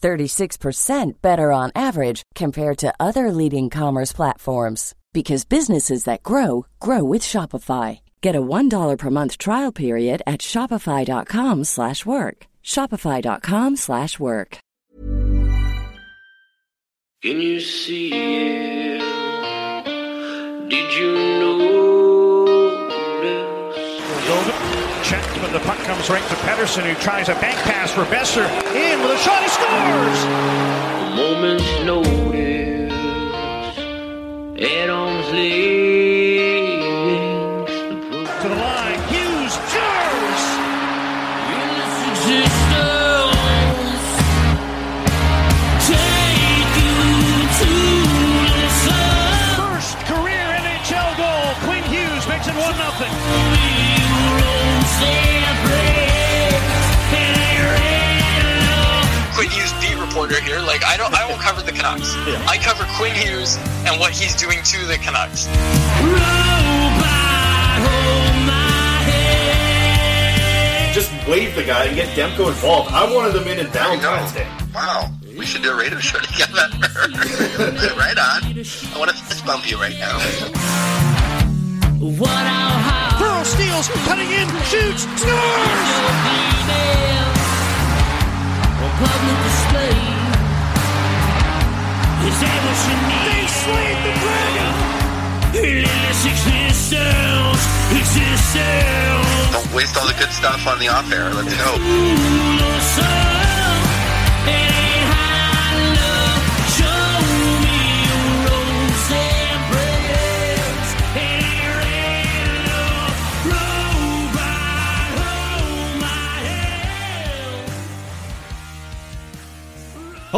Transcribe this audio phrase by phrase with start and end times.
[0.00, 7.02] 36% better on average compared to other leading commerce platforms because businesses that grow grow
[7.02, 8.00] with Shopify.
[8.20, 12.46] Get a $1 per month trial period at shopify.com/work.
[12.62, 14.58] shopify.com/work.
[17.22, 19.00] Can you see it?
[20.68, 22.44] Did you know
[24.44, 25.08] this?
[25.08, 28.46] Checked, but the puck comes right to Pettersson, who tries a bank pass for Boeser.
[28.74, 30.24] In with a shot, he scores!
[30.24, 32.92] A moment's notice
[34.60, 35.32] at arm's
[60.26, 60.60] reporter here.
[60.60, 62.14] Like I don't, I won't cover the Canucks.
[62.46, 63.56] I cover Quinn Hughes
[63.86, 65.46] and what he's doing to the Canucks.
[70.94, 72.90] just wave the guy and get Demko involved.
[72.90, 74.48] I wanted them in in Valentine's Day.
[74.74, 75.10] Wow.
[75.36, 76.52] We should do a radio show together.
[77.96, 78.42] right on.
[78.48, 80.16] I want to fist bump you right now.
[83.18, 86.06] Pearl steals, cutting in, shoots, scores!
[92.26, 94.72] They slayed the dragon!
[99.52, 101.32] Don't waste all the good stuff on the off air.
[101.32, 103.35] Let's go.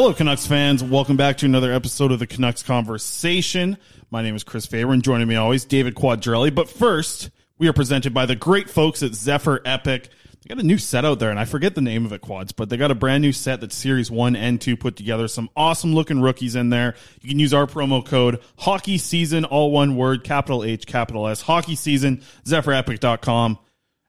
[0.00, 0.80] Hello, Canucks fans.
[0.80, 3.76] Welcome back to another episode of the Canucks Conversation.
[4.12, 6.54] My name is Chris Faber, and joining me always, David Quadrelli.
[6.54, 10.08] But first, we are presented by the great folks at Zephyr Epic.
[10.40, 12.52] They got a new set out there, and I forget the name of it, Quads,
[12.52, 15.26] but they got a brand new set that's Series 1 and 2 put together.
[15.26, 16.94] Some awesome looking rookies in there.
[17.20, 21.40] You can use our promo code Hockey Season, all one word, capital H, capital S,
[21.40, 23.58] Hockey Season, ZephyrEpic.com,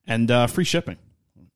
[0.06, 0.98] and uh, free shipping.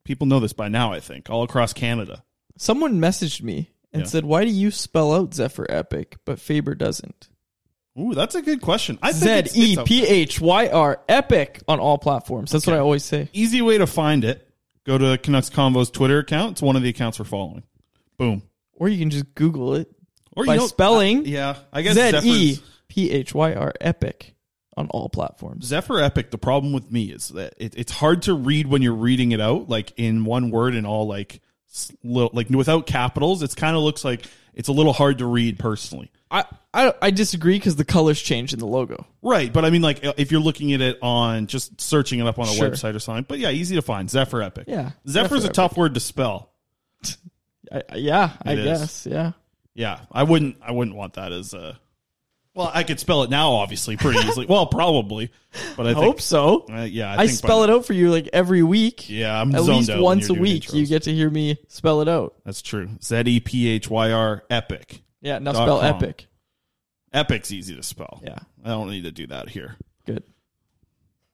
[0.03, 2.24] People know this by now, I think, all across Canada.
[2.57, 4.07] Someone messaged me and Yeah.
[4.07, 7.29] said, "Why do you spell out Zephyr Epic, but Faber doesn't?"
[7.99, 8.97] Ooh, that's a good question.
[9.03, 12.51] I Z E P H Y R Epic on all platforms.
[12.51, 13.29] That's what I always say.
[13.33, 14.49] easy way to find it
[14.85, 17.63] go to canucks convo's twitter account it's one of the accounts we're following
[18.17, 18.41] boom
[18.73, 19.89] Or you can just Google it
[20.35, 22.59] or by you know, spelling yeah i guess Z E
[22.89, 24.35] P H Y R Epic
[24.75, 25.65] on all platforms.
[25.67, 28.93] zephyr epic the problem with me is that it, it's hard to read when you're
[28.95, 31.39] reading it out like in one word and all like
[32.03, 35.57] little, like without capitals it's kind of looks like it's a little hard to read
[35.59, 36.11] personally.
[36.29, 39.05] I I, I disagree because the colors change in the logo.
[39.21, 42.37] Right, but I mean, like if you're looking at it on just searching it up
[42.39, 42.69] on a Sure.
[42.69, 43.25] website or something.
[43.27, 44.09] But yeah, easy to find.
[44.09, 44.65] Zephyr Epic.
[44.67, 46.49] Yeah, Zephyr's Zephyr a tough word to spell.
[47.71, 48.65] I, I- yeah, I It is.
[48.79, 49.05] guess.
[49.07, 49.31] Yeah.
[49.75, 50.57] Yeah, I wouldn't.
[50.61, 51.79] I wouldn't want that as a.
[52.55, 54.45] Well, I could spell it now, obviously, pretty easily.
[54.45, 55.31] well, probably,
[55.75, 56.65] but I I think, hope so.
[56.71, 59.09] Uh, yeah, I, I, by spell it out for you like every week.
[59.09, 60.73] Yeah, I'm At zoned least out once a week, intros.
[60.75, 62.35] you get to hear me spell it out.
[62.45, 62.89] That's true.
[63.01, 65.01] Z e p h y r epic.
[65.21, 65.95] Yeah, now spell com.
[65.95, 66.27] epic.
[67.11, 68.21] Epic's easy to spell.
[68.23, 68.39] Yeah.
[68.63, 69.75] I don't need to do that here.
[70.05, 70.23] Good.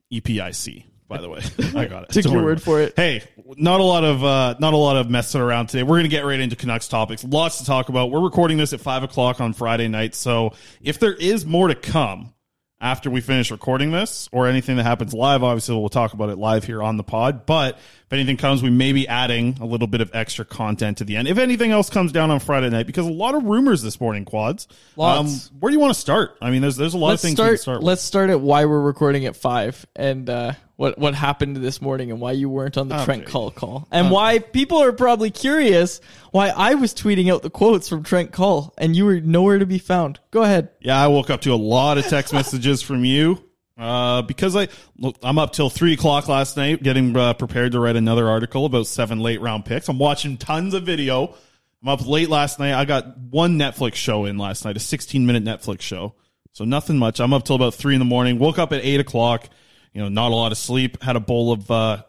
[0.09, 0.85] E P I C.
[1.09, 1.41] By the way,
[1.75, 2.09] I got it.
[2.11, 2.93] Took Don't your word for it.
[2.95, 3.23] Hey,
[3.57, 5.83] not a lot of uh, not a lot of messing around today.
[5.83, 7.23] We're gonna get right into Canucks topics.
[7.23, 8.11] Lots to talk about.
[8.11, 11.75] We're recording this at five o'clock on Friday night, so if there is more to
[11.75, 12.33] come
[12.81, 16.37] after we finish recording this, or anything that happens live, obviously we'll talk about it
[16.37, 17.45] live here on the pod.
[17.45, 21.03] But if anything comes, we may be adding a little bit of extra content to
[21.03, 21.27] the end.
[21.27, 24.23] If anything else comes down on Friday night, because a lot of rumors this morning,
[24.25, 24.67] quads.
[24.95, 25.49] Lots.
[25.49, 26.37] Um, where do you want to start?
[26.41, 27.49] I mean, there's there's a lot let's of things start.
[27.49, 27.79] we can start.
[27.79, 27.85] with.
[27.87, 32.09] let's start at why we're recording at five and uh, what what happened this morning
[32.09, 33.03] and why you weren't on the Okay.
[33.03, 35.99] Trent Cull call and why people are probably curious
[36.31, 39.65] why I was tweeting out the quotes from Trent Cull and you were nowhere to
[39.65, 40.21] be found.
[40.31, 40.69] Go ahead.
[40.79, 43.43] Yeah, I woke up to a lot of text messages from you
[43.77, 47.81] uh, because I look, I'm up till three o'clock last night getting uh, prepared to
[47.81, 49.89] write another article about seven late round picks.
[49.89, 51.35] I'm watching tons of video.
[51.81, 52.71] I'm up late last night.
[52.73, 56.15] I got one Netflix show in last night, a 16 minute Netflix show.
[56.53, 57.19] So nothing much.
[57.19, 58.39] I'm up till about three in the morning.
[58.39, 59.49] Woke up at eight o'clock.
[59.93, 61.01] You know, not a lot of sleep.
[61.01, 62.03] Had a bowl of uh,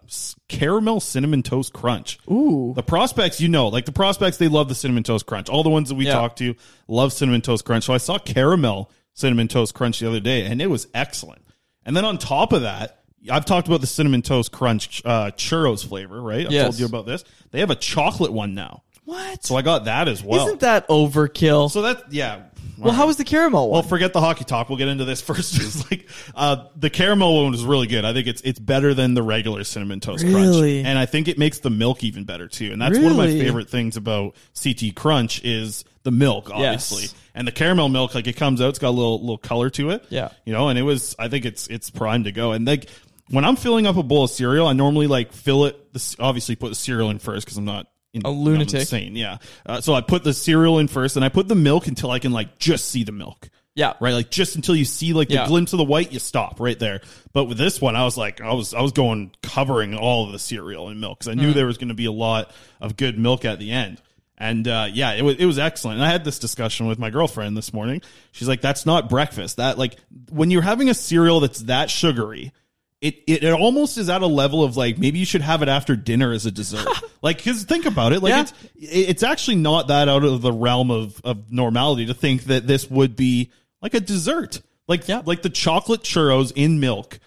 [0.48, 2.18] caramel cinnamon toast crunch.
[2.30, 2.72] Ooh.
[2.76, 5.48] The prospects, you know, like the prospects, they love the cinnamon toast crunch.
[5.48, 6.12] All the ones that we Yeah.
[6.12, 6.54] talked to
[6.88, 7.84] love cinnamon toast crunch.
[7.84, 11.42] So I saw caramel cinnamon toast crunch the other day, and it was excellent.
[11.84, 12.98] And then on top of that,
[13.30, 16.46] I've talked about the cinnamon toast crunch uh, churros flavor, right?
[16.46, 16.64] I've Yes.
[16.64, 17.24] told you about this.
[17.50, 19.44] They have a chocolate one now, What?
[19.44, 20.46] so I got that as well.
[20.46, 21.70] Isn't that overkill?
[21.70, 22.42] so that yeah.
[22.86, 23.80] Well, how was the caramel one?
[23.80, 24.68] Well, forget the hockey talk.
[24.68, 25.54] We'll get into this first.
[25.56, 28.04] It's like uh, the caramel one is really good.
[28.04, 30.74] I think it's it's better than the regular cinnamon toast Really?
[30.82, 32.72] crunch, and I think it makes the milk even better too.
[32.72, 33.40] And that's one of my Really?
[33.40, 38.14] favorite things about CT Crunch is the milk, obviously, and the caramel milk.
[38.14, 40.04] Like it comes out, it's got a little little color to it.
[40.08, 40.30] Yeah.
[40.44, 41.14] you know, and it was.
[41.18, 42.52] I think it's it's primed to go.
[42.52, 42.88] And like
[43.28, 45.92] when I'm filling up a bowl of cereal, I normally like fill it.
[45.92, 47.86] The, obviously, put the cereal in first because I'm not.
[48.12, 48.80] In, A lunatic.
[48.80, 49.38] Insane, yeah.
[49.64, 52.18] Uh, so I put the cereal in first, and I put the milk until I
[52.18, 53.94] can like just see the milk yeah.
[54.00, 54.12] right?
[54.14, 55.46] Like just until you see like the Yeah.
[55.46, 57.00] glimpse of the white, you stop right there.
[57.32, 60.32] But with this one, I was like, I was I was going covering all of
[60.32, 61.42] the cereal and milk because I Mm.
[61.42, 64.00] knew there was going to be a lot of good milk at the end.
[64.36, 65.98] And uh, yeah, it was it was excellent.
[65.98, 68.00] And I had this discussion with my girlfriend this morning.
[68.32, 69.58] She's like, "That's not breakfast.
[69.58, 69.96] That like
[70.30, 72.52] when you're having a cereal that's that sugary."
[73.00, 75.68] It, it, it almost is at a level of like maybe you should have it
[75.68, 76.86] after dinner as a dessert
[77.22, 78.40] like because think about it like Yeah.
[78.42, 82.66] it's it's actually not that out of the realm of, of normality to think that
[82.66, 83.50] this would be
[83.80, 85.22] like a dessert like Yeah.
[85.24, 87.18] like the chocolate churros in milk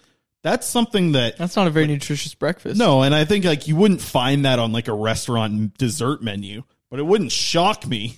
[0.44, 2.78] that's something that That's not a very nutritious breakfast.
[2.78, 6.62] no and i think like you wouldn't find that on like a restaurant dessert menu
[6.88, 8.16] but it wouldn't shock me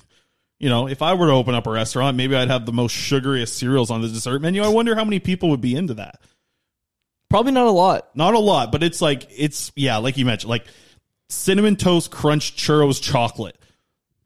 [0.58, 2.94] you know if i were to open up a restaurant maybe i'd have the most
[2.94, 6.20] sugariest cereals on the dessert menu i wonder how many people would be into that
[7.28, 8.10] Probably not a lot.
[8.14, 10.66] not a lot, but it's like it's yeah, like you mentioned, like
[11.28, 13.56] cinnamon toast crunch churros chocolate.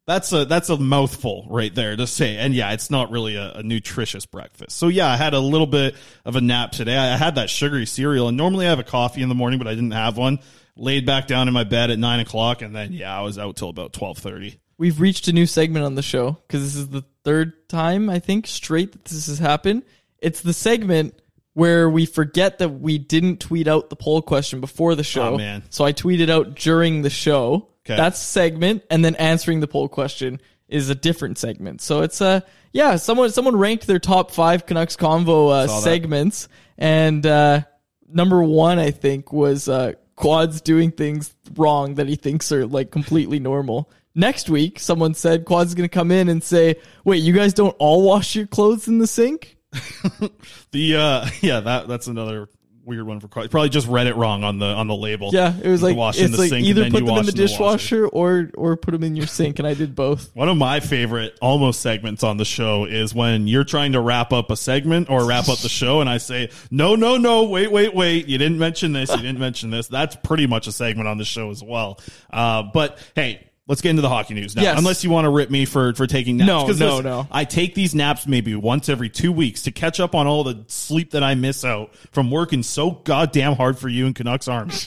[0.06, 3.52] That's a that's a mouthful right there to say, and yeah, it's not really a,
[3.52, 4.76] a nutritious breakfast.
[4.76, 5.94] So yeah, I had a little bit
[6.24, 6.96] of a nap today.
[6.96, 9.68] I had that sugary cereal, and normally I have a coffee in the morning, but
[9.68, 10.40] I didn't have one.
[10.76, 13.56] Laid back down in my bed at nine o'clock, and then yeah, I was out
[13.56, 14.58] till about twelve thirty.
[14.78, 18.18] We've reached a new segment on the show because this is the third time I
[18.18, 19.84] think straight that this has happened.
[20.18, 21.20] It's the segment
[21.60, 25.34] where we forget that we didn't tweet out the poll question before the show.
[25.34, 25.62] Oh, man.
[25.68, 27.68] So I tweeted out during the show.
[27.84, 27.98] Okay.
[27.98, 31.82] That's segment, and then answering the poll question is a different segment.
[31.82, 32.40] So it's uh
[32.72, 35.82] yeah, someone someone ranked their top five Canucks convo uh, that.
[35.82, 36.48] segments,
[36.78, 37.60] and uh,
[38.08, 42.90] number one I think was uh, Quads doing things wrong that he thinks are like
[42.90, 43.90] completely normal.
[44.14, 47.52] Next week, someone said Quad's is going to come in and say, "Wait, you guys
[47.52, 49.58] don't all wash your clothes in the sink?"
[50.72, 52.48] The uh yeah, that that's another
[52.84, 55.30] weird one for probably just read it wrong on the on the label.
[55.32, 57.00] Yeah, it was You like wash in it's the like sink and either then put
[57.00, 57.36] you them in the washer.
[57.36, 60.34] dishwasher or or put them in your sink, and I did both.
[60.34, 64.32] One of my favorite almost segments on the show is when you're trying to wrap
[64.32, 67.70] up a segment or wrap up the show, and I say, "No, no, no, wait,
[67.70, 68.26] wait, wait!
[68.28, 69.10] You didn't mention this.
[69.10, 72.00] You didn't mention this." That's pretty much a segment on the show as well.
[72.32, 73.46] Uh, but hey.
[73.66, 74.62] Let's get into the hockey news now.
[74.62, 74.78] Yes.
[74.78, 76.48] Unless you want to rip me for for taking naps.
[76.48, 77.28] No, no, listen, no.
[77.30, 80.64] I take these naps maybe once every two weeks to catch up on all the
[80.66, 84.74] sleep that I miss out from working so goddamn hard for you in Canucks Army.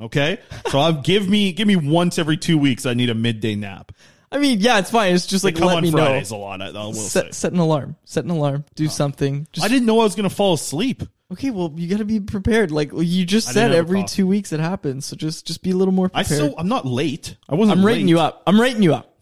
[0.00, 0.38] Okay,
[0.70, 2.86] so I'll give me give me once every two weeks.
[2.86, 3.92] I need a midday nap.
[4.32, 5.14] I mean, yeah, it's fine.
[5.14, 6.38] It's just like come let on me Fridays know.
[6.38, 6.62] a lot.
[6.62, 7.96] I, I will set, set an alarm.
[8.04, 8.64] Set an alarm.
[8.76, 9.46] Do uh, something.
[9.52, 11.02] Just, I didn't know I was going to fall asleep.
[11.32, 12.72] Okay, well, you got to be prepared.
[12.72, 15.06] Like you just I said, didn't have a every two weeks it happens.
[15.06, 16.26] So just just be a little more I prepared.
[16.26, 16.54] still.
[16.58, 17.36] I'm not late.
[17.48, 17.78] I wasn't.
[17.78, 18.10] I'm rating late.
[18.10, 18.42] you up.
[18.46, 19.16] I'm rating you up.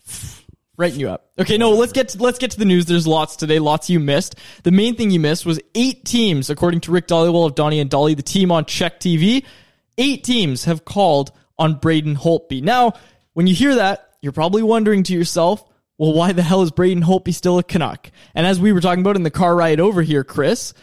[0.78, 1.32] Rating you up.
[1.38, 2.86] Okay, no, let's get to, let's get to the news.
[2.86, 3.58] There's lots today.
[3.58, 4.36] Lots you missed.
[4.62, 7.90] The main thing you missed was eight teams, according to Rick Dhaliwal of Donnie and
[7.90, 9.44] Dhali, the team on CHEK TV.
[9.98, 12.62] Eight teams have called on Braden Holtby.
[12.62, 12.92] Now,
[13.32, 15.64] when you hear that, you're probably wondering to yourself,
[15.98, 18.12] well, why the hell is Braden Holtby still a Canuck?
[18.32, 20.74] And as we were talking about in the car ride over here, Chris,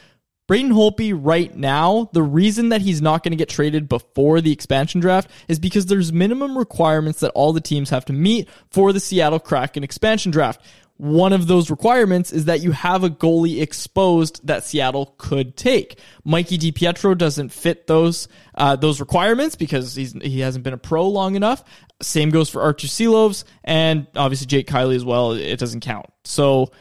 [0.48, 4.52] Braden Holtby right now, the reason that he's not going to get traded before the
[4.52, 8.94] expansion draft is because there's minimum requirements that all the teams have to meet for
[8.94, 10.62] the Seattle Kraken expansion draft.
[10.98, 16.00] One of those requirements is that you have a goalie exposed that Seattle could take.
[16.24, 21.10] Mikey DiPietro doesn't fit those uh, those requirements because he's he hasn't been a pro
[21.10, 21.66] long enough.
[22.02, 25.34] Same goes for Arturs Silovs and obviously Jake Kielly as well.
[25.34, 26.06] It doesn't count.
[26.24, 26.72] So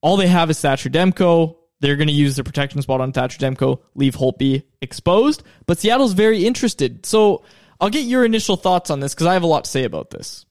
[0.00, 1.56] all they have is Thatcher Demko.
[1.84, 5.42] They're going to use their protection spot on Thatcher Demko, leave Holtby exposed.
[5.66, 7.04] But Seattle's very interested.
[7.04, 7.44] So
[7.78, 10.08] I'll get your initial thoughts on this because I have a lot to say about
[10.08, 10.46] this.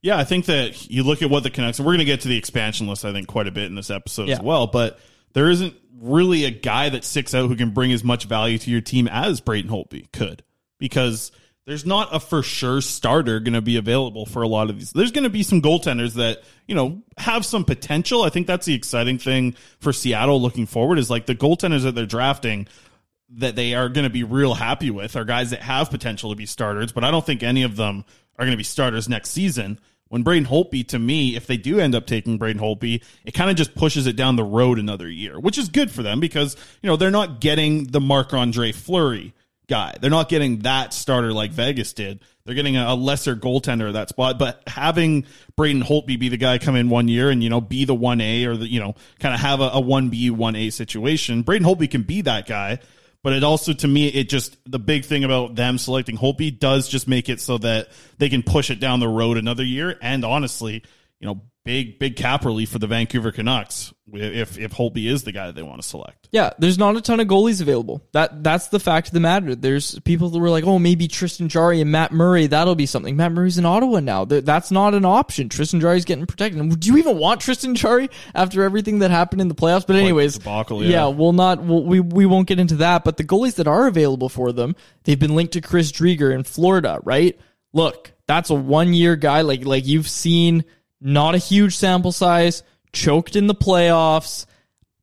[0.00, 2.20] Yeah, I think that you look at what the Canucks, and we're going to get
[2.20, 4.68] to the expansion list, I think, quite a bit in this episode as well.
[4.68, 5.00] But
[5.32, 8.70] there isn't really a guy that sticks out who can bring as much value to
[8.70, 10.44] your team as Braden Holtby could,
[10.78, 11.32] because
[11.66, 14.92] there's not a for sure starter going to be available for a lot of these.
[14.92, 18.22] There's going to be some goaltenders that you know have some potential.
[18.22, 21.94] I think that's the exciting thing for Seattle looking forward is like the goaltenders that
[21.94, 22.66] they're drafting
[23.36, 26.36] that they are going to be real happy with are guys that have potential to
[26.36, 28.04] be starters, but I don't think any of them
[28.38, 29.78] are going to be starters next season.
[30.08, 33.48] When Braden Holtby, to me, if they do end up taking Braden Holtby, it kind
[33.48, 36.56] of just pushes it down the road another year, which is good for them because,
[36.82, 39.32] you know, they're not getting the Marc Andre Fleury
[39.70, 39.94] guy.
[39.98, 42.20] They're not getting that starter like Vegas did.
[42.44, 45.24] They're getting a, lesser goaltender at that spot, but having
[45.56, 48.44] Braden Holtby be the guy come in one year and, you know, be the 1A
[48.46, 52.02] or the, you know, kind of have a, a 1B, 1A situation, Braden Holtby can
[52.02, 52.80] be that guy.
[53.22, 56.88] But it also, to me, it just, the big thing about them selecting Holtby does
[56.88, 59.96] just make it so that they can push it down the road another year.
[60.00, 60.82] And honestly,
[61.20, 65.32] you know, big, big cap relief for the Vancouver Canucks if, if Holtby is the
[65.32, 66.28] guy that they want to select.
[66.32, 68.02] Yeah, there's not a ton of goalies available.
[68.12, 69.54] That that's the fact of the matter.
[69.54, 72.46] There's people that were like, oh, maybe Tristan Jarry and Matt Murray.
[72.46, 73.16] That'll be something.
[73.16, 74.24] Matt Murray's in Ottawa now.
[74.24, 75.48] That's not an option.
[75.48, 76.80] Tristan Jarry's getting protected.
[76.80, 79.86] Do you even want Tristan Jarry after everything that happened in the playoffs?
[79.86, 80.90] But anyways, debacle, yeah.
[80.90, 81.06] yeah.
[81.08, 81.62] we'll not.
[81.62, 83.04] We'll, we we won't get into that.
[83.04, 86.44] But the goalies that are available for them, they've been linked to Chris Driedger in
[86.44, 87.00] Florida.
[87.04, 87.38] Right?
[87.72, 89.42] Look, that's a one year guy.
[89.42, 90.64] Like like you've seen,
[91.00, 94.46] not a huge sample size, choked in the playoffs.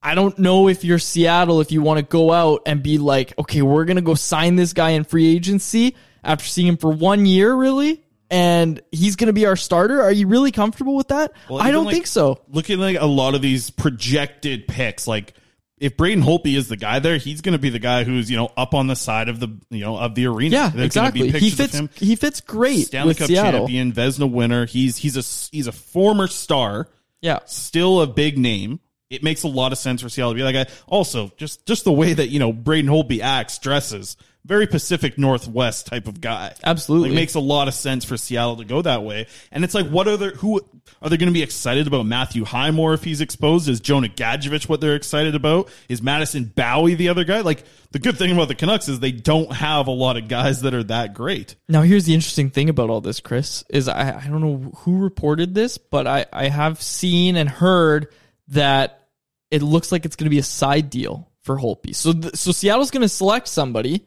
[0.01, 3.33] I don't know if you're Seattle, if you want to go out and be like,
[3.39, 6.91] okay, we're going to go sign this guy in free agency after seeing him for
[6.91, 8.03] one year, really?
[8.29, 10.01] And he's going to be our starter.
[10.01, 11.31] Are you really comfortable with that?
[11.49, 12.41] Well, I don't like- think so.
[12.49, 15.33] Looking like a lot of these projected picks, like
[15.79, 18.37] if Braden Holtby is the guy there, he's going to be the guy who's you
[18.37, 20.55] know up on the side of the you know of the arena.
[20.55, 21.29] Yeah, There's exactly.
[21.29, 21.73] He fits.
[21.73, 21.89] him.
[21.95, 23.61] He fits great Stanley with Cup Seattle.
[23.61, 24.65] champion, Vezina winner.
[24.65, 26.87] He's he's a he's a former star.
[27.21, 27.39] Yeah.
[27.45, 28.79] still a big name.
[29.09, 30.73] It makes a lot of sense for Seattle to be that guy.
[30.87, 34.17] Also, just just the way that you know Braden Holtby acts, dresses,
[34.47, 36.53] very Pacific Northwest type of guy.
[36.63, 37.09] Absolutely.
[37.09, 39.27] like, makes a lot of sense for Seattle to go that way.
[39.51, 40.29] And it's like, what are they?
[40.37, 40.61] Who
[41.01, 42.05] are they going to be excited about?
[42.05, 43.67] Matthew Highmore if he's exposed?
[43.67, 45.69] Is Jonah Gadjovich what they're excited about?
[45.89, 47.41] Is Madison Bowey the other guy?
[47.41, 50.61] Like the good thing about the Canucks is they don't have a lot of guys
[50.61, 51.55] that are that great.
[51.67, 54.99] Now, here's the interesting thing about all this, Chris, is I, I don't know who
[54.99, 58.07] reported this, but I, I have seen and heard
[58.49, 59.07] that
[59.51, 61.95] it looks like it's going to be a side deal for Holtby.
[61.95, 64.05] So, th- so Seattle's going to select somebody,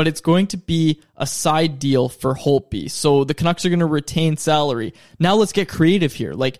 [0.00, 2.90] but it's going to be a side deal for Holtby.
[2.90, 4.94] So the Canucks are going to retain salary.
[5.18, 6.32] Now let's get creative here.
[6.32, 6.58] Like,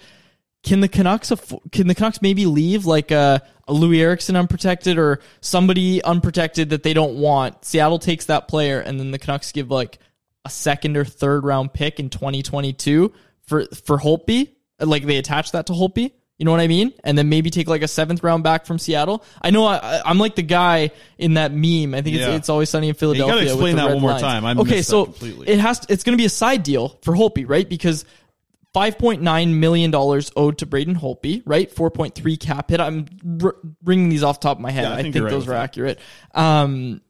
[0.63, 1.33] can the Canucks
[1.73, 6.83] can the Canucks maybe leave like a, a Loui Eriksson unprotected or somebody unprotected that
[6.83, 7.65] they don't want?
[7.65, 9.99] Seattle takes that player, and then the Canucks give like
[10.45, 13.11] a second or third round pick in 2022
[13.47, 14.51] for for Holtby.
[14.79, 16.13] Like they attach that to Holtby.
[16.41, 16.95] You know what I mean?
[17.05, 19.23] And then maybe take like a seventh round back from Seattle.
[19.43, 21.95] I know I, I'm like the guy in that meme.
[21.95, 22.35] I think it's, Yeah.
[22.35, 23.35] it's always sunny in Philadelphia.
[23.35, 24.23] gotta with explain that one more lines.
[24.23, 24.47] time.
[24.47, 25.49] I okay, so completely.
[25.51, 27.69] it has to, it's going to be a side deal for Holtby, right?
[27.69, 28.07] Because
[28.75, 31.71] $5.9 million owed to Braden Holtby, right?
[31.75, 32.81] 4.3 cap hit.
[32.81, 33.07] I'm
[33.43, 34.85] r- bringing these off the top of my head.
[34.85, 35.99] Yeah, I I, think think, you're right those with are accurate.
[36.35, 37.01] Um,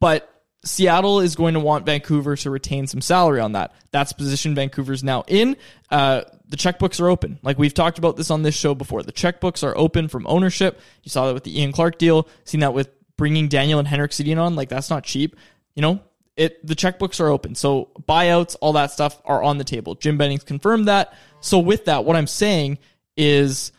[0.00, 0.28] but
[0.64, 3.74] Seattle is going to want Vancouver to retain some salary on that.
[3.92, 5.56] That's position Vancouver's now in.
[5.90, 7.38] Uh, the checkbooks are open.
[7.42, 9.02] Like we've talked about this on this show before.
[9.02, 10.80] The checkbooks are open from ownership.
[11.04, 12.28] You saw that with the Ian Clark deal.
[12.44, 14.56] Seen that with bringing Daniel and Henrik Sedin on.
[14.56, 15.36] Like that's not cheap.
[15.74, 16.00] You know,
[16.36, 17.54] it the checkbooks are open.
[17.54, 19.94] So buyouts, all that stuff are on the table.
[19.94, 21.14] Jim Benning's confirmed that.
[21.40, 22.78] So with that, what I'm saying
[23.16, 23.72] is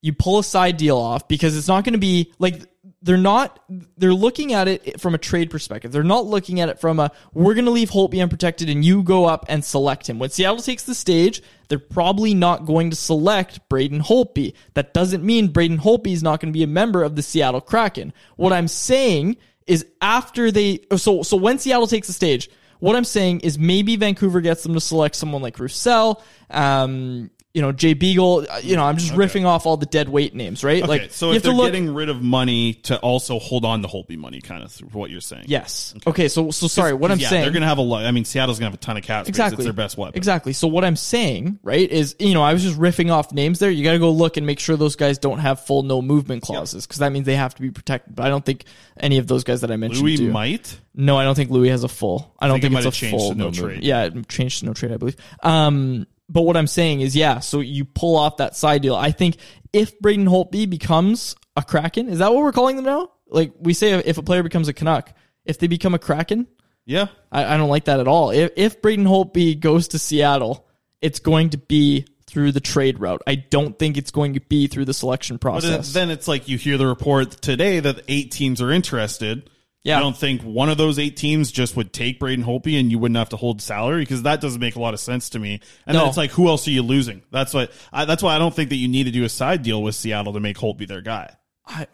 [0.00, 2.62] you pull a side deal off because it's not going to be like
[3.00, 3.60] they're not
[3.96, 5.92] they're looking at it from a trade perspective.
[5.92, 9.02] They're not looking at it from a we're going to leave Holtby unprotected and you
[9.02, 10.18] go up and select him.
[10.18, 14.54] When Seattle takes the stage, they're probably not going to select Braden Holtby.
[14.74, 17.60] That doesn't mean Braden Holtby is not going to be a member of the Seattle
[17.60, 18.12] Kraken.
[18.36, 19.36] What I'm saying
[19.66, 22.50] is after they so so when Seattle takes the stage,
[22.80, 27.62] what I'm saying is maybe Vancouver gets them to select someone like Roussel, um, you
[27.62, 28.46] know, Jay Beagle.
[28.48, 30.82] uh, You know, I'm just riffing off all the dead weight names, right?
[30.82, 31.66] Okay, like, so if they're look.
[31.66, 35.20] getting rid of money to also hold on to Holtby money, kind of what you're
[35.20, 35.44] saying.
[35.48, 35.94] yes.
[36.06, 36.28] Okay.
[36.28, 36.92] So so sorry.
[36.92, 37.42] What I'm yeah, saying.
[37.42, 38.04] they're going to have a lot.
[38.04, 39.28] I mean, Seattle's going to have a ton of space.
[39.28, 39.56] Exactly.
[39.56, 40.16] It's their best weapon.
[40.16, 40.52] Exactly.
[40.52, 43.70] So what I'm saying, right, is you know I was just riffing off names there.
[43.70, 46.42] You got to go look and make sure those guys don't have full no movement
[46.42, 48.14] clauses because that means they have to be protected.
[48.14, 48.64] But I don't think
[48.98, 50.30] any of those guys that I mentioned Loui do.
[50.30, 50.78] might.
[50.94, 52.34] No, I don't think Loui has a full.
[52.38, 53.82] I don't think think, might it's a full no trade.
[53.82, 55.16] Yeah, it changed to no trade, I believe.
[55.42, 57.40] Um, but what I'm saying is, yeah.
[57.40, 58.94] So you pull off that side deal.
[58.94, 59.36] I think
[59.72, 63.10] if Braden Holtby becomes a Kraken, is that what we're calling them now?
[63.28, 65.12] Like we say, if a player becomes a Canuck,
[65.44, 66.46] if they become a Kraken,
[66.86, 67.06] Yeah.
[67.32, 68.30] I, I don't like that at all.
[68.30, 70.66] If, if Braden Holtby goes to Seattle,
[71.02, 73.22] it's going to be through the trade route.
[73.26, 75.92] I don't think it's going to be through the selection But process.
[75.94, 79.48] then it's like you hear the report today that eight teams are interested.
[79.88, 79.98] Yeah.
[79.98, 82.98] I don't think one of those eight teams just would take Braden Holtby and you
[82.98, 85.60] wouldn't have to hold salary because that doesn't make a lot of sense to me.
[85.86, 86.00] And No.
[86.00, 87.22] then it's like, who else are you losing?
[87.32, 87.72] That's what.
[87.92, 89.94] I, that's why I don't think that you need to do a side deal with
[89.94, 91.34] Seattle to make Holtby their guy.
[91.66, 91.86] I,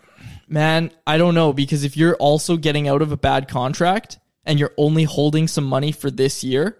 [0.49, 4.59] Man, I don't know because if you're also getting out of a bad contract and
[4.59, 6.77] you're only holding some money for this year,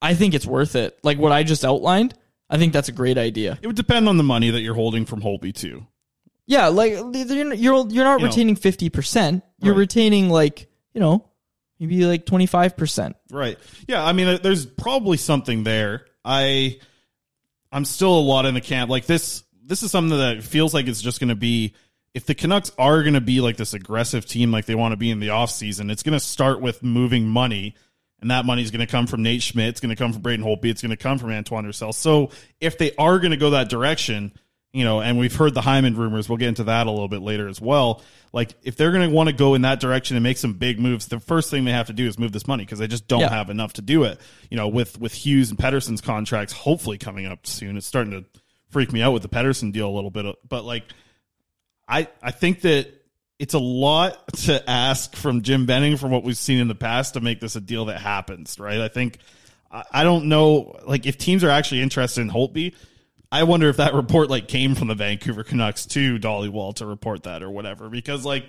[0.00, 0.98] I think it's worth it.
[1.02, 2.14] Like what I just outlined,
[2.48, 3.58] I think that's a great idea.
[3.60, 5.86] It would depend on the money that you're holding from Holtby too.
[6.48, 9.42] Yeah, like you're you're, you're not You retaining 50%.
[9.60, 9.78] You're Right.
[9.78, 11.28] retaining like, you know,
[11.78, 13.14] maybe like 25%.
[13.30, 13.58] Right.
[13.86, 14.04] Yeah.
[14.04, 16.06] I mean, uh, there's probably something there.
[16.24, 16.80] I,
[17.70, 18.90] I'm still a lot in the camp.
[18.90, 21.74] Like this, this is something that feels like it's just going to be.
[22.14, 24.96] If the Canucks are going to be like this aggressive team, like they want to
[24.96, 27.74] be in the offseason, it's going to start with moving money.
[28.20, 29.68] And that money is going to come from Nate Schmidt.
[29.68, 30.64] It's going to come from Braden Holtby.
[30.64, 31.92] It's going to come from Antoine Roussel.
[31.92, 34.32] So if they are going to go that direction,
[34.72, 36.28] you know, and we've heard the Hyman rumors.
[36.28, 38.02] We'll get into that a little bit later as well.
[38.32, 40.78] Like, if they're going to want to go in that direction and make some big
[40.78, 43.08] moves, the first thing they have to do is move this money because they just
[43.08, 43.30] don't Yeah.
[43.30, 44.20] have enough to do it.
[44.50, 48.24] You know, with with Hughes and Pettersson's contracts hopefully coming up soon, it's starting to
[48.70, 50.26] freak me out with the Pettersson deal a little bit.
[50.46, 50.84] But like,
[51.88, 52.88] I I think that
[53.38, 57.14] it's a lot to ask from Jim Benning from what we've seen in the past
[57.14, 58.80] to make this a deal that happens, right?
[58.80, 59.18] I think
[59.70, 62.74] I I don't know like if teams are actually interested in Holtby.
[63.30, 67.24] I wonder if that report like came from the Vancouver Canucks to Dhaliwal to report
[67.24, 68.46] that or whatever because like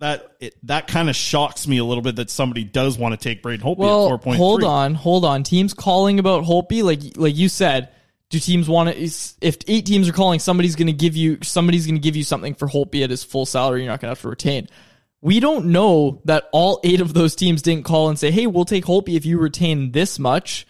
[0.00, 3.22] that it, that kind of shocks me a little bit that somebody does want to
[3.22, 5.42] take Braden Holtby at Well, four point hold on, hold on.
[5.42, 7.90] Teams calling about Holtby, like like you said,
[8.30, 9.10] do teams want to?
[9.40, 12.24] If eight teams are calling, somebody's going to give you somebody's going to give you
[12.24, 13.82] something for Holtby at his full salary.
[13.82, 14.68] You're not going to have to retain.
[15.20, 18.64] We don't know that all eight of those teams didn't call and say, "Hey, we'll
[18.64, 20.66] take Holtby if you retain this much,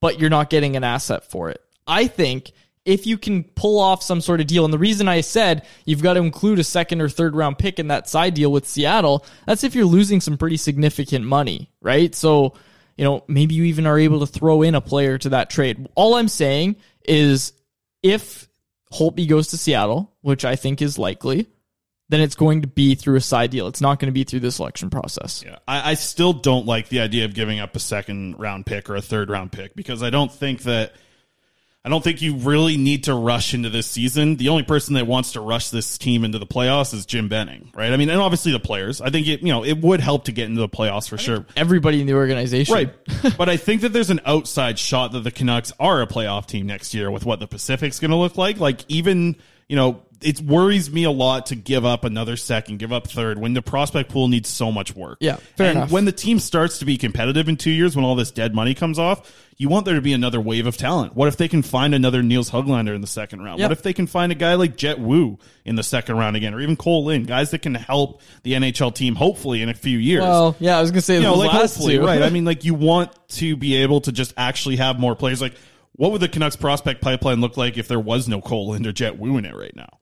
[0.00, 2.52] but you're not getting an asset for it." I think
[2.84, 6.02] if you can pull off some sort of deal, and the reason I said you've
[6.02, 9.24] got to include a second or third round pick in that side deal with Seattle,
[9.46, 12.14] that's if you're losing some pretty significant money, right?
[12.14, 12.54] So,
[12.96, 15.88] you know, maybe you even are able to throw in a player to that trade.
[15.94, 17.52] All I'm saying is
[18.02, 18.48] if
[18.92, 21.48] Holtby goes to Seattle, which I think is likely,
[22.08, 23.68] then it's going to be through a side deal.
[23.68, 25.44] It's not going to be through the selection process.
[25.46, 28.90] Yeah, I, I still don't like the idea of giving up a second round pick
[28.90, 30.94] or a third round pick because I don't think that
[31.82, 34.36] I don't think you really need to rush into this season.
[34.36, 37.70] The only person that wants to rush this team into the playoffs is Jim Benning,
[37.74, 37.90] right?
[37.90, 39.00] I mean, and obviously the players.
[39.00, 41.46] I think it, you know, it would help to get into the playoffs for sure.
[41.56, 42.74] Everybody in the organization.
[42.74, 42.92] Right.
[43.38, 46.66] but I think that there's an outside shot that the Canucks are a playoff team
[46.66, 48.58] next year with what the Pacific's going to look like.
[48.58, 52.92] Like even, you know, it worries me a lot to give up another second, give
[52.92, 55.18] up third when the prospect pool needs so much work.
[55.20, 55.92] Yeah, fair and enough.
[55.92, 58.74] When the team starts to be competitive in two years, when all this dead money
[58.74, 59.30] comes off,
[59.60, 61.14] you want there to be another wave of talent.
[61.14, 63.58] What if they can find another Nils Höglander in the second round?
[63.58, 63.68] Yep.
[63.68, 66.54] What if they can find a guy like Jett Woo in the second round again,
[66.54, 69.98] or even Cole Lind, guys that can help the NHL team hopefully in a few
[69.98, 70.22] years?
[70.22, 72.06] Well, yeah, I was going to say you know, like last hopefully, two.
[72.06, 72.22] right?
[72.22, 75.42] I mean, like you want to be able to just actually have more players.
[75.42, 75.56] Like,
[75.92, 78.92] what would the Canucks prospect pipeline look like if there was no Cole Lind or
[78.92, 79.99] Jett Woo in it right now?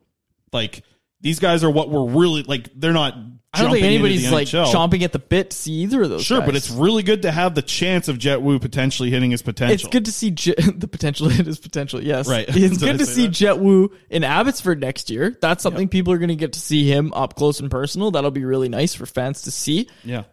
[0.52, 0.82] Like
[1.20, 2.68] these guys are what we're really like.
[2.74, 3.14] They're not.
[3.50, 4.66] I don't think anybody's like NHL.
[4.66, 6.22] chomping at the bit to see either of those.
[6.22, 9.40] Sure, but it's really good to have the chance of Jett Woo potentially hitting his
[9.42, 9.74] potential.
[9.74, 12.00] It's good to see Jet, the potential hit his potential.
[12.02, 12.44] Yes, Right.
[12.46, 13.32] It's Did I good to see that?
[13.32, 15.36] Jett Woo in Abbotsford next year.
[15.40, 18.10] That's something people are going to get to see him up close and personal.
[18.10, 19.88] That'll be really nice for fans to see.
[20.04, 20.24] Yeah.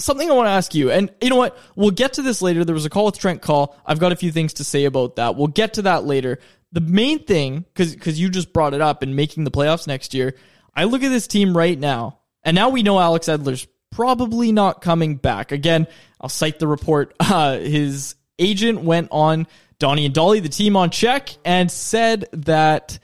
[0.00, 1.56] something I want to ask you, and you know what?
[1.76, 2.64] We'll get to this later.
[2.64, 3.76] There was a call with Trent Cull.
[3.86, 5.36] I've got a few things to say about that.
[5.36, 6.40] We'll get to that later.
[6.72, 10.14] The main thing, because because you just brought it up and making the playoffs next
[10.14, 10.34] year,
[10.74, 14.82] I look at this team right now, and now we know Alex Edler's probably not
[14.82, 15.50] coming back.
[15.50, 15.86] Again,
[16.20, 17.14] I'll cite the report.
[17.28, 19.46] Uh, his agent went on
[19.78, 22.98] Donnie and Dhali, the team on check, and said that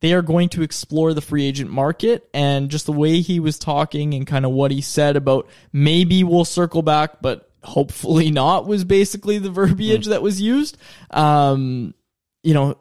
[0.00, 3.58] they are going to explore the free agent market and just the way he was
[3.58, 8.66] talking and kind of what he said about maybe we'll circle back, but hopefully not
[8.66, 10.76] was basically the verbiage that was used.
[11.10, 11.94] Um,
[12.44, 12.78] you know,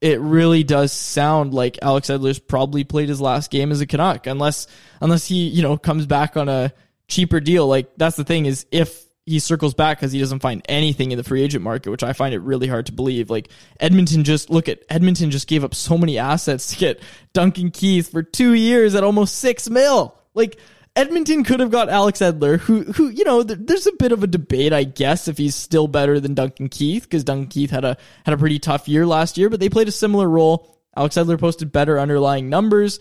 [0.00, 4.26] it really does sound like Alex Edler's probably played his last game as a Canuck,
[4.26, 4.66] unless
[5.00, 6.72] unless he you know comes back on a
[7.08, 7.66] cheaper deal.
[7.66, 11.18] Like that's the thing is if he circles back because he doesn't find anything in
[11.18, 13.28] the free agent market, which I find it really hard to believe.
[13.28, 13.48] Like
[13.80, 18.10] Edmonton just look at Edmonton just gave up so many assets to get Duncan Keith
[18.10, 20.14] for two years at almost six mil.
[20.34, 20.58] Like
[20.96, 24.22] Edmonton could have got Alex Edler, who who you know th- there's a bit of
[24.22, 27.84] a debate, I guess, if he's still better than Duncan Keith because Duncan Keith had
[27.84, 30.74] a had a pretty tough year last year, but they played a similar role.
[30.96, 32.98] Alex Edler posted better underlying numbers.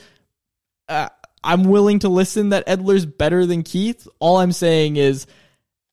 [0.90, 1.08] Uh,
[1.42, 4.08] I'm willing to listen that Edler's better than Keith.
[4.20, 5.26] All I'm saying is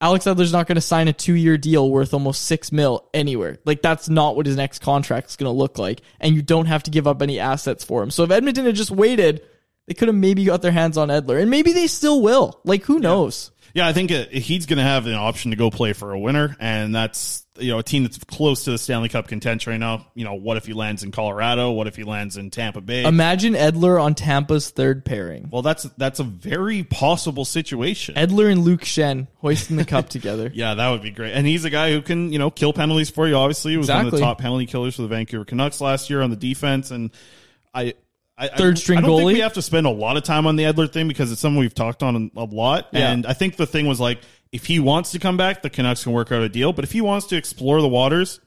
[0.01, 3.59] Alex Edler's not going to sign a two year deal worth almost six mil anywhere.
[3.63, 6.01] Like that's not what his next contract is going to look like.
[6.19, 8.11] And you don't have to give up any assets for him.
[8.11, 9.43] So if Edmonton had just waited,
[9.87, 12.59] they could have maybe got their hands on Edler and maybe they still will.
[12.63, 13.51] Like who knows?
[13.73, 16.19] Yeah, I think uh, he's going to have an option to go play for a
[16.19, 19.79] winner, and that's you know a team that's close to the Stanley Cup contention right
[19.79, 20.05] now.
[20.13, 21.71] You know, what if he lands in Colorado?
[21.71, 23.03] What if he lands in Tampa Bay?
[23.03, 25.49] Imagine Edler on Tampa's third pairing.
[25.51, 28.13] well, that's that's a very possible situation.
[28.13, 30.51] Edler and Luke Schenn hoisting the cup together.
[30.53, 31.33] Yeah, that would be great.
[31.33, 33.35] And he's a guy who can, you know, kill penalties for you.
[33.35, 36.21] Obviously, he was one of the top penalty killers for the Vancouver Canucks last year
[36.21, 36.91] on the defense.
[36.91, 37.09] And
[37.73, 37.95] I,
[38.43, 39.33] I Third string I don't think goalie?
[39.33, 41.59] we have to spend a lot of time on the Edler thing because it's something
[41.59, 42.89] we've talked on a lot.
[42.91, 43.11] Yeah.
[43.11, 44.19] And I think the thing was like,
[44.51, 46.73] if he wants to come back, the Canucks can work out a deal.
[46.73, 48.39] But if he wants to explore the waters,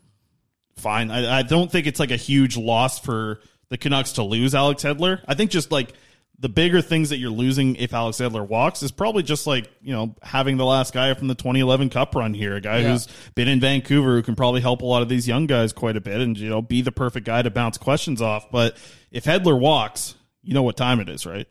[0.76, 1.10] fine.
[1.10, 4.84] I, I don't think it's like a huge loss for the Canucks to lose Alex
[4.84, 5.20] Edler.
[5.26, 5.92] I think just like
[6.38, 9.92] the bigger things that you're losing if Alex Edler walks is probably just like, you
[9.94, 12.92] know, having the last guy from the 2011 Cup run here, a guy Yeah.
[12.92, 15.96] who's been in Vancouver who can probably help a lot of these young guys quite
[15.96, 18.50] a bit and, you know, be the perfect guy to bounce questions off.
[18.50, 18.76] But
[19.10, 21.46] if Edler walks, you know what time it is, right?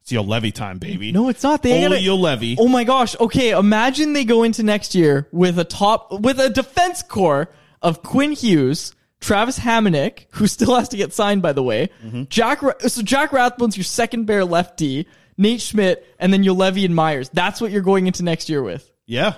[0.00, 1.12] It's Juolevi time, baby.
[1.12, 1.62] No, it's not.
[1.62, 2.08] They Only gotta-
[2.46, 2.56] Juolevi.
[2.58, 3.14] Oh my gosh.
[3.20, 7.50] Okay, imagine they go into next year with a top with a defense core
[7.82, 11.90] of Quinn Hughes, Travis Hamonic, who still has to get signed by the way.
[12.04, 12.24] Mm-hmm.
[12.28, 15.06] Jack so Jack Rathbone's your second pair lefty,
[15.36, 17.28] Nate Schmidt, and then Levy and Myers.
[17.30, 18.90] That's what you're going into next year with.
[19.06, 19.34] Yeah.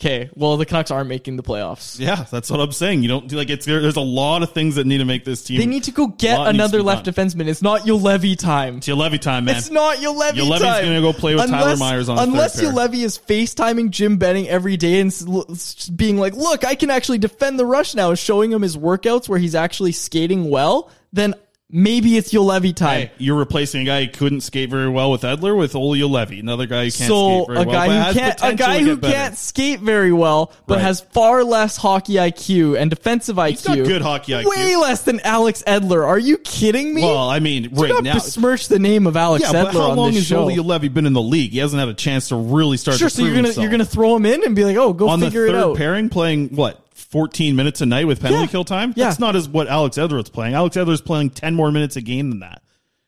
[0.00, 1.98] Okay, well the Canucks aren't making the playoffs.
[1.98, 3.02] Yeah, that's what I'm saying.
[3.02, 5.24] You don't do like it's there, there's a lot of things that need to make
[5.24, 5.58] this team.
[5.58, 7.14] They need to go get lot needs to another left done.
[7.14, 7.48] defenseman.
[7.48, 8.76] It's not Juolevi time.
[8.76, 9.56] It's your Levy time, man.
[9.56, 10.84] It's not Juolevi Juolevi's time.
[10.84, 12.60] gonna go play with Tyler Myers on Unless.
[12.62, 16.76] Juolevi is FaceTiming Jim Benning every day and s- l- s- being like, "Look, I
[16.76, 20.90] can actually defend the rush now," showing him his workouts where he's actually skating well.
[21.12, 21.34] Then
[21.70, 23.00] maybe it's Juolevi time.
[23.08, 26.40] Hey, you're replacing a guy who couldn't skate very well with Edler with Olli Juolevi,
[26.40, 27.72] another guy who can't so skate very a well.
[27.74, 29.12] guy but who has can't a guy who better.
[29.14, 30.82] can't skate very well but Right.
[30.84, 33.50] has far less hockey IQ and defensive IQ.
[33.50, 34.46] He's got good hockey IQ.
[34.48, 36.06] Way less than Alex Edler.
[36.06, 37.02] Are you kidding me?
[37.02, 38.14] Well, I mean, Do right not now.
[38.14, 40.40] besmirch the name of Alex yeah, Edler but how on long has show.
[40.42, 41.52] Olli Juolevi been in the league?
[41.52, 42.98] He hasn't had a chance to really start.
[42.98, 43.62] Sure, to so you're gonna himself.
[43.62, 45.76] you're gonna throw him in and be like, oh, go on the figure it out.
[45.76, 48.46] pairing, playing what 14 minutes a night with penalty Yeah.
[48.48, 48.92] kill time.
[48.96, 49.06] Yeah.
[49.06, 50.54] That's not as what Alex Edler's playing.
[50.54, 52.62] Alex Edler's playing 10 more minutes a game than that.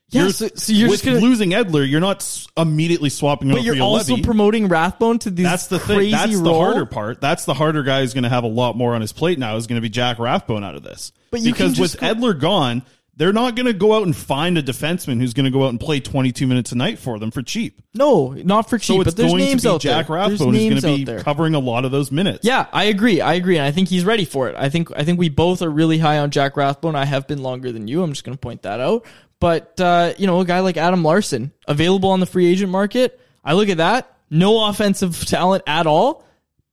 [0.09, 3.81] Yeah, You're- so- so you're with gonna- losing Edler, you're not immediately swapping But you're
[3.81, 4.23] also Levy.
[4.23, 6.11] promoting Rathbone to these That's the thing.
[6.11, 7.21] That's the harder part.
[7.21, 9.55] That's the harder guy who's going to have a lot more on his plate now.
[9.55, 11.13] Is going to be Jack Rathbone out of this.
[11.31, 12.81] But because with go- Edler gone,
[13.17, 15.69] they're not going to go out and find a defenseman who's going to go out
[15.69, 17.81] and play 22 minutes a night for them for cheap.
[17.93, 18.95] No, not for cheap.
[18.95, 20.17] so it's but there's going names to be out Jack there.
[20.17, 22.39] There's Rathbone who's names going to be covering a lot of those minutes.
[22.43, 23.19] Yeah, I agree.
[23.19, 24.55] I agree, and I think he's ready for it.
[24.57, 26.95] I think I think we both are really high on Jack Rathbone.
[26.95, 28.01] I have been longer than you.
[28.01, 29.05] I'm just going to point that out.
[29.39, 33.19] But uh, you know, a guy like Adam Larsson available on the free agent market.
[33.43, 34.15] I look at that.
[34.29, 36.25] No offensive talent at all.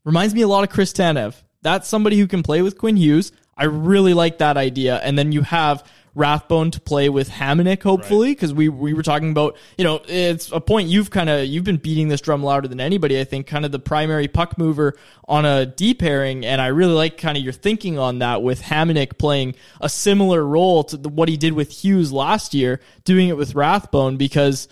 [0.05, 1.35] Reminds me a lot of Chris Tanev.
[1.63, 3.33] That's somebody who can play with Quinn Hughes.
[3.57, 4.97] I really like that idea.
[4.99, 5.85] And then you have
[6.19, 10.51] Rathbone to play with Hamonic, hopefully, because we we were talking about, you know, it's
[10.51, 13.21] a point you've kind of you've been beating this drum louder than anybody.
[13.21, 16.93] I think kind of the primary puck mover on a D pairing, and I really
[16.93, 21.09] like kind of your thinking on that with Hamonic playing a similar role to the,
[21.09, 24.69] what he did with Hughes last year, doing it with Rathbone because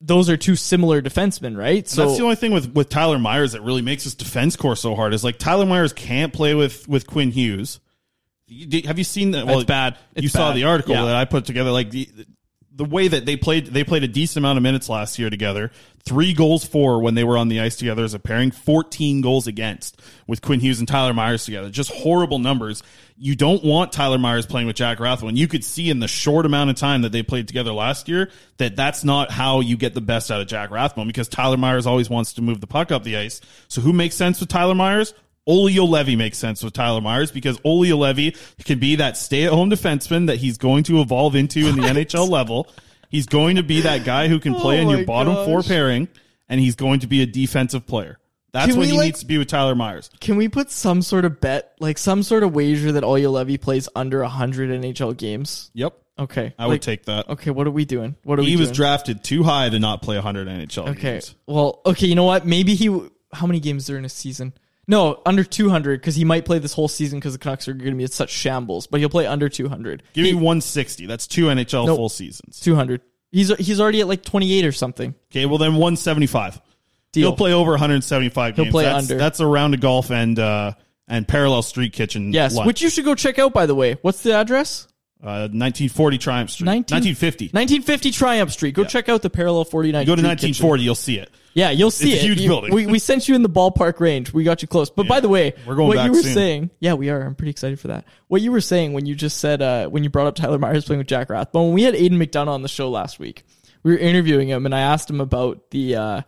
[0.00, 1.86] those are two similar defensemen, right?
[1.86, 4.76] So that's the only thing with with Tyler Myers that really makes his defense core
[4.76, 7.80] so hard is like Tyler Myers can't play with with Quinn Hughes.
[8.50, 9.46] You- Have you seen that?
[9.46, 9.96] Well, It's bad.
[10.14, 11.04] It's you saw the article Yeah.
[11.06, 11.70] that I put together.
[11.70, 12.08] Like the,
[12.72, 15.70] the way that they played they played a decent amount of minutes last year together.
[16.04, 19.46] Three goals for when they were on the ice together as a pairing, 14 goals
[19.46, 21.68] against with Quinn Hughes and Tyler Myers together.
[21.68, 22.82] Just horrible numbers.
[23.18, 25.36] You don't want Tyler Myers playing with Jack Rathbone.
[25.36, 28.30] You could see in the short amount of time that they played together last year
[28.56, 31.86] that that's not how you get the best out of Jack Rathbone because Tyler Myers
[31.86, 33.42] always wants to move the puck up the ice.
[33.68, 35.12] So who makes sense with Tyler Myers?
[35.50, 39.52] Olli Juolevi makes sense with Tyler Myers because Olli Juolevi can be that stay at
[39.52, 42.68] home defenseman that he's going to evolve into in the NHL level.
[43.10, 45.46] He's going to be that guy who can oh play Oh in your bottom gosh.
[45.46, 46.08] four pairing,
[46.48, 48.18] and he's going to be a defensive player.
[48.52, 50.10] That's Can what he like- needs to be with Tyler Myers.
[50.20, 53.60] Can we put some sort of bet, like some sort of wager that Olli Juolevi
[53.60, 55.70] plays under 100 NHL games?
[55.74, 55.94] Yep.
[56.18, 56.52] Okay.
[56.58, 57.28] I would take that.
[57.30, 58.14] Okay, what are we doing?
[58.24, 61.00] What are we He was drafted too high to not play 100 NHL Okay.
[61.12, 61.34] games.
[61.46, 62.46] Well, okay, you know what?
[62.46, 62.86] Maybe he.
[63.32, 64.52] How many games are in a season?
[64.90, 67.92] No, under 200 because he might play this whole season because the Canucks are going
[67.92, 68.88] to be at such shambles.
[68.88, 70.02] But he'll play under 200.
[70.12, 71.06] Give me 160.
[71.06, 71.96] That's two NHL Nope.
[71.96, 72.58] full seasons.
[72.60, 73.00] 200.
[73.30, 75.14] He's he's already at like 28 or something.
[75.30, 76.60] Okay, well then 175.
[77.12, 77.28] Deal.
[77.28, 78.72] He'll play over 175 He'll games.
[78.72, 79.16] play that's, under.
[79.16, 80.72] That's a round of golf and uh,
[81.06, 82.32] and parallel street kitchen.
[82.32, 82.66] Yes, lunch.
[82.66, 83.52] which you should go check out.
[83.52, 84.88] By the way, what's the address?
[85.22, 86.66] uh, 1940 Triumph Street.
[86.66, 87.44] 19 1950.
[87.46, 88.74] 1950 Triumph Street.
[88.74, 90.00] Go check out the parallel 49.
[90.00, 91.30] You go to Street 1940, you'll see it.
[91.54, 92.24] Yeah, you'll see It's it.
[92.24, 92.72] a huge You- building.
[92.74, 94.32] We, we sent you in the ballpark range.
[94.32, 94.88] We got you close.
[94.90, 96.34] But by the way, We're going what you were soon.
[96.34, 97.20] saying, yeah, we are.
[97.22, 98.04] I'm pretty excited for that.
[98.28, 100.84] What you were saying when you just said uh, when you brought up Tyler Myers
[100.84, 103.42] playing with Jack Rathbone, when we had Aidan McDonough on the show last week,
[103.82, 106.22] we were interviewing him, and I asked him about the uh,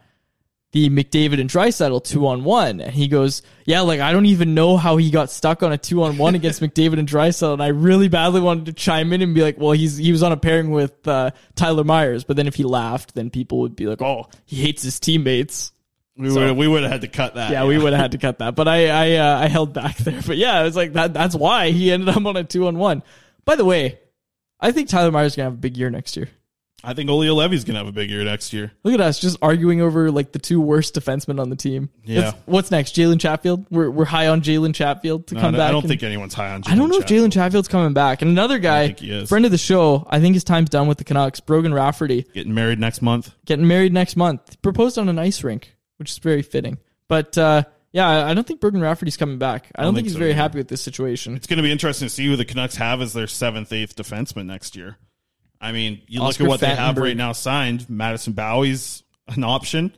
[0.73, 4.55] the McDavid and Draisaitl two on one, and he goes, "Yeah, like I don't even
[4.55, 7.63] know how he got stuck on a two on one against McDavid and Draisaitl." And
[7.63, 10.33] I really badly wanted to chime in and be like, "Well, he's he was on
[10.33, 13.87] a pairing with uh, Tyler Myers," but then if he laughed, then people would be
[13.87, 15.73] like, "Oh, he hates his teammates."
[16.17, 17.51] We So- would we would have had to cut that.
[17.53, 19.97] yeah, we would have had to cut that, but I I uh, I held back
[19.99, 20.21] there.
[20.27, 21.13] But yeah, it was like that.
[21.15, 23.03] That's why he ended up on a two on one.
[23.45, 23.99] By the way,
[24.61, 26.29] I think Tyler Myers is gonna have a big year next year.
[26.85, 28.73] I think Olli Juolevi's gonna have a big year next year.
[28.83, 31.91] Look at us just arguing over like the two worst defensemen on the team.
[32.05, 32.19] Yeah.
[32.19, 32.97] It's- what's next?
[32.97, 33.67] Jalen Chatfield.
[33.71, 35.69] We're we're high on Jalen Chatfield to No, come I back.
[35.69, 36.63] I don't and- think anyone's high on.
[36.67, 38.23] I don't know if Jalen Chatfield's coming back.
[38.23, 39.29] And another guy, think he is.
[39.29, 41.39] friend of the show, I think his time's done with the Canucks.
[41.41, 43.33] Brogan Rafferty getting married next month.
[43.45, 44.61] getting married next month.
[44.63, 46.79] Proposed on an ice rink, which is very fitting.
[47.07, 49.71] But uh, yeah, I I don't think Brogan Rafferty's coming back.
[49.77, 50.41] I don't, think, think he's so very either.
[50.41, 51.37] happy with this situation.
[51.37, 53.95] It's going to be interesting to see who the Canucks have as their seventh, eighth
[53.95, 54.97] defenseman next year.
[55.63, 57.89] I mean, you Oscar look at what they have right now signed.
[57.89, 59.95] Madison Bowey's an option.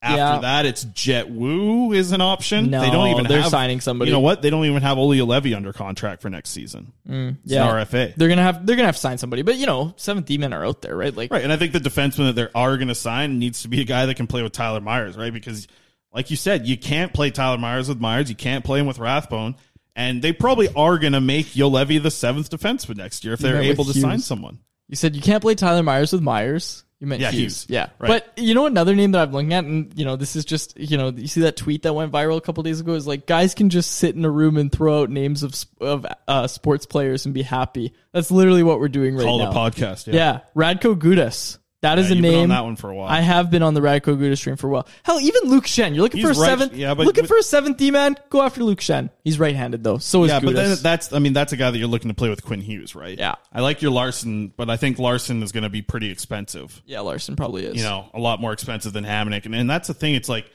[0.00, 0.38] After Yeah.
[0.40, 2.70] that, it's Jett Woo is an option.
[2.70, 4.10] No, they don't even they're have, signing somebody.
[4.10, 4.42] You know what?
[4.42, 6.92] They don't even have Olli Juolevi under contract for next season.
[7.08, 8.14] Mm, It's an RFA.
[8.14, 9.40] They're gonna have they're gonna have to sign somebody.
[9.42, 11.14] But you know, seventh D men are out there, right?
[11.16, 13.68] Like Right, and I think the defenseman that they are going to sign needs to
[13.68, 15.32] be a guy that can play with Tyler Myers, right?
[15.32, 15.66] Because,
[16.12, 18.98] like you said, you can't play Tyler Myers with Myers, you can't play him with
[18.98, 19.56] Rathbone,
[19.96, 23.62] and they probably are going to make Juolevi the seventh defenseman next year if they're
[23.62, 24.58] able to sign someone.
[24.88, 26.84] You said you can't play Tyler Myers with Myers.
[27.00, 27.62] You meant Yeah, Hughes.
[27.62, 27.66] Hughes.
[27.68, 27.88] Yeah.
[27.98, 28.08] Right.
[28.08, 30.78] But you know another name that I'm looking at, and you know, this is just
[30.78, 33.26] you know, you see that tweet that went viral a couple days ago is like
[33.26, 36.86] guys can just sit in a room and throw out names of of uh, sports
[36.86, 37.94] players and be happy.
[38.12, 39.52] That's literally what we're doing right Call now.
[39.52, 40.06] Call the podcast.
[40.06, 40.14] Yeah.
[40.14, 40.40] Yeah.
[40.54, 41.58] Radko Gudas.
[41.84, 42.40] That is Yeah, a name.
[42.44, 43.08] on that one for a while.
[43.08, 44.88] I have been on the Radko Gudas stream for a while.
[45.04, 45.94] Hell, even Luke Schenn.
[45.94, 46.74] You're looking He's for a right- seventh.
[46.74, 48.16] yeah, but looking for a seventh D man.
[48.30, 49.10] Go after Luke Schenn.
[49.22, 49.98] He's right-handed though.
[49.98, 52.14] So is yeah, but then that's I mean that's a guy that you're looking to
[52.14, 53.18] play with Quinn Hughes, right?
[53.18, 53.34] Yeah.
[53.52, 56.82] I like your Larsson, but I think Larsson is going to be pretty expensive.
[56.86, 57.76] yeah, Larsson probably is.
[57.76, 59.44] you know, a lot more expensive than Hamonic.
[59.46, 60.14] And, and that's the thing.
[60.14, 60.50] It's like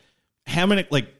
[0.48, 1.14] Hamonic, like,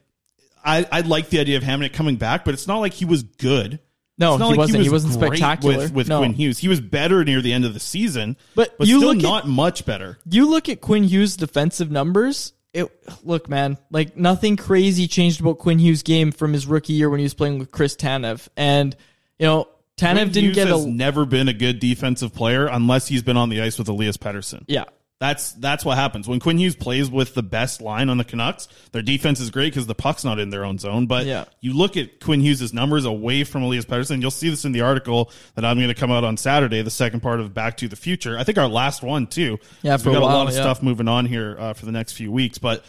[0.64, 3.22] I, I like the idea of Hamonic coming back, but it's not like he was
[3.22, 3.78] good.
[4.20, 4.82] No, not he like wasn't.
[4.84, 5.76] He wasn't spectacular.
[5.78, 6.18] with, with No.
[6.18, 6.58] Quinn Hughes.
[6.58, 9.22] He was better near the end of the season, But but you still look at-
[9.22, 10.18] not much better.
[10.30, 12.52] you look at Quinn Hughes' defensive numbers.
[12.72, 12.88] It
[13.24, 17.18] look, man, like nothing crazy changed about Quinn Hughes' game from his rookie year when
[17.18, 18.94] he was playing with Chris Tanev, and
[19.40, 22.66] you know Tanev Quinn didn't Hughes get has a never been a good defensive player
[22.68, 24.64] unless he's been on the ice with Elias Pettersson.
[24.68, 24.84] yeah.
[25.20, 28.68] That's that's what happens when Quinn Hughes plays with the best line on the Canucks.
[28.92, 31.06] Their defense is great because the puck's not in their own zone.
[31.06, 31.44] But Yeah.
[31.60, 34.22] you look at Quinn Hughes' numbers away from Elias Pettersson.
[34.22, 36.90] You'll see this in the article that I'm going to come out on Saturday, the
[36.90, 38.38] second part of Back to the Future.
[38.38, 39.58] I think our last one too.
[39.82, 40.62] Yeah, we a got a while, lot of yeah.
[40.62, 42.56] stuff moving on here uh, for the next few weeks.
[42.56, 42.82] But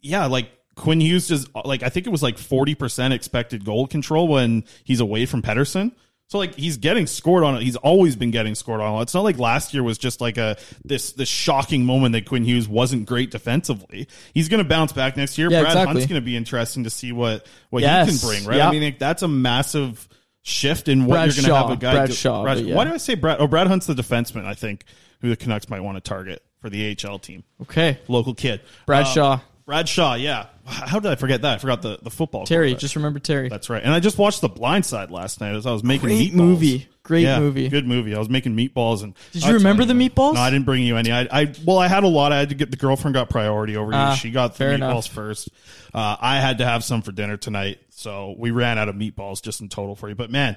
[0.00, 4.26] yeah, like Quinn Hughes does like I think it was like 40% expected goal control
[4.26, 5.92] when he's away from Pettersson.
[6.28, 7.62] So like he's getting scored on it.
[7.62, 9.02] He's always been getting scored on.
[9.02, 12.44] It's not like last year was just like a this this shocking moment that Quinn
[12.44, 14.08] Hughes wasn't great defensively.
[14.32, 15.50] He's going to bounce back next year.
[15.50, 15.92] Yeah, Brad exactly.
[15.94, 18.10] Hunt's going to be interesting to see what what Yes.
[18.10, 18.44] he can bring.
[18.46, 18.56] Right?
[18.56, 18.68] Yeah.
[18.68, 20.08] I mean like, that's a massive
[20.42, 21.92] shift in what Brad you're going to have a guy.
[21.94, 22.74] Brad do- Shaw, Brad- yeah.
[22.74, 23.36] Why do I say Brad?
[23.40, 24.44] Oh, Brad Hunt's the defenseman.
[24.46, 24.84] I think
[25.20, 27.44] who the Canucks might want to target for the AHL team.
[27.62, 28.62] Okay, Local kid.
[28.86, 29.40] Brad Uh, Shaw.
[29.66, 30.46] Bradshaw, yeah.
[30.66, 31.54] How did I forget that?
[31.56, 32.46] I forgot the, the football.
[32.46, 32.80] Terry, quarterback.
[32.80, 33.48] just remember Terry.
[33.50, 33.82] That's right.
[33.82, 36.34] And I just watched The Blind Side last night as I was making Great meatballs.
[36.36, 36.88] movie.
[37.02, 37.68] Great Yeah, movie.
[37.68, 38.14] Good movie.
[38.14, 40.08] I was making meatballs and Did you I'll remember tell the you.
[40.10, 40.34] meatballs?
[40.34, 41.12] No, I didn't bring you any.
[41.12, 42.32] I, I well, I had a lot.
[42.32, 43.96] I had to get the girlfriend got priority over you.
[43.98, 45.06] Ah, she got the fair meatballs enough.
[45.08, 45.48] first.
[45.92, 49.42] Uh, I had to have some for dinner tonight, so we ran out of meatballs
[49.42, 50.14] just in total for you.
[50.14, 50.56] But man,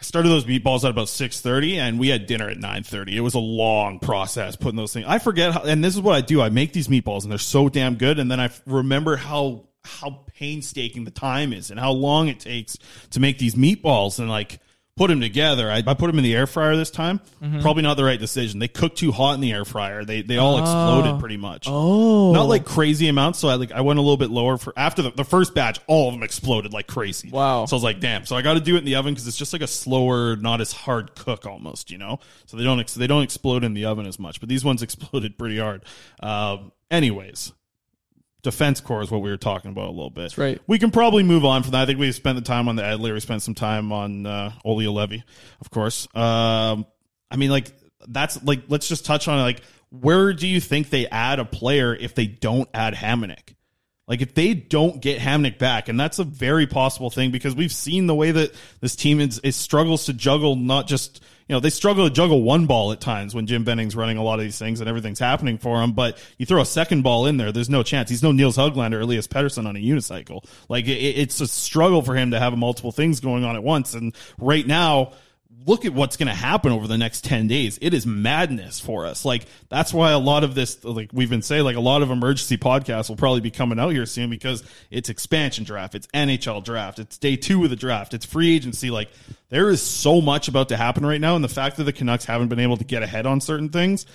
[0.00, 3.16] I started those meatballs at about six thirty, and we had dinner at nine thirty.
[3.16, 5.06] It was a long process putting those things.
[5.08, 6.40] I forget, how, and this is what I do.
[6.40, 9.64] I make these meatballs, and they're so damn good, and then I f- remember how
[9.84, 12.76] how painstaking the time is and how long it takes
[13.10, 14.60] to make these meatballs, and like
[14.98, 15.70] put them together.
[15.70, 17.20] I, I put them in the air fryer this time.
[17.42, 17.62] Mhm.
[17.62, 18.58] Probably not the right decision.
[18.58, 20.04] They cooked too hot in the air fryer.
[20.04, 20.60] They they all Oh.
[20.60, 21.64] exploded pretty much.
[21.66, 22.32] Oh.
[22.32, 23.38] not like crazy amounts.
[23.38, 25.78] So I like I went a little bit lower for after the, the first batch.
[25.86, 27.30] All of them exploded like crazy.
[27.30, 27.64] Wow.
[27.66, 28.26] So I was like, damn.
[28.26, 30.36] So I got to do it in the oven because it's just like a slower,
[30.36, 31.90] not as hard cook almost.
[31.90, 34.40] You know, so they don't ex- they don't explode in the oven as much.
[34.40, 35.84] But these ones exploded pretty hard.
[36.20, 37.52] Um, anyways.
[38.42, 40.22] Defense core is what we were talking about a little bit.
[40.22, 40.60] That's right.
[40.66, 41.82] We can probably move on from that.
[41.82, 43.12] I think we spent the time on the Edler.
[43.12, 45.22] We spent some time on uh, Olli Juolevi,
[45.60, 46.06] of course.
[46.14, 46.86] Um,
[47.30, 47.72] I mean, like
[48.06, 51.44] that's like let's just touch on it like where do you think they add a
[51.44, 53.54] player if they don't add Hamonic?
[54.06, 57.72] Like if they don't get Hamonic back, and that's a very possible thing because we've
[57.72, 61.60] seen the way that this team is, is struggles to juggle not just you know
[61.60, 64.44] they struggle to juggle one ball at times when Jim Benning's running a lot of
[64.44, 65.92] these things and everything's happening for him.
[65.92, 68.10] But you throw a second ball in there, there's no chance.
[68.10, 70.44] He's no Nils Höglander or Elias Pettersson on a unicycle.
[70.68, 73.94] Like it, it's a struggle for him to have multiple things going on at once.
[73.94, 75.12] And right now
[75.66, 77.78] look at what's going to happen over the next 10 days.
[77.82, 79.24] It is madness for us.
[79.24, 82.10] Like, that's why a lot of this, like we've been saying, like a lot of
[82.10, 86.64] emergency podcasts will probably be coming out here soon because it's expansion draft, it's NHL
[86.64, 88.90] draft, it's day two of the draft, it's free agency.
[88.90, 89.10] Like,
[89.48, 91.34] there is so much about to happen right now.
[91.34, 94.06] And the fact that the Canucks haven't been able to get ahead on certain things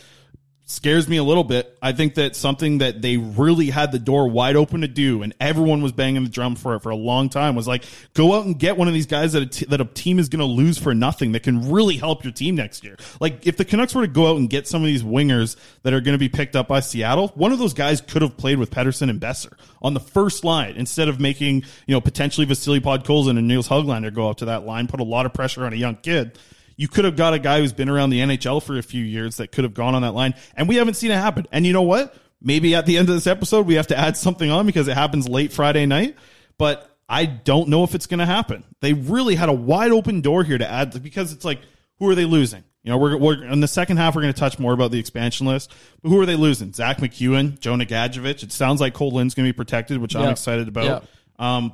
[0.66, 1.78] scares me a little bit.
[1.82, 5.36] I think that something that they really had the door wide open to do, and
[5.40, 8.46] everyone was banging the drum for it for a long time, was like go out
[8.46, 10.46] and get one of these guys that a t- that a team is going to
[10.46, 12.98] lose for nothing that can really help your team next year.
[13.20, 15.94] Like if the Canucks were to go out and get some of these wingers that
[15.94, 18.58] are going to be picked up by Seattle, one of those guys could have played
[18.58, 22.80] with Pettersson and Boeser on the first line instead of making you know potentially Vasily
[22.80, 25.74] Podkolzin and Nils Höglander go up to that line, put a lot of pressure on
[25.74, 26.38] a young kid
[26.76, 29.38] you could have got a guy who's been around the NHL for a few years
[29.38, 31.48] that could have gone on that line, and we haven't seen it happen.
[31.52, 32.16] And you know what?
[32.42, 34.96] Maybe at the end of this episode, we have to add something on because it
[34.96, 36.16] happens late Friday night,
[36.58, 38.64] but I don't know if it's going to happen.
[38.82, 41.62] They really had a wide open door here to add because it's like,
[42.00, 42.64] who are they losing?
[42.84, 44.14] You know, we're, we're in the second half.
[44.14, 46.74] We're going to touch more about the expansion list, but who are they losing?
[46.74, 48.44] Zack MacEwen, Jonah Gadjovich.
[48.44, 50.86] It sounds like Cole Lind's going to be protected, which I'm excited about.
[51.40, 51.74] Um,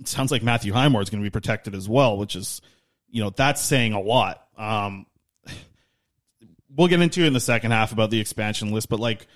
[0.00, 2.60] it sounds like Matthew Highmore is going to be protected as well, which is,
[3.10, 4.46] you know, that's saying a lot.
[4.56, 5.06] Um,
[6.74, 9.26] we'll get into it in the second half about the expansion list, but like,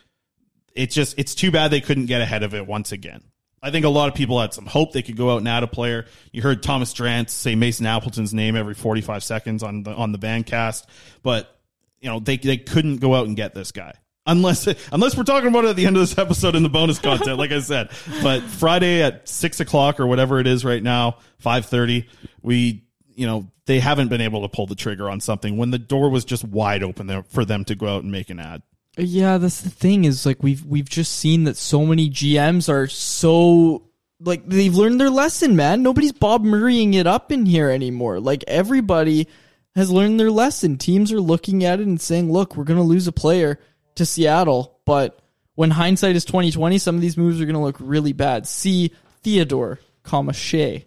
[0.74, 3.22] it's just it's too bad they couldn't get ahead of it once again.
[3.62, 5.62] I think a lot of people had some hope they could go out and add
[5.62, 6.06] a player.
[6.32, 10.18] You heard Thomas Drance say Mason Appleton's name every 45 seconds on the on the
[10.18, 10.86] bandcast,
[11.22, 11.60] but
[12.00, 13.92] you know they they couldn't go out and get this guy
[14.26, 16.98] unless unless we're talking about it at the end of this episode in the bonus
[16.98, 17.90] content, like I said.
[18.22, 22.08] But Friday at six o'clock or whatever it is right now, five thirty,
[22.42, 22.81] we
[23.14, 26.10] you know they haven't been able to pull the trigger on something when the door
[26.10, 28.62] was just wide open there for them to go out and make an ad.
[28.96, 32.86] Yeah, that's the thing is like we've we've just seen that so many GMs are
[32.88, 33.84] so
[34.20, 35.82] like they've learned their lesson, man.
[35.82, 38.20] Nobody's Bob Murraying it up in here anymore.
[38.20, 39.28] Like everybody
[39.74, 40.76] has learned their lesson.
[40.76, 43.58] Teams are looking at it and saying, "Look, we're going to lose a player
[43.94, 45.18] to Seattle." But
[45.54, 48.46] when hindsight is twenty twenty, some of these moves are going to look really bad.
[48.46, 50.86] See Theodore, comma Shea.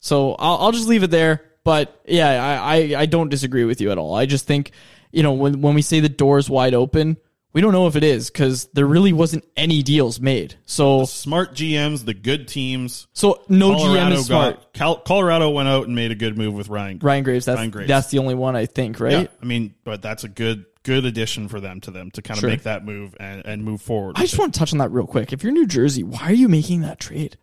[0.00, 1.42] So I'll, I'll just leave it there.
[1.64, 4.14] But yeah, I, I, I don't disagree with you at all.
[4.14, 4.72] I just think,
[5.12, 7.16] you know, when, when we say the door's wide open,
[7.54, 10.56] we don't know if it is because there really wasn't any deals made.
[10.66, 13.06] So smart GMs, the good teams.
[13.12, 14.56] So no GM is smart.
[14.56, 16.98] Got, Cal- Colorado went out and made a good move with Ryan.
[17.00, 17.46] Ryan Graves.
[17.46, 17.88] That's Ryan Graves.
[17.88, 19.12] that's the only one I think, right?
[19.12, 22.36] Yeah, I mean, but that's a good good addition for them to them to kind
[22.36, 22.50] of Sure.
[22.50, 24.16] make that move and, and move forward.
[24.18, 25.32] I just want to touch on that real quick.
[25.32, 27.38] If you're New Jersey, why are you making that trade?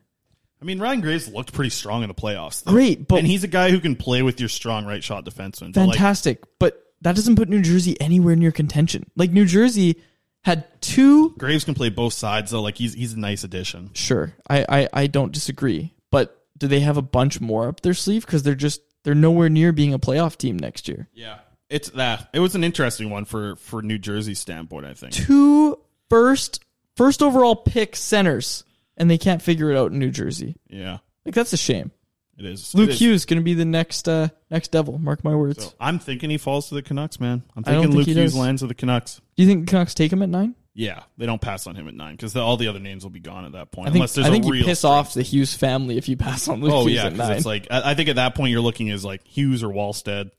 [0.62, 2.63] I mean, Ryan Graves looked pretty strong in the playoffs.
[2.63, 2.71] though.
[2.71, 5.74] Great, but- and he's a guy who can play with your strong right shot defenseman.
[5.74, 9.10] But, like, Fantastic, but that doesn't put New Jersey anywhere near contention.
[9.15, 9.95] Like New Jersey
[10.43, 12.62] had two Graves can play both sides though.
[12.62, 13.89] Like he's he's a nice addition.
[13.93, 15.93] Sure, I, I, I don't disagree.
[16.12, 18.26] But do they have a bunch more up their sleeve?
[18.26, 21.07] Because they're just they're nowhere near being a playoff team next year.
[21.14, 21.39] Yeah,
[21.70, 22.30] it's that.
[22.34, 24.86] It was an interesting one for for New Jersey standpoint.
[24.86, 25.14] I think.
[25.14, 26.64] Two first
[26.97, 28.64] first overall pick centers,
[28.98, 30.56] and they can't figure it out in New Jersey.
[30.70, 31.92] Yeah, Like that's a shame.
[32.38, 32.74] it is.
[32.76, 33.00] Luke It is.
[33.00, 34.98] Hughes going to be the next uh, next Devil.
[34.98, 35.64] Mark my words.
[35.64, 37.44] So I'm thinking he falls to the Canucks, man.
[37.56, 38.36] I'm thinking think Luke Hughes does.
[38.38, 39.22] lands to the Canucks.
[39.36, 40.56] Do you think the Canucks take him at nine?
[40.74, 43.20] Yeah, they don't pass on him at nine because all the other names will be
[43.20, 43.89] gone at that point.
[43.89, 44.94] I think, unless there's I think a you real piss strength.
[44.94, 47.32] off the Hughes family if you pass on Luke Oh Hughes yeah, at nine.
[47.34, 50.32] it's like I, I think at that point you're looking as like Hughes or Wallstedt.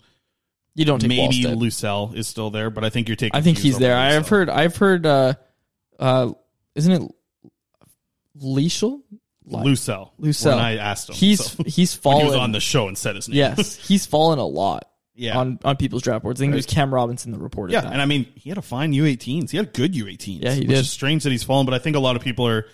[0.75, 1.59] you don't take Maybe Wallstedt.
[1.61, 3.37] Lysell is still there, but I think you're taking.
[3.37, 3.95] I think Hughes he's there.
[3.95, 4.49] I've heard.
[4.49, 5.05] I've heard.
[5.05, 5.35] Uh,
[5.99, 6.33] uh,
[6.77, 7.13] isn't it
[8.41, 9.01] Leishel?
[9.49, 10.11] Lucel.
[10.20, 10.51] Lucelle.
[10.57, 13.16] When I asked him, He's so- he's fallen he was on the show and said
[13.16, 13.39] his name.
[13.39, 14.89] Yes, he's fallen a lot.
[15.14, 15.37] Yeah.
[15.37, 16.41] on on people's draft boards.
[16.41, 17.74] I think it was Cam Robinson that reported.
[17.74, 17.93] Yeah, that.
[17.93, 19.51] and I mean, he had a fine U18s.
[19.51, 20.43] He had good U18s.
[20.43, 20.78] Yeah, he which did.
[20.78, 22.66] is strange that he's fallen, but I think a lot of people are,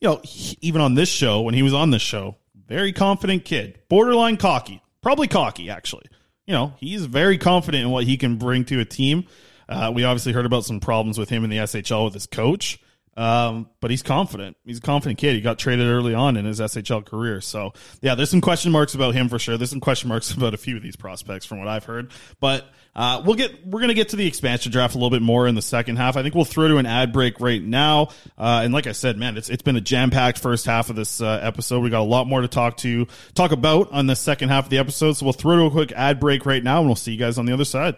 [0.00, 2.36] you know, he- even on this show when he was on this show,
[2.66, 6.04] very confident kid, borderline cocky, probably cocky actually.
[6.46, 9.24] You know, he's very confident in what he can bring to a team.
[9.68, 12.78] Uh, we obviously heard about some problems with him in the SHL with his coach.
[13.18, 14.56] Um, but he's confident.
[14.64, 15.34] He's a confident kid.
[15.34, 17.40] He got traded early on in his SHL career.
[17.40, 19.56] So yeah, there's some question marks about him for sure.
[19.56, 22.12] There's some question marks about a few of these prospects from what I've heard.
[22.38, 25.48] But uh, we'll get we're gonna get to the expansion draft a little bit more
[25.48, 26.16] in the second half.
[26.16, 28.10] I think we'll throw to an ad break right now.
[28.38, 30.94] Uh, and like I said, man, it's it's been a jam packed first half of
[30.94, 31.80] this uh, episode.
[31.80, 34.70] We got a lot more to talk to talk about on the second half of
[34.70, 35.14] the episode.
[35.14, 37.36] So we'll throw to a quick ad break right now, and we'll see you guys
[37.36, 37.96] on the other side.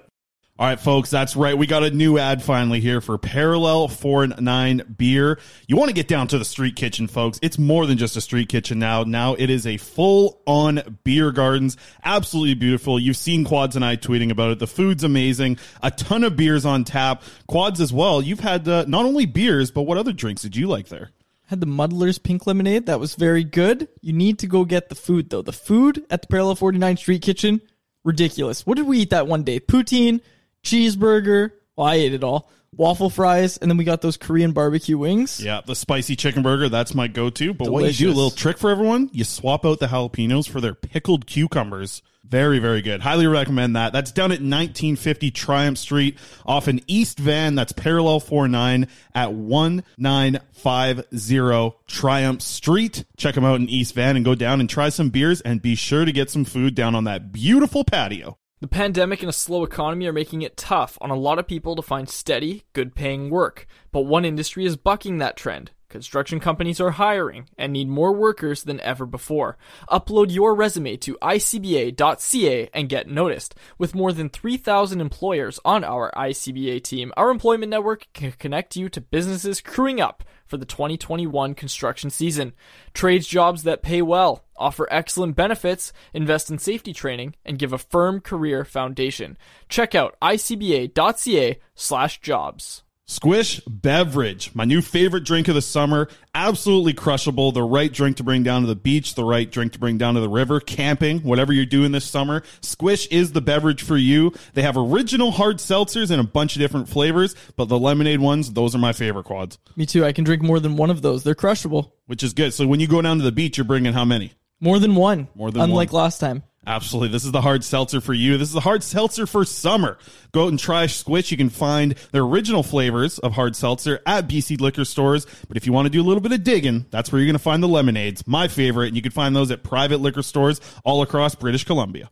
[0.60, 1.56] All right, folks, that's right.
[1.56, 5.38] We got a new ad finally here for Parallel 49 Beer.
[5.66, 7.38] You want to get down to the street kitchen, folks.
[7.40, 9.04] It's more than just a street kitchen now.
[9.04, 11.78] Now it is a full on beer gardens.
[12.04, 13.00] Absolutely beautiful.
[13.00, 14.58] You've seen Quads and I tweeting about it.
[14.58, 15.56] The food's amazing.
[15.82, 17.22] A ton of beers on tap.
[17.46, 18.20] Quads as well.
[18.20, 21.08] You've had uh, not only beers, but what other drinks did you like there?
[21.46, 22.84] had the Muddler's pink lemonade.
[22.84, 23.88] That was very good.
[24.02, 25.40] You need to go get the food though.
[25.40, 27.62] The food at the Parallel 49 Street Kitchen,
[28.04, 28.66] ridiculous.
[28.66, 29.58] What did we eat that one day?
[29.58, 30.20] Poutine,
[30.62, 31.50] cheeseburger.
[31.76, 32.50] Well, I ate it all.
[32.72, 35.42] Waffle fries, and then we got those Korean barbecue wings.
[35.42, 37.52] Yeah, the spicy chicken burger, that's my go to.
[37.52, 38.16] But what you do, a Delicious.
[38.16, 42.00] little trick for everyone, you swap out the jalapenos for their pickled cucumbers.
[42.24, 43.00] Very, very good.
[43.00, 43.92] Highly recommend that.
[43.92, 47.56] That's down at 1950 Triumph Street off an East Van.
[47.56, 48.86] That's parallel 49
[49.16, 53.04] at 1950 Triumph Street.
[53.16, 55.74] Check them out in East Van and go down and try some beers and be
[55.74, 58.38] sure to get some food down on that beautiful patio.
[58.60, 61.74] The pandemic and a slow economy are making it tough on a lot of people
[61.76, 63.66] to find steady, good paying work.
[63.90, 65.70] But one industry is bucking that trend.
[65.88, 69.56] Construction companies are hiring and need more workers than ever before.
[69.90, 73.54] Upload your resume to icba.ca and get noticed.
[73.78, 78.90] With more than 3,000 employers on our ICBA team, our employment network can connect you
[78.90, 82.52] to businesses crewing up for the 2021 construction season.
[82.92, 87.78] Trades jobs that pay well, offer excellent benefits, invest in safety training, and give a
[87.78, 89.38] firm career foundation.
[89.68, 92.82] Check out icba.ca slash jobs.
[93.10, 96.06] Squish Beverage, my new favorite drink of the summer.
[96.32, 97.50] Absolutely crushable.
[97.50, 100.14] The right drink to bring down to the beach, the right drink to bring down
[100.14, 102.44] to the river, camping, whatever you're doing this summer.
[102.60, 104.32] Squish is the beverage for you.
[104.54, 108.52] They have original hard seltzers in a bunch of different flavors, but the lemonade ones,
[108.52, 110.04] those are my favorite quads, Me too.
[110.04, 111.24] I can drink more than one of those.
[111.24, 111.96] They're crushable.
[112.06, 112.54] which is good.
[112.54, 114.34] So when you go down to the beach, you're bringing how many?
[114.60, 115.26] More than one.
[115.34, 116.02] More than Unlike one.
[116.04, 116.44] last time.
[116.66, 117.08] Absolutely.
[117.08, 118.36] This is the hard seltzer for you.
[118.36, 119.96] This is the hard seltzer for summer.
[120.32, 121.30] Go out and try Squish.
[121.30, 125.26] You can find their original flavors of hard seltzer at BC liquor stores.
[125.48, 127.34] But if you want to do a little bit of digging, that's where you're going
[127.34, 128.88] to find the lemonades, my favorite.
[128.88, 132.10] And you can find those at private liquor stores all across British Columbia.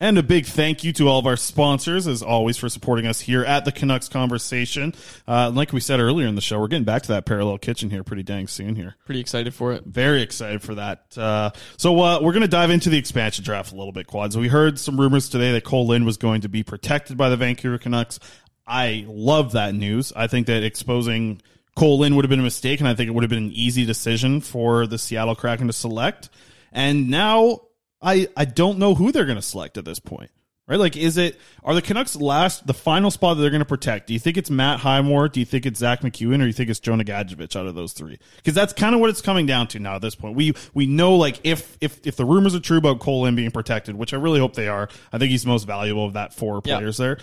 [0.00, 3.18] And a big thank you to all of our sponsors, as always, for supporting us
[3.18, 4.94] here at the Canucks Conversation.
[5.26, 7.90] Uh, like we said earlier in the show, we're getting back to that parallel kitchen
[7.90, 8.94] here pretty dang soon here.
[9.06, 9.84] Pretty excited for it.
[9.84, 11.18] Very excited for that.
[11.18, 14.38] Uh, so uh, we're going to dive into the expansion draft a little bit, Quads.
[14.38, 17.36] We heard some rumors today that Cole Lind was going to be protected by the
[17.36, 18.20] Vancouver Canucks.
[18.68, 20.12] I love that news.
[20.14, 21.42] I think that exposing
[21.74, 23.52] Cole Lind would have been a mistake, and I think it would have been an
[23.52, 26.28] easy decision for the Seattle Kraken to select.
[26.70, 27.62] And now
[28.00, 30.30] I I don't know who they're going to select at this point.
[30.66, 30.78] Right?
[30.78, 34.06] Like, is it are the Canucks last the final spot that they're going to protect?
[34.06, 35.30] Do you think it's Matt Highmore?
[35.30, 37.74] Do you think it's Zack MacEwen, or do you think it's Jonah Gadjovich out of
[37.74, 38.18] those three?
[38.36, 40.36] Because that's kind of what it's coming down to now at this point.
[40.36, 43.50] We we know like if if if the rumors are true about Cole Lind being
[43.50, 46.34] protected, which I really hope they are, I think he's the most valuable of that
[46.34, 46.76] four Yeah.
[46.76, 47.16] players there.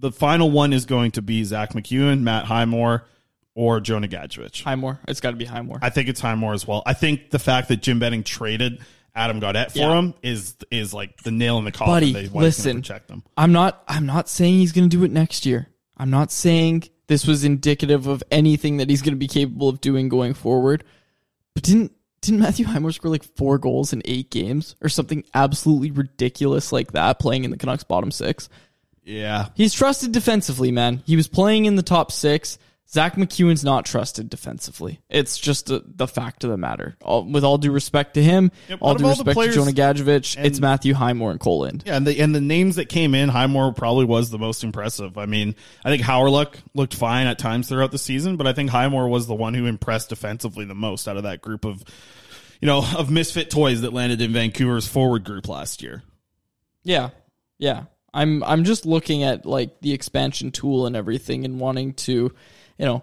[0.00, 3.04] The final one is going to be Zack MacEwen, Matt Highmore,
[3.54, 4.62] or Jonah Gadjovich.
[4.62, 4.98] Highmore.
[5.08, 5.78] It's got to be Highmore.
[5.82, 6.82] I think it's Highmore as well.
[6.86, 8.78] I think the fact that Jim Benning traded
[9.18, 9.98] Adam Gaudette for Yeah.
[9.98, 11.92] him is is like the nail in the coffin.
[11.94, 12.82] Buddy, that he's listen.
[12.82, 13.22] protect them.
[13.36, 15.68] I'm not I'm not saying he's going to do it next year.
[15.96, 19.80] I'm not saying this was indicative of anything that he's going to be capable of
[19.80, 20.84] doing going forward.
[21.54, 25.90] But didn't didn't Matthew Highmore score like 4 goals in 8 games or something absolutely
[25.90, 28.48] ridiculous like that playing in the Canucks bottom 6?
[29.04, 31.02] Yeah, He's trusted defensively, man.
[31.06, 32.58] He was playing in the top 6.
[32.90, 35.00] Zack MacEwen's not trusted defensively.
[35.10, 36.96] It's just a, the fact of the matter.
[37.02, 40.38] All, with all due respect to him, Yep, all due all respect to Jonah Gadjovich,
[40.38, 41.82] and- it's Matthew Highmore and Cole Lind.
[41.84, 45.18] Yeah, and the and the names that came in, Highmore probably was the most impressive.
[45.18, 48.70] I mean, I think Hawryluk looked fine at times throughout the season, but I think
[48.70, 51.84] Highmore was the one who impressed defensively the most out of that group of,
[52.62, 56.02] you know, of misfit toys that landed in Vancouver's forward group last year.
[56.84, 57.10] Yeah.
[57.58, 57.84] Yeah.
[58.14, 62.32] I'm I'm just looking at like the expansion tool and everything and wanting to,
[62.78, 63.02] you know,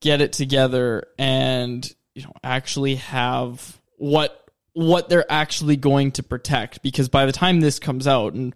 [0.00, 4.38] get it together and, you know, actually have what
[4.74, 8.54] what they're actually going to protect because by the time this comes out and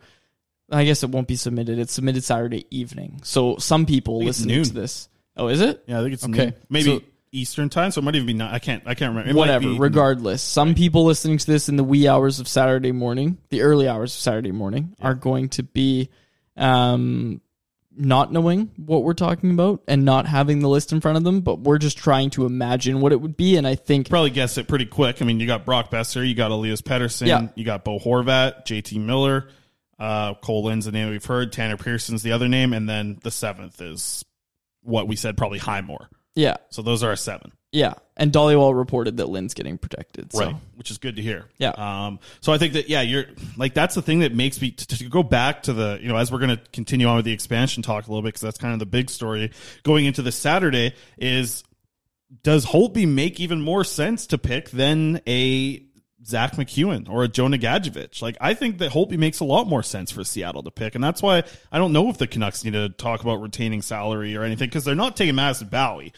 [0.71, 1.79] I guess it won't be submitted.
[1.79, 3.21] It's submitted Saturday evening.
[3.23, 5.09] So some people listening to this.
[5.37, 5.85] Oh, is it?
[5.87, 6.45] Yeah, I think it's Okay.
[6.47, 6.55] noon.
[6.71, 8.55] maybe So- Eastern time, so it might even be not.
[8.55, 8.83] I can't.
[8.87, 9.31] I can't remember.
[9.31, 9.69] It whatever.
[9.75, 13.89] regardless, some people listening to this in the wee hours of Saturday morning, the early
[13.89, 16.09] hours of Saturday morning, are going to be
[16.57, 17.43] um,
[17.97, 21.41] not knowing what we're talking about and not having the list in front of them.
[21.41, 24.59] But we're just trying to imagine what it would be, and I think probably guess
[24.59, 25.23] it pretty quick.
[25.23, 27.49] I mean, you got Brock Boeser, you got Elias Pettersson, Yeah.
[27.55, 29.49] you got Bo Horvat, JT Miller,
[29.99, 33.31] uh, Cole Lind's the name we've heard, Tanner Pearson's the other name, and then the
[33.31, 34.25] seventh is
[34.83, 36.09] what we said, probably Highmore.
[36.35, 37.53] yeah, So those are our seven.
[37.77, 37.93] Yeah.
[38.17, 40.33] And Dhaliwal reported that Lind's getting protected.
[40.33, 40.47] So.
[40.47, 41.45] Right, which is good to hear.
[41.59, 41.73] Yeah.
[41.77, 42.21] Um.
[42.41, 43.27] So I think that yeah, you're
[43.59, 46.17] like that's the thing that makes me to, to go back to the you know
[46.17, 48.57] as we're going to continue on with the expansion talk a little bit because that's
[48.57, 49.53] kind of the big story
[49.83, 51.65] going into the Saturday is
[52.43, 55.85] does Holtby make even more sense to pick than a
[56.25, 58.23] Zack MacEwen or a Jonah Gadjovich?
[58.23, 61.05] Like I think that Holtby makes a lot more sense for Seattle to pick, and
[61.05, 64.45] that's why I don't know if the Canucks need to talk about retaining salary or
[64.45, 66.15] anything because they're not taking Madison Bowey.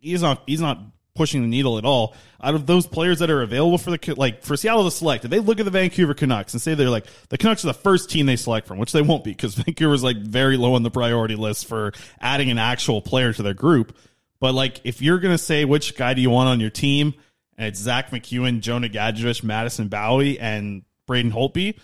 [0.00, 0.78] He's not he's not
[1.14, 2.14] pushing the needle at all.
[2.40, 5.30] Out of those players that are available for the like for Seattle to select, if
[5.30, 8.08] they look at the Vancouver Canucks and say they're like the Canucks are the first
[8.10, 10.90] team they select from, which they won't be because Vancouver's like very low on the
[10.90, 13.96] priority list for adding an actual player to their group.
[14.40, 17.14] But like if you're gonna say which guy do you want on your team,
[17.56, 21.76] and it's Zack MacEwen, Jonah Gadjovich, Madison Bowey, and Braden Holtby.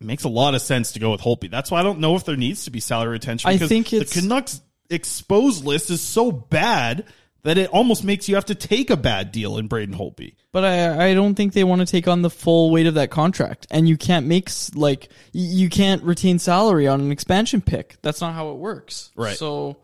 [0.00, 1.50] Makes a lot of sense to go with Holtby.
[1.50, 3.48] That's why I don't know if there needs to be salary retention.
[3.48, 4.60] I think it's- the Canucks
[4.90, 7.04] exposed list is so bad
[7.42, 10.34] that it almost makes you have to take a bad deal in Braden Holtby.
[10.50, 13.10] But I, I don't think they want to take on the full weight of that
[13.10, 17.96] contract, and you can't make like you can't retain salary on an expansion pick.
[18.02, 19.10] That's not how it works.
[19.14, 19.36] Right.
[19.36, 19.76] So,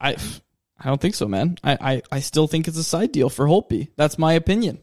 [0.00, 0.16] I
[0.78, 1.56] I don't think so, man.
[1.64, 3.88] I I, I still think it's a side deal for Holtby.
[3.96, 4.82] That's my opinion.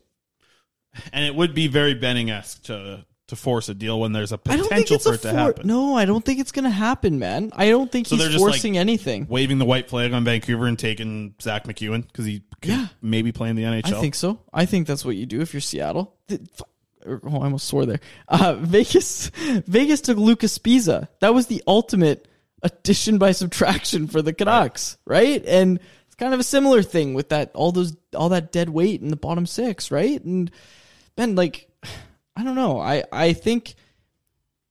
[1.14, 4.38] And it would be very Benning esque to to force a deal when there's a
[4.38, 5.67] potential for it to for- happen.
[5.67, 7.49] No, I don't think it's gonna happen, man.
[7.55, 9.25] I don't think So they're he's just, like, forcing anything.
[9.27, 12.88] Waving the white flag on Vancouver and taking Zack MacEwen because he could Yeah.
[13.01, 13.97] maybe play in the NHL.
[13.97, 14.39] I think so.
[14.53, 16.13] I think that's what you do if you're Seattle.
[16.27, 16.61] Th- f-
[17.03, 17.99] Oh, I almost swore there.
[18.27, 19.29] Uh, Vegas,
[19.65, 21.07] Vegas took Luca Sbisa.
[21.19, 22.27] That was the ultimate
[22.61, 25.43] addition by subtraction for the Canucks, right?
[25.47, 29.01] And it's kind of a similar thing with that all those all that dead weight
[29.01, 30.23] in the bottom six, right?
[30.23, 30.51] And
[31.15, 31.69] Ben, like,
[32.36, 32.79] I don't know.
[32.79, 33.75] I I think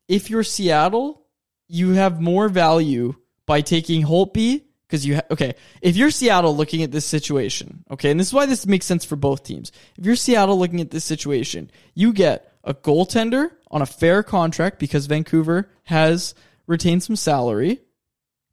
[0.08, 1.26] if you're Seattle,
[1.68, 3.14] you have more value
[3.46, 5.54] by taking Holtby because you ha- okay.
[5.80, 9.04] If you're Seattle looking at this situation, okay, and this is why this makes sense
[9.04, 9.70] for both teams.
[9.96, 14.78] If you're Seattle looking at this situation, you get a goaltender on a fair contract
[14.78, 16.34] because Vancouver has
[16.66, 17.80] retained some salary.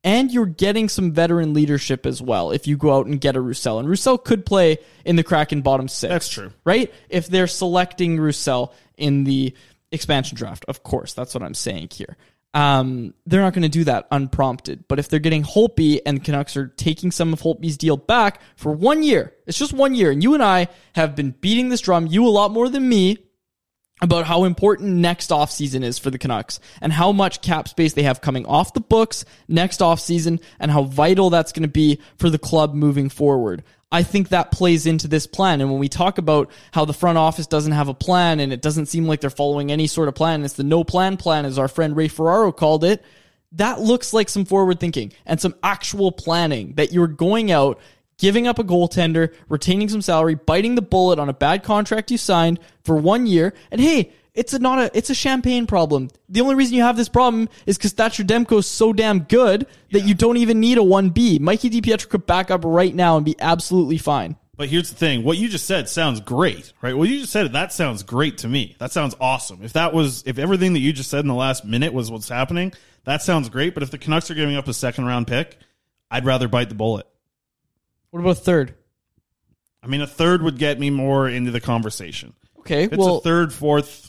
[0.03, 3.41] And you're getting some veteran leadership as well if you go out and get a
[3.41, 3.79] Roussel.
[3.79, 6.09] And Roussel could play in the Kraken bottom six.
[6.09, 6.53] That's true.
[6.63, 6.93] Right?
[7.09, 9.55] If they're selecting Roussel in the
[9.91, 11.13] expansion draft, of course.
[11.13, 12.17] That's what I'm saying here.
[12.53, 14.87] Um, they're not going to do that unprompted.
[14.87, 18.71] But if they're getting Holtby and Canucks are taking some of Holtby's deal back for
[18.71, 20.11] one year, it's just one year.
[20.11, 23.17] And you and I have been beating this drum, you a lot more than me,
[24.01, 28.03] about how important next offseason is for the Canucks and how much cap space they
[28.03, 32.29] have coming off the books next offseason and how vital that's going to be for
[32.29, 33.63] the club moving forward.
[33.91, 35.61] I think that plays into this plan.
[35.61, 38.61] And when we talk about how the front office doesn't have a plan and it
[38.61, 41.57] doesn't seem like they're following any sort of plan, it's the no plan plan, as
[41.57, 43.03] our friend Ray Ferraro called it.
[43.53, 47.79] That looks like some forward thinking and some actual planning that you're going out,
[48.17, 52.17] giving up a goaltender, retaining some salary, biting the bullet on a bad contract you
[52.17, 53.53] signed for one year.
[53.71, 56.09] And hey, it's a not a it's a champagne problem.
[56.29, 59.65] The only reason you have this problem is because Thatcher Demko is so damn good
[59.91, 61.39] that you don't even need a one B.
[61.39, 64.38] Mikey DiPietro could back up right now and be absolutely fine.
[64.55, 66.95] But here's the thing: what you just said sounds great, right?
[66.95, 68.75] What you just said that sounds great to me.
[68.79, 69.63] That sounds awesome.
[69.63, 72.29] If that was, if everything that you just said in the last minute was what's
[72.29, 72.73] happening,
[73.05, 73.73] that sounds great.
[73.73, 75.57] But if the Canucks are giving up a second round pick,
[76.11, 77.07] I'd rather bite the bullet.
[78.11, 78.75] What about third?
[79.81, 82.33] I mean, a third would get me more into the conversation.
[82.59, 84.06] Okay, it's well, a third, fourth,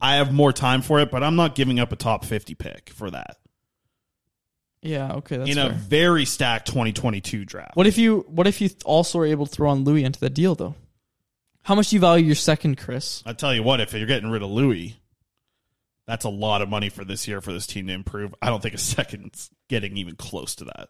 [0.00, 2.90] I- have more time for it, but I'm not giving up a top 50 pick
[2.90, 3.38] for that.
[4.82, 5.70] Yeah, okay, that's in fair.
[5.70, 7.76] a very stacked 2022 draft.
[7.76, 10.34] What if you what if you also are able to throw on Loui into that
[10.34, 10.74] deal though?
[11.62, 13.22] How much do you value your second, Chris?
[13.24, 14.94] I tell you what, if you're getting rid of Loui,
[16.06, 18.34] that's a lot of money for this year for this team to improve.
[18.42, 20.88] I don't think a second's getting even close to that.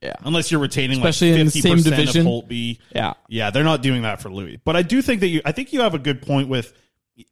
[0.00, 0.14] Yeah.
[0.22, 2.26] Unless you're retaining Especially like in the 50% same of division.
[2.26, 2.78] Holtby.
[2.94, 3.14] Yeah.
[3.28, 4.60] Yeah, they're not doing that for Loui.
[4.64, 6.72] But I do think that you I think you have a good point with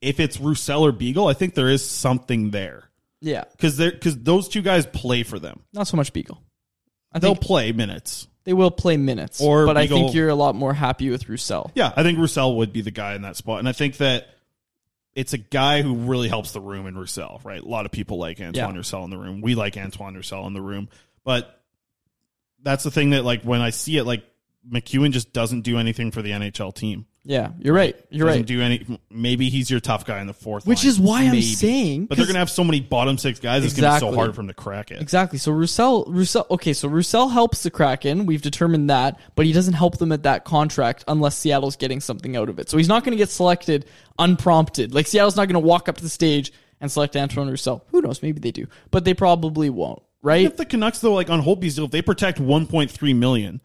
[0.01, 2.85] if it's Roussel or Beagle, I think there is something there.
[3.21, 3.45] Yeah.
[3.53, 5.61] Because they're because those two guys play for them.
[5.73, 6.43] Not so much Beagle.
[7.13, 8.27] I They'll think play minutes.
[8.45, 9.41] they will play minutes.
[9.41, 11.71] Or but I Beagle- think you're a lot more happy with Roussel.
[11.75, 13.59] Yeah, I think Roussel would be the guy in that spot.
[13.61, 14.29] And I think that
[15.15, 17.61] it's a guy who really helps the room in Roussel, right?
[17.63, 18.77] A lot of people like Antoine Yeah.
[18.77, 19.41] Roussel in the room.
[19.43, 20.89] We like Antoine Roussel in the room.
[21.23, 21.61] But
[22.63, 24.25] that's the thing that like when I see it, like
[24.69, 27.07] MacEwen just doesn't do anything for the NHL team.
[27.25, 27.95] Yeah, you're right.
[28.11, 28.47] You're doesn't right.
[28.47, 30.89] do any maybe he's your tough guy in the fourth Which line.
[30.91, 31.43] is why I'm Maybe.
[31.43, 34.13] saying- But they're 'cause- gonna have so many bottom six guys, it's gonna be so
[34.13, 35.01] hard for him to crack it.
[35.01, 35.39] Exactly.
[35.39, 36.47] So Roussel, Roussel.
[36.51, 38.27] Okay, so Roussel helps the Kraken.
[38.27, 42.37] We've determined that, but he doesn't help them at that contract unless Seattle's getting something
[42.37, 42.69] out of it.
[42.69, 43.85] So he's not going to get selected
[44.19, 44.93] unprompted.
[44.95, 47.85] Like Seattle's not going to walk up to the stage and select Antoine Roussel.
[47.93, 48.23] Who knows?
[48.23, 50.03] Maybe they do, but they probably won't.
[50.25, 50.45] Right?
[50.47, 53.61] If the Canucks though, like on Holtby's deal, if they protect 1.3 million,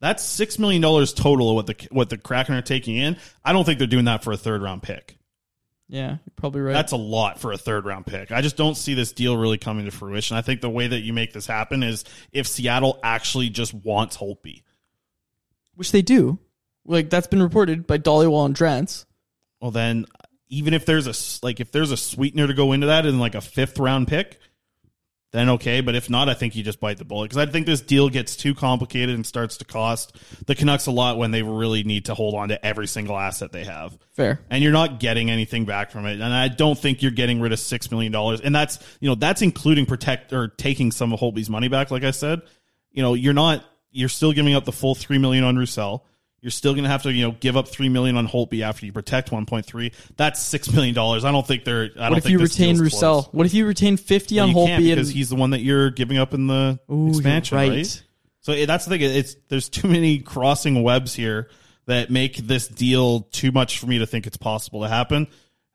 [0.00, 3.16] that's six million dollars total of what the what the Kraken are taking in.
[3.44, 5.18] I don't think they're doing that for a third round pick.
[5.88, 6.72] Yeah, you're probably right.
[6.72, 8.30] That's a lot for a third round pick.
[8.30, 10.36] I just don't see this deal really coming to fruition.
[10.36, 14.16] I think the way that you make this happen is if Seattle actually just wants
[14.16, 14.62] Holtby.
[15.74, 16.38] which they do.
[16.86, 19.04] Like that's been reported by Dhaliwal and Drance.
[19.60, 20.06] Well, then
[20.48, 23.34] even if there's a like if there's a sweetener to go into that in like
[23.34, 24.38] a fifth round pick,
[25.32, 25.80] then okay.
[25.80, 28.08] But if not, I think you just bite the bullet because I think this deal
[28.08, 30.16] gets too complicated and starts to cost
[30.46, 33.52] the Canucks a lot when they really need to hold on to every single asset
[33.52, 33.96] they have.
[34.14, 34.40] Fair.
[34.50, 36.14] and you're not getting anything back from it.
[36.14, 39.14] And I don't think you're getting rid of six million dollars, and that's you know
[39.14, 41.90] that's including protect or taking some of Holtby's money back.
[41.90, 42.42] Like I said,
[42.90, 46.04] you know you're not you're still giving up the full three million on Roussel.
[46.42, 48.86] You're still going to have to you know give up three million on Holtby after
[48.86, 49.92] you protect 1.3.
[50.16, 51.24] That's six million dollars.
[51.24, 51.90] I don't think they're.
[51.98, 53.22] I don't if think you this retain deal's Roussel?
[53.24, 53.34] close.
[53.34, 55.50] What if you retain fifty Well, on you can't Holtby because and he's the one
[55.50, 57.70] that you're giving up in the Ooh, you're expansion, right?
[57.70, 58.02] right.
[58.40, 59.02] So it- that's the thing.
[59.02, 61.48] It's there's too many crossing webs here
[61.86, 65.26] that make this deal too much for me to think it's possible to happen.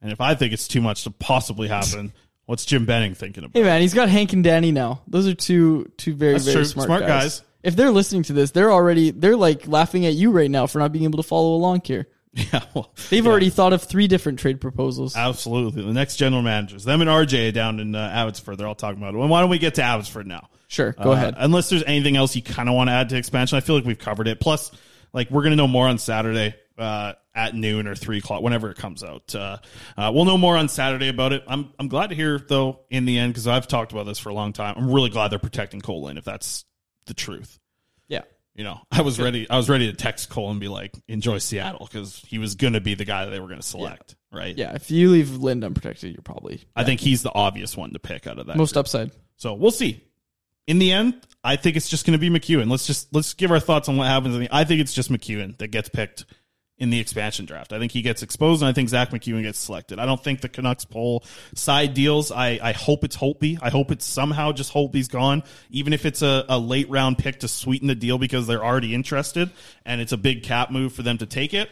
[0.02, 2.14] And if I think it's too much to possibly happen,
[2.46, 3.56] what's Jim Benning thinking about?
[3.60, 5.02] Hey man, he's got Hank and Danny now.
[5.08, 6.66] Those are two two very That's very true.
[6.66, 7.44] smart, Smart guys.
[7.66, 10.80] If they're listening to this, they're already they're like laughing at you right now for
[10.80, 12.08] not being able to follow along here.
[12.38, 13.32] Yeah, well, They've yeah.
[13.32, 15.16] already thought of three different trade proposals.
[15.16, 15.84] Absolutely.
[15.86, 19.14] The next general managers, them and RJ down in uh, Abbotsford, they're all talking about
[19.14, 19.18] it.
[19.18, 20.50] Well, why don't we get to Abbotsford now?
[20.68, 21.36] Sure, go Uh, ahead.
[21.38, 23.86] Unless there's anything else you kind of want to add to expansion, I feel like
[23.86, 24.42] we've covered it.
[24.42, 24.70] Plus,
[25.14, 28.76] like we're gonna know more on Saturday uh, at noon or three o'clock, whenever it
[28.76, 29.34] comes out.
[29.34, 29.58] Uh,
[29.96, 31.42] uh, we'll know more on Saturday about it.
[31.48, 34.28] I'm I'm glad to hear though in the end because I've talked about this for
[34.28, 34.76] a long time.
[34.78, 36.66] I'm really glad they're protecting Cole Lind if that's
[37.08, 37.60] the truth.
[38.08, 38.22] Yeah.
[38.56, 39.50] You know, I was ready.
[39.50, 42.74] I was ready to text Cole and be like, "Enjoy Seattle," because he was going
[42.74, 44.58] to be the guy that they were going to select, right?
[44.58, 48.00] Yeah, if you leave Lind unprotected, you're probably I think he's the obvious one to
[48.00, 48.56] pick out of that.
[48.56, 48.82] most group.
[48.82, 49.12] upside.
[49.36, 50.02] So we'll see.
[50.68, 52.72] In the end, I think it's just going to be MacEwen.
[52.72, 54.36] Let's just let's give our thoughts on what happens.
[54.36, 56.26] In the, I think it's just MacEwen that gets picked
[56.78, 57.72] in the expansion draft.
[57.72, 59.98] I think he gets exposed, and I think Zack MacEwen gets selected.
[59.98, 61.24] I don't think the Canucks pull
[61.54, 62.32] side deals.
[62.32, 63.60] I, I hope it's Holtby.
[63.62, 67.40] I hope it's somehow just Holtby's gone, even if it's a, a late round pick
[67.42, 69.52] to sweeten the deal because they're already interested,
[69.86, 71.70] and it's a big cap move for them to take it.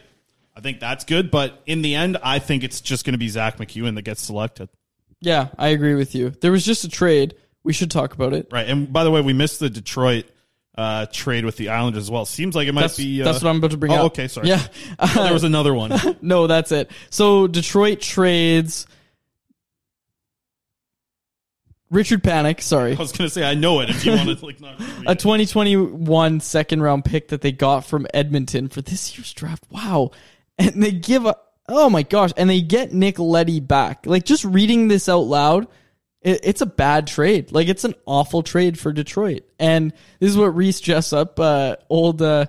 [0.56, 3.28] I think that's good, but in the end, I think it's just going to be
[3.28, 4.68] Zack MacEwen that gets selected.
[5.20, 6.30] Yeah, I agree with you.
[6.30, 7.34] There was just a trade.
[7.62, 8.48] We should talk about it.
[8.52, 8.68] Right.
[8.68, 10.26] And by the way, we missed the Detroit
[10.76, 12.24] uh, trade with the Islanders as well.
[12.24, 13.22] Seems like it might That's, be.
[13.22, 14.02] Uh, that's what I'm about to bring oh, up.
[14.06, 14.48] Okay, sorry.
[14.48, 14.66] Yeah.
[15.14, 15.92] There was another one.
[16.22, 16.90] no, that's it.
[17.10, 18.86] So Detroit trades
[21.94, 22.96] Richard Panik, sorry.
[22.96, 24.80] I was going to say I know it if you want to like not.
[25.06, 29.64] a 2021 second round pick that they got from Edmonton for this year's draft.
[29.70, 30.10] Wow.
[30.58, 31.36] And they give a
[31.68, 34.06] oh my gosh, and they get Nick Leddy back.
[34.06, 35.68] Like just reading this out loud,
[36.24, 37.52] it, it's a bad trade.
[37.52, 39.44] Like it's an awful trade for Detroit.
[39.58, 42.46] And this is what Rhys Jessop, uh, old uh,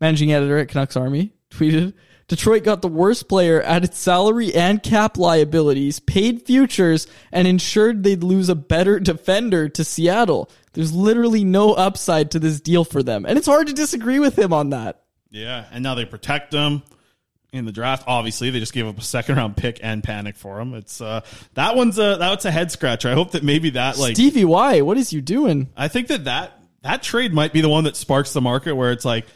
[0.00, 1.94] managing editor at Canucks Army, tweeted.
[2.26, 8.24] Detroit got the worst player, added salary and cap liabilities, paid futures, and ensured they'd
[8.24, 10.50] lose a better defender to Seattle.
[10.72, 13.26] There's literally no upside to this deal for them.
[13.26, 15.02] And it's hard to disagree with him on that.
[15.30, 16.82] Yeah, and now they protect them
[17.54, 18.04] in the draft.
[18.06, 20.74] Obviously, they just gave up a second round pick and Panik for him.
[20.74, 21.22] It's uh
[21.54, 23.08] that one's a that's a head scratcher.
[23.08, 25.70] I hope that maybe that like Stevie Y, what is you doing?
[25.76, 28.92] I think that that that trade might be the one that sparks the market where
[28.92, 29.26] it's like,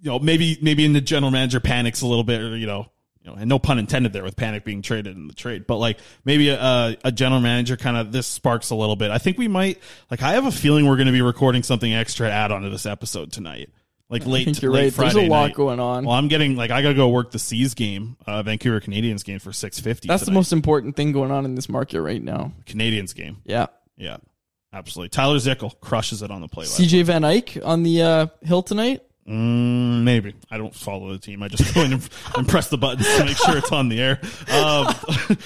[0.00, 2.86] you know, maybe maybe in the general manager panics a little bit, or you know,
[3.22, 5.78] you know, and no pun intended there with Panik being traded in the trade, but
[5.78, 9.10] like maybe a, a general manager kind of this sparks a little bit.
[9.10, 9.80] I think we might
[10.10, 12.70] like I have a feeling we're going to be recording something extra to add onto
[12.70, 13.70] this episode tonight.
[14.10, 14.92] Like I late, think you're late right.
[14.92, 15.54] Friday There's a lot night.
[15.54, 16.04] going on.
[16.04, 19.22] Well, I'm getting like I got to go work the Seas game, uh, Vancouver Canadians
[19.22, 20.08] game for six fifty.
[20.08, 22.52] That's the most important thing going on in this market right now.
[22.66, 23.38] Canadians game.
[23.44, 23.66] Yeah.
[23.96, 24.16] Yeah,
[24.72, 25.08] absolutely.
[25.10, 26.64] Tyler Zickel crushes it on the play.
[26.66, 29.02] CJ Van Eyk on the uh, hill tonight.
[29.28, 31.42] Mm, maybe I don't follow the team.
[31.42, 34.00] I just go in and, and press the buttons to make sure it's on the
[34.00, 34.20] air.
[34.52, 34.94] Um,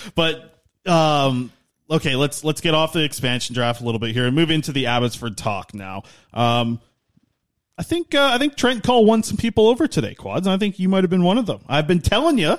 [0.16, 1.52] but um,
[1.90, 4.72] okay, let's let's get off the expansion draft a little bit here and move into
[4.72, 6.02] the Abbotsford talk now.
[6.32, 6.80] Um,
[7.78, 10.58] I think uh, I think Trent Cull won some people over today, quads, and I
[10.58, 11.60] think you might have been one of them.
[11.68, 12.56] I've been telling you.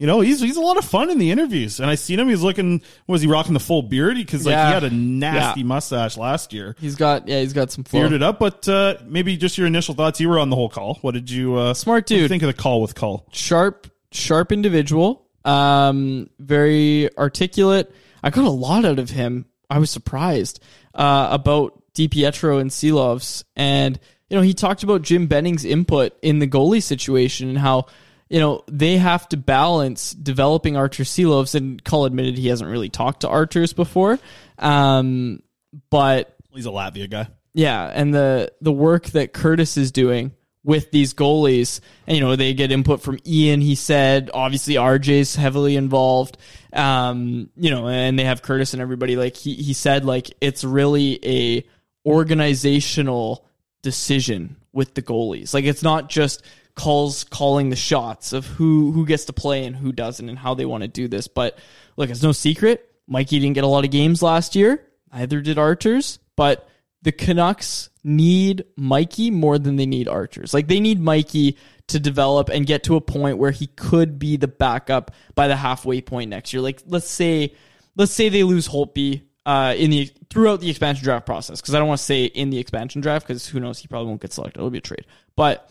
[0.00, 2.28] You know, he's he's a lot of fun in the interviews, and I seen him.
[2.28, 2.82] He's looking.
[3.06, 4.16] Was he rocking the full beard?
[4.16, 4.66] Because like Yeah.
[4.66, 5.66] he had a nasty Yeah.
[5.66, 6.74] mustache last year.
[6.80, 8.00] He's got yeah, he's got some flow.
[8.00, 10.18] Bearded up, but uh, maybe just your initial thoughts.
[10.20, 10.94] You were on the whole call.
[11.02, 12.28] What did you uh, smart what you dude?
[12.28, 13.24] think of the call with Cull?
[13.32, 15.28] Sharp, sharp individual.
[15.44, 17.94] Um, very articulate.
[18.22, 19.46] I got a lot out of him.
[19.70, 20.60] I was surprised
[20.92, 24.00] uh, about DiPietro and Silovs, and
[24.34, 27.86] you know he talked about Jim Benning's input in the goalie situation and how
[28.28, 31.54] you know they have to balance developing Arturs Silovs.
[31.54, 34.18] And Cull admitted he hasn't really talked to Arturs before,
[34.58, 35.40] um,
[35.88, 37.28] but He's a Latvia guy.
[37.52, 40.32] yeah, and the the work that Curtis is doing
[40.64, 41.78] with these goalies,
[42.08, 43.60] and you know they get input from Ian.
[43.60, 46.38] He said obviously RJ's heavily involved,
[46.72, 49.14] um, you know, and they have Curtis and everybody.
[49.14, 51.64] Like he he said, like it's really a
[52.04, 53.46] organizational
[53.84, 55.54] decision with the goalies.
[55.54, 56.42] Like it's not just
[56.74, 60.54] calls calling the shots of who who gets to play and who doesn't and how
[60.54, 61.28] they want to do this.
[61.28, 61.56] But
[61.96, 62.90] look, it's no secret.
[63.06, 64.82] Mikey didn't get a lot of games last year.
[65.12, 66.18] Neither did Arturs.
[66.34, 66.68] But
[67.02, 70.52] the Canucks need Mikey more than they need Arturs.
[70.52, 71.58] Like they need Mikey
[71.88, 75.56] to develop and get to a point where he could be the backup by the
[75.56, 76.62] halfway point next year.
[76.62, 77.54] Like let's say
[77.94, 81.78] let's say they lose Holtby uh, in the throughout the expansion draft process because I
[81.78, 84.32] don't want to say in the expansion draft because who knows he probably won't get
[84.32, 84.58] selected.
[84.58, 85.70] It'll be a trade, but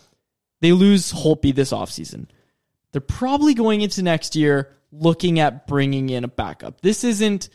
[0.61, 2.28] they lose Holtby this offseason.
[2.91, 6.82] They're probably going into next year looking at bringing in a backup.
[6.82, 7.49] This isn't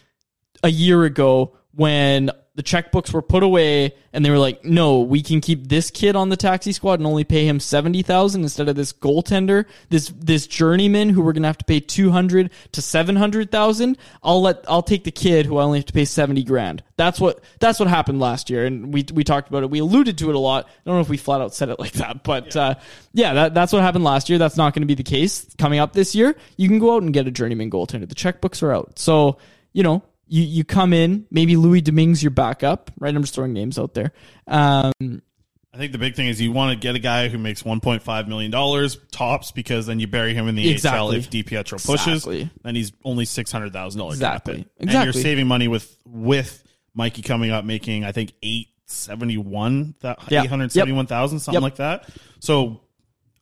[0.62, 5.22] a year ago when the checkbooks were put away and they were like, no, we
[5.22, 8.74] can keep this kid on the taxi squad and only pay him 70,000 instead of
[8.74, 13.96] this goaltender, this, this journeyman who we're going to have to pay 200 to 700,000.
[14.24, 16.82] I'll let, I'll take the kid who I only have to pay 70 grand.
[16.96, 18.66] That's what, that's what happened last year.
[18.66, 19.70] And we, we talked about it.
[19.70, 20.66] We alluded to it a lot.
[20.66, 22.62] I don't know if we flat out said it like that, but, yeah.
[22.62, 22.74] uh,
[23.12, 24.40] yeah, that, that's what happened last year.
[24.40, 26.34] That's not going to be the case coming up this year.
[26.56, 28.08] You can go out and get a journeyman goaltender.
[28.08, 28.98] The checkbooks are out.
[28.98, 29.38] So,
[29.72, 33.14] you know, you, you come in, maybe Louis Domingue your backup, right?
[33.14, 34.12] I'm just throwing names out there.
[34.46, 37.62] Um, I think the big thing is you want to get a guy who makes
[37.62, 40.98] 1.5 million dollars tops because then you bury him in the Exactly.
[40.98, 42.24] AHL if DiPietro pushes.
[42.26, 42.50] Exactly.
[42.62, 44.14] Then he's only six hundred thousand dollars.
[44.16, 44.66] Exactly.
[44.78, 44.96] exactly.
[44.96, 46.64] And you're saving money with with
[46.94, 50.14] Mikey coming up making I think eight seventy one Yeah.
[50.42, 51.62] eight hundred seventy one thousand something Yep.
[51.62, 52.08] like that.
[52.40, 52.80] So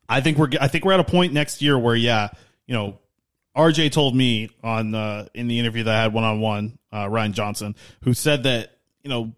[0.08, 2.28] I think we're I think we're at a point next year where yeah
[2.66, 2.98] you know
[3.56, 7.32] RJ told me on uh, in the interview that I had one on one Ryan
[7.32, 9.32] Johnson who said that you know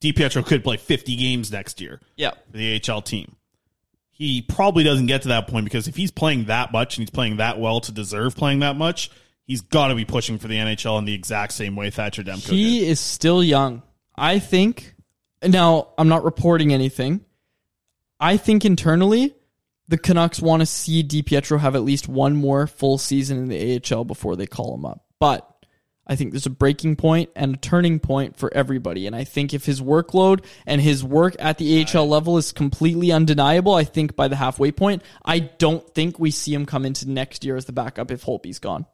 [0.00, 2.30] DiPietro could play 50 games next year yeah.
[2.50, 3.36] for the AHL team.
[4.10, 7.10] He probably doesn't get to that point because if he's playing that much and he's
[7.10, 9.10] playing that well to deserve playing that much,
[9.44, 12.46] he's got to be pushing for the NHL in the exact same way Thatcher Demko
[12.46, 12.54] did.
[12.54, 13.82] He is still young.
[14.14, 14.94] I think.
[15.42, 17.24] Now, I'm not reporting anything.
[18.18, 19.34] I think internally,
[19.90, 23.80] the Canucks want to see DiPietro have at least one more full season in the
[23.92, 25.04] AHL before they call him up.
[25.18, 25.46] But
[26.06, 29.08] I think there's a breaking point and a turning point for everybody.
[29.08, 33.10] And I think if his workload and his work at the AHL level is completely
[33.10, 37.10] undeniable, I think by the halfway point, I don't think we see him come into
[37.10, 38.86] next year as the backup if Holtby's gone.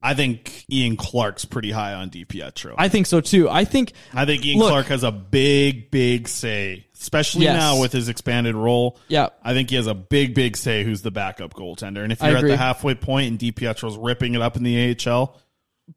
[0.00, 2.74] I think Ian Clark's pretty high on DiPietro.
[2.78, 3.48] I think so too.
[3.50, 7.58] I think I think Ian Look- Clark has a big, big say, especially Yes.
[7.60, 8.98] now with his expanded role.
[9.08, 9.28] Yeah.
[9.42, 12.02] I think he has a big, big say who's the backup goaltender.
[12.02, 15.36] And if you're at the halfway point and DiPietro's ripping it up in the AHL,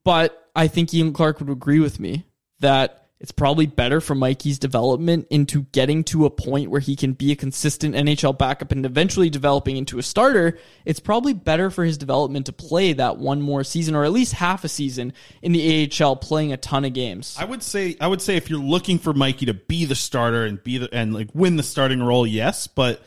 [0.04, 2.26] but I think Ian Clark would agree with me
[2.60, 7.12] that it's probably better for Mikey's development into getting to a point where he can
[7.12, 10.58] be a consistent NHL backup and eventually developing into a starter.
[10.86, 14.34] It's probably better for his development to play that one more season or at least
[14.34, 15.12] half a season
[15.42, 17.36] in the AHL playing a ton of games.
[17.38, 20.46] I would say I would say if you're looking for Mikey to be the starter
[20.46, 23.02] and be the and like win the starting role, yes, but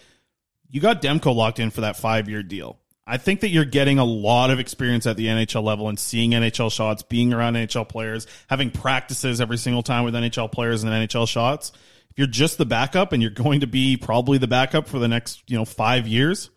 [0.68, 2.78] you got Demko locked in for that five year deal.
[3.06, 6.30] I think that you're getting a lot of experience at the NHL level and seeing
[6.30, 10.92] NHL shots, being around NHL players, having practices every single time with NHL players and
[10.92, 11.72] NHL shots.
[12.10, 15.08] If you're just the backup and you're going to be probably the backup for the
[15.08, 16.50] next, you know, five years,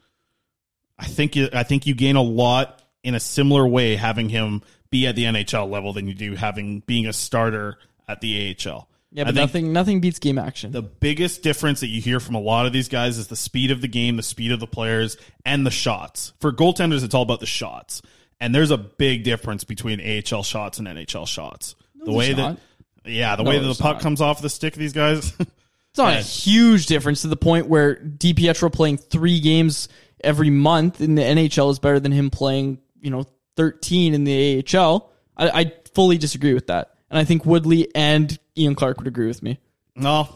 [0.99, 4.61] I think you, I think you gain a lot in a similar way having him
[4.91, 7.77] be at the NHL level than you do having being a starter
[8.07, 8.87] at the AHL.
[9.15, 10.71] Yeah, but nothing nothing beats game action.
[10.73, 13.71] The biggest difference that you hear from a lot of these guys is the speed
[13.71, 16.33] of the game, the speed of the players, and the shots.
[16.41, 18.01] For goaltenders, it's all about the shots.
[18.41, 21.75] And there's a big difference between AHL shots and NHL shots.
[21.95, 22.57] the way not.
[23.03, 24.01] that yeah, the No, way that the puck not.
[24.01, 25.33] comes off the stick of these guys.
[25.89, 29.87] It's not a huge difference to the point where DiPietro playing three games
[30.21, 33.23] every month in the NHL is better than him playing, you know,
[33.55, 35.09] 13 in the AHL.
[35.37, 36.95] I, I fully disagree with that.
[37.09, 39.59] And I think Woodley and Ian Clark would agree with me.
[39.95, 40.29] No,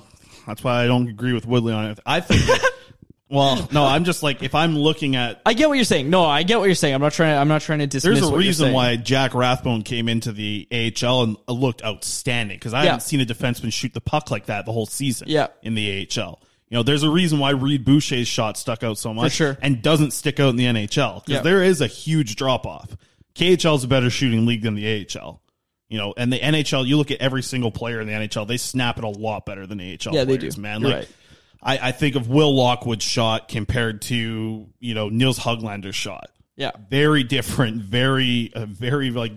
[0.47, 1.99] that's why I don't agree with Woodley on it.
[2.05, 2.41] I think.
[2.45, 2.72] That,
[3.30, 5.41] well, no, I'm just like if I'm looking at.
[5.45, 6.09] I get what you're saying.
[6.09, 6.95] No, I get what you're saying.
[6.95, 7.36] I'm not trying.
[7.36, 8.20] To, I'm not trying to dismiss.
[8.20, 12.74] There's a reason why Jack Rathbone came into the AHL and uh, looked outstanding because
[12.74, 12.91] I Yeah.
[12.91, 15.28] haven't seen a defenseman shoot the puck like that the whole season.
[15.30, 15.47] Yeah.
[15.61, 16.39] in the AHL.
[16.70, 19.57] You know, there's a reason why Reid Boucher's shot stuck out so much, sure.
[19.59, 21.41] and doesn't stick out in the NHL because Yeah.
[21.41, 22.95] there is a huge drop off.
[23.34, 25.41] KHL is a better shooting league than the AHL.
[25.89, 28.57] You know, and the NHL, you look at every single player in the NHL, they
[28.57, 30.13] snap it a lot better than AHL.
[30.13, 30.49] Yeah, they do.
[30.57, 30.81] man.
[30.81, 31.09] You're like, right.
[31.81, 36.29] I, I think of Will Lockwood's shot compared to you know Nils Höglander's shot.
[36.55, 36.71] Yeah.
[36.89, 39.31] very different, very uh, very like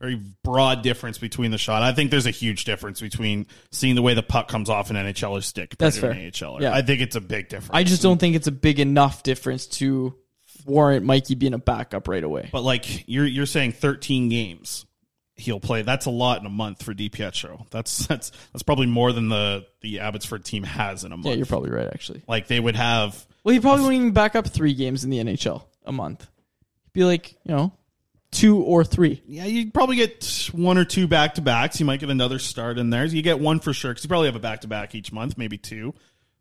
[0.00, 1.82] very broad difference between the shot.
[1.82, 4.96] I think there's a huge difference between seeing the way the puck comes off an
[4.96, 6.14] NHLer stick That's an fair.
[6.14, 6.60] AHLer.
[6.60, 6.74] Yeah.
[6.74, 7.70] I think it's a big difference.
[7.72, 10.14] I just don't think it's a big enough difference to
[10.66, 12.48] warrant Mikey being a backup right away.
[12.50, 14.86] But like you're you're saying 13 games
[15.42, 15.82] he'll play.
[15.82, 17.68] That's a lot in a month for DiPietro.
[17.70, 21.26] That's that's that's probably more than the the Abbotsford team has in a month.
[21.26, 21.86] Yeah, you're probably right.
[21.86, 25.10] Actually, like they would have well, he probably wouldn't even back up three games in
[25.10, 26.28] the NHL a month.
[26.84, 27.72] He'd be like, you know,
[28.30, 29.22] two or three.
[29.26, 31.80] Yeah, you'd probably get one or two back to backs.
[31.80, 33.04] You might get another start in there.
[33.04, 35.36] You get one for sure because you probably have a back to back each month,
[35.36, 35.94] maybe two,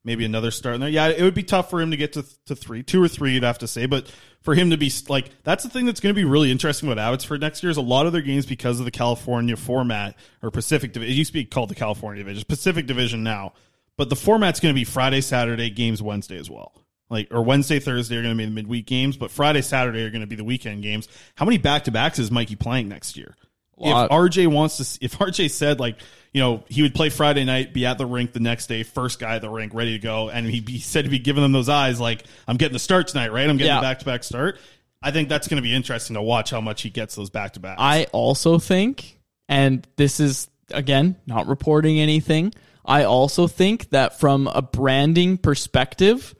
[0.04, 0.90] maybe another start in there.
[0.90, 3.34] Yeah, it would be tough for him to get to, to three, two or three,
[3.34, 3.86] you'd have to say.
[3.86, 6.92] But for him to be like, that's the thing that's going to be really interesting
[6.92, 10.16] about Abbotsford next year is a lot of their games because of the California format
[10.42, 11.14] or Pacific Division.
[11.14, 13.54] It used to be called the California Division, Pacific Division now.
[13.98, 16.74] But the format's going to be Friday, Saturday, games Wednesday as well.
[17.10, 20.10] Like or Wednesday, Thursday are going to be the midweek games, but Friday, Saturday are
[20.10, 21.10] going to be the weekend games.
[21.36, 23.36] How many back to backs is Mikey playing next year?
[23.84, 25.98] If RJ wants to, if RJ said like,
[26.34, 29.20] you know, he would play Friday night, be at the rink the next day, first
[29.20, 31.52] guy at the rink, ready to go, and he be said to be giving them
[31.52, 33.50] those eyes, like I'm getting the start tonight, right?
[33.50, 33.80] I'm getting Yeah.
[33.80, 34.58] the back to back start.
[35.02, 37.54] I think that's going to be interesting to watch how much he gets those back
[37.54, 37.78] to back.
[37.80, 39.20] I also think,
[39.50, 42.54] and this is again not reporting anything.
[42.86, 46.34] I also think that from a branding perspective,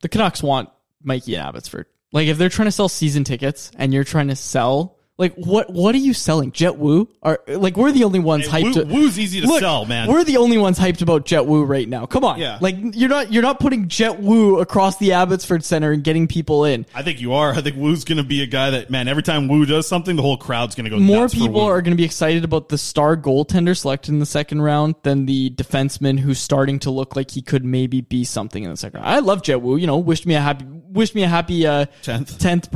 [0.00, 0.70] the Canucks want
[1.02, 1.86] Mikey and Abbotsford.
[2.12, 5.70] Like if they're trying to sell season tickets and you're trying to sell like what
[5.70, 6.52] what are you selling?
[6.52, 7.08] Jett Woo?
[7.22, 8.86] Are like we're the only ones Hey, hyped.
[8.88, 10.08] Woo- Woo's easy to Look, sell, man.
[10.08, 12.06] We're the only ones hyped about Jett Woo right now.
[12.06, 12.58] Come on, Yeah.
[12.60, 16.64] Like you're not you're not putting Jett Woo across the Abbotsford Center and getting people
[16.64, 16.86] in.
[16.94, 17.52] I think you are.
[17.52, 19.06] I think Woo's going to be a guy that man.
[19.06, 20.98] Every time Woo does something, the whole crowd's going to go.
[20.98, 21.66] more nuts for people Woo.
[21.66, 25.26] are going to be excited about the star goaltender selected in the second round than
[25.26, 29.00] the defenseman who's starting to look like he could maybe be something in the second
[29.00, 29.14] round.
[29.14, 29.76] I love Jett Woo.
[29.76, 32.38] You know, wished me a happy, wished me a happy uh, 10th.
[32.38, 32.70] 10th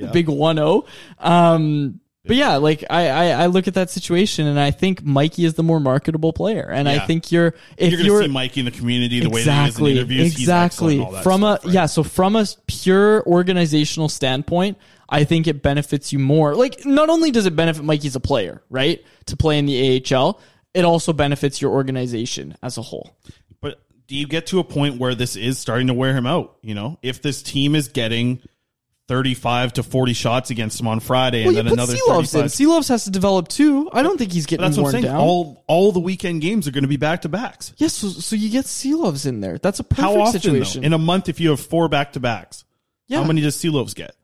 [0.00, 0.86] birthday, the big 1-0.
[1.18, 5.46] Um, but yeah, like I, I, I look at that situation and I think Mikey
[5.46, 8.66] is the more marketable player, and I think you're if you're to see Mikey in
[8.66, 10.32] the community the way that he is in interviews.
[10.32, 11.00] Exactly.
[11.00, 14.76] excellent, all that from stuff, a yeah, so from a pure organizational standpoint,
[15.08, 16.54] I think it benefits you more.
[16.54, 20.04] Like not only does it benefit Mikey as a player, right, to play in the
[20.14, 20.38] AHL,
[20.74, 23.16] it also benefits your organization as a whole.
[23.62, 26.58] But do you get to a point where this is starting to wear him out?
[26.60, 28.42] You know, if this team is getting
[29.10, 32.42] 35 to 40 shots against him on Friday Well, and then another Silovs 35.
[32.42, 32.48] in.
[32.48, 33.90] Silovs has to develop too.
[33.92, 35.04] I don't think he's But getting that's what I'm worn saying.
[35.04, 35.16] down.
[35.20, 37.72] All all the weekend games are going to be back to backs.
[37.76, 39.58] yes, so, so you get Silovs in there.
[39.58, 40.82] That's a perfect How often situation.
[40.82, 40.86] though?
[40.86, 42.64] In a month, if you have four back to backs,
[43.08, 43.18] Yeah.
[43.18, 44.14] how many does Silovs get?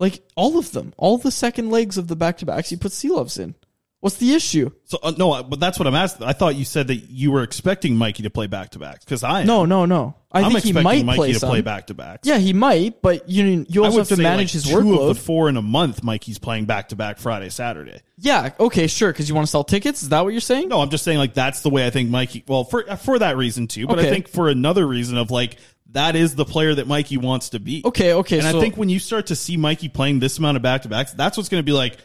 [0.00, 2.92] like all of them, all the second legs of the back to backs, you put
[2.92, 3.56] Silovs in.
[4.00, 4.70] What's the issue?
[4.84, 6.24] So uh, no, but that's what I'm asking.
[6.26, 9.24] I thought you said that you were expecting Mikey to play back to backs because
[9.24, 9.46] I am.
[9.48, 10.14] No, no, no.
[10.30, 11.48] I I'm think he expecting might Mikey play to some.
[11.48, 12.28] play back to backs.
[12.28, 14.64] Yeah, he might, but you you I also would have to say, manage like, his
[14.64, 15.00] two workload.
[15.10, 16.04] of the four in a month.
[16.04, 18.00] Mikey's playing back to back Friday, Saturday.
[18.18, 20.02] yeah, okay, sure, because you want to sell tickets.
[20.04, 20.68] Is that what you're saying?
[20.68, 22.44] No, I'm just saying like that's the way I think Mikey.
[22.46, 24.10] Well, for for that reason too, but I Okay.
[24.10, 25.56] think for another reason of like
[25.92, 27.82] that is the player that Mikey wants to be.
[27.84, 28.38] Okay, okay.
[28.38, 30.82] and so, I think when you start to see Mikey playing this amount of back
[30.82, 31.96] to backs, that's what's going to be like.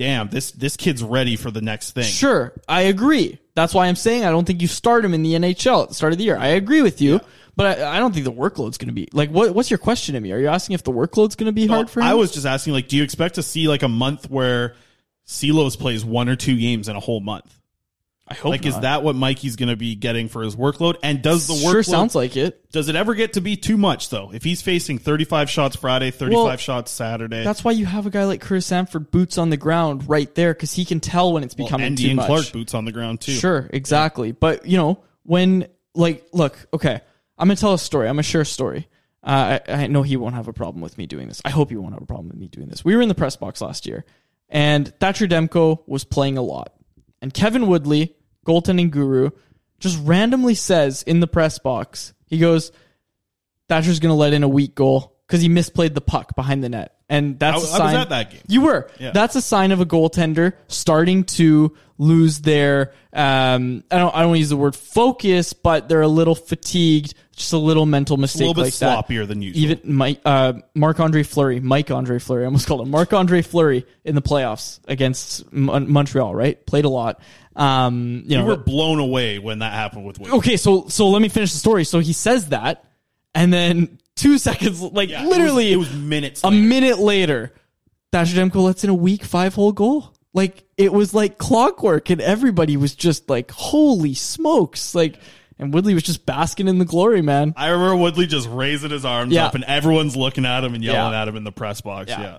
[0.00, 2.04] Damn, this this kid's ready for the next thing.
[2.04, 3.38] sure, I agree.
[3.54, 5.94] That's why I'm saying I don't think you start him in the NHL at the
[5.94, 6.38] start of the year.
[6.38, 7.20] I agree with you,
[7.54, 9.28] but I, I don't think the workload's going to be like.
[9.28, 10.32] What, what's your question to me?
[10.32, 12.06] Are you asking if the workload's going to be hard oh, for him?
[12.06, 14.74] I was just asking, like, do you expect to see like a month where
[15.26, 17.59] Silovs plays one or two games in a whole month?
[18.30, 20.96] I hope like, is that what Mikey's going to be getting for his workload?
[21.02, 22.70] And does the workload Sure sounds like it.
[22.70, 24.30] Does it ever get to be too much though?
[24.32, 28.10] If he's facing 35 shots Friday, 35 Well, shots Saturday, That's why you have a
[28.10, 31.42] guy like Chris Sanford boots on the ground right there because he can tell when
[31.42, 32.26] it's well, becoming and too Ian much.
[32.26, 33.32] Clark boots on the ground too.
[33.32, 34.30] Sure, exactly.
[34.30, 35.66] But you know, when
[35.96, 37.00] like, look, okay,
[37.36, 38.06] I'm gonna tell a story.
[38.06, 38.86] I'm gonna share a story.
[39.24, 41.42] Uh, I, I know he won't have a problem with me doing this.
[41.44, 42.84] I hope he won't have a problem with me doing this.
[42.84, 44.04] We were in the press box last year,
[44.48, 46.72] and Thatcher Demko was playing a lot,
[47.20, 48.14] and Kevin Woodley,
[48.46, 49.30] goaltending guru,
[49.78, 52.72] just randomly says in the press box, he goes,
[53.68, 56.96] Thatcher's gonna let in a weak goal because he misplayed the puck behind the net,
[57.08, 58.40] and that's I- a I was at that game.
[58.48, 58.90] You were.
[58.98, 59.12] Yeah.
[59.12, 62.92] That's a sign of a goaltender starting to lose their.
[63.12, 64.12] Um, I don't.
[64.14, 67.14] I don't use the word focus, but they're a little fatigued.
[67.36, 69.06] Just a little mental mistake, A little bit like that.
[69.08, 69.62] sloppier than usual.
[69.62, 73.40] Even Mike, uh, Marc Andre Fleury, Mike Andre Fleury, I almost called him Marc Andre
[73.40, 76.34] Fleury in the playoffs against Mon- Montreal.
[76.34, 77.20] Right, played a lot.
[77.56, 80.38] Um, you You know, were blown away when that happened with Woodley.
[80.38, 81.84] okay, so so let me finish the story.
[81.84, 82.84] So he says that,
[83.34, 86.62] and then two seconds, like Yeah, it was- literally, it was minutes A later.
[86.62, 87.52] minute later,
[88.12, 90.14] Thatcher Demko lets in a weak five hole goal.
[90.32, 95.18] Like it was like clockwork, and everybody was just like, "Holy smokes!" Like,
[95.58, 97.52] and Woodley was just basking in the glory, man.
[97.56, 99.46] I remember Woodley just raising his arms Yeah.
[99.46, 102.10] up, and everyone's looking at him and yelling at him in the press box.
[102.10, 102.38] Yeah.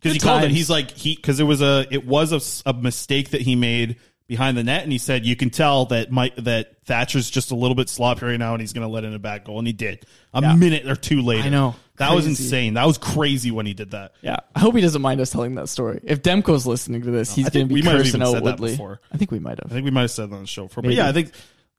[0.00, 0.50] Because he Good called it.
[0.50, 3.96] He's like he because it was a it was a mistake that he made
[4.30, 7.54] behind the net, and he said you can tell that Mike that Thatcher's just a
[7.54, 9.66] little bit sloppy right now, and he's going to let in a bad goal, and
[9.66, 10.54] he did a Yeah.
[10.54, 11.42] minute or two later.
[11.42, 11.74] I know.
[11.98, 12.74] that was insane.
[12.74, 14.12] That was crazy when he did that.
[14.22, 16.00] Yeah, I hope he doesn't mind us telling that story.
[16.04, 18.44] If Demko's listening to this, he's going to be we might have cursing out said
[18.44, 18.78] that Woodley.
[19.12, 19.70] I think we might have.
[19.70, 21.32] I think we might have said that on the show before, but yeah, I think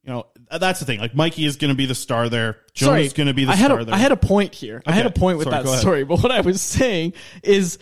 [0.03, 0.99] you know uh, that's the thing.
[0.99, 2.57] Like Mikey is going to be the star there.
[2.73, 3.95] Jones is going to be the I had star a, there.
[3.95, 4.83] I had a point here.
[4.85, 7.79] I had a point with Sorry, that story, but what I was saying is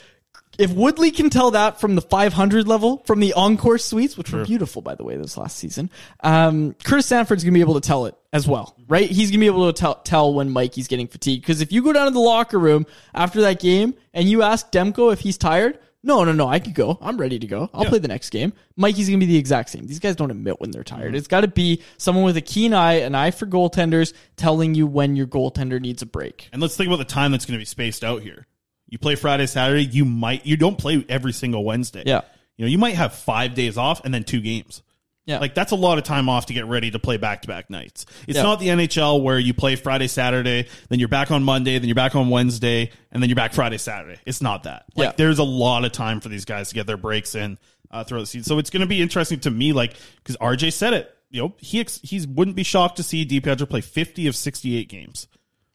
[0.60, 4.46] if Woodley can tell that from the 500 level, from the encore suites, which were
[4.46, 5.90] beautiful, by the way, this last season,
[6.22, 9.10] um, Curtis Sanford's going to be able to tell it as well, right?
[9.10, 11.42] He's going to be able to tell, tell when Mikey's getting fatigued.
[11.42, 12.86] Because if you go down to the locker room
[13.16, 16.76] after that game and you ask Demko if he's tired, no, no, no, I could
[16.76, 16.98] go.
[17.02, 17.70] I'm ready to go.
[17.74, 17.90] I'll Yeah.
[17.90, 18.54] play the next game.
[18.78, 19.86] Mikey's going to be the exact same.
[19.88, 20.96] These guys don't admit when they're Mm-hmm.
[20.98, 21.16] tired.
[21.16, 24.88] It's got to be someone with a keen eye, an eye for goaltenders, telling you
[24.88, 26.48] when your goaltender needs a break.
[26.54, 28.46] And let's think about the time that's going to be spaced out here.
[28.90, 29.86] You play Friday, Saturday.
[29.86, 32.04] You might you don't play every single Wednesday.
[32.06, 32.22] Yeah.
[32.58, 34.82] You know, you might have five days off and then two games.
[35.26, 35.38] Yeah.
[35.40, 37.70] Like that's a lot of time off to get ready to play back to back
[37.70, 38.06] nights.
[38.28, 38.44] It's Yeah.
[38.44, 41.94] not the NHL where you play Friday, Saturday, then you're back on Monday, then you're
[41.96, 44.20] back on Wednesday, and then you're back Friday, Saturday.
[44.26, 44.86] It's not that.
[44.96, 45.14] Like Yeah.
[45.18, 47.60] there's a lot of time for these guys to get their breaks in
[47.92, 48.46] uh, throughout the season.
[48.46, 51.16] So it's going to be interesting to me, like because RJ said it.
[51.30, 54.90] You know, he ex- he wouldn't be shocked to see DiPietro play 50 of 68
[54.90, 55.28] games.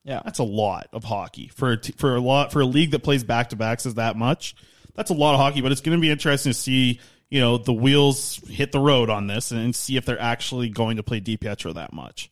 [0.04, 0.20] Yeah.
[0.24, 3.00] That's a lot of hockey for a t- for a lot for a league that
[3.00, 4.54] plays back to backs is that much.
[4.94, 7.00] That's a lot of hockey, but it's going to be interesting to see
[7.30, 10.98] you know the wheels hit the road on this and see if they're actually going
[10.98, 12.30] to play DiPietro that much.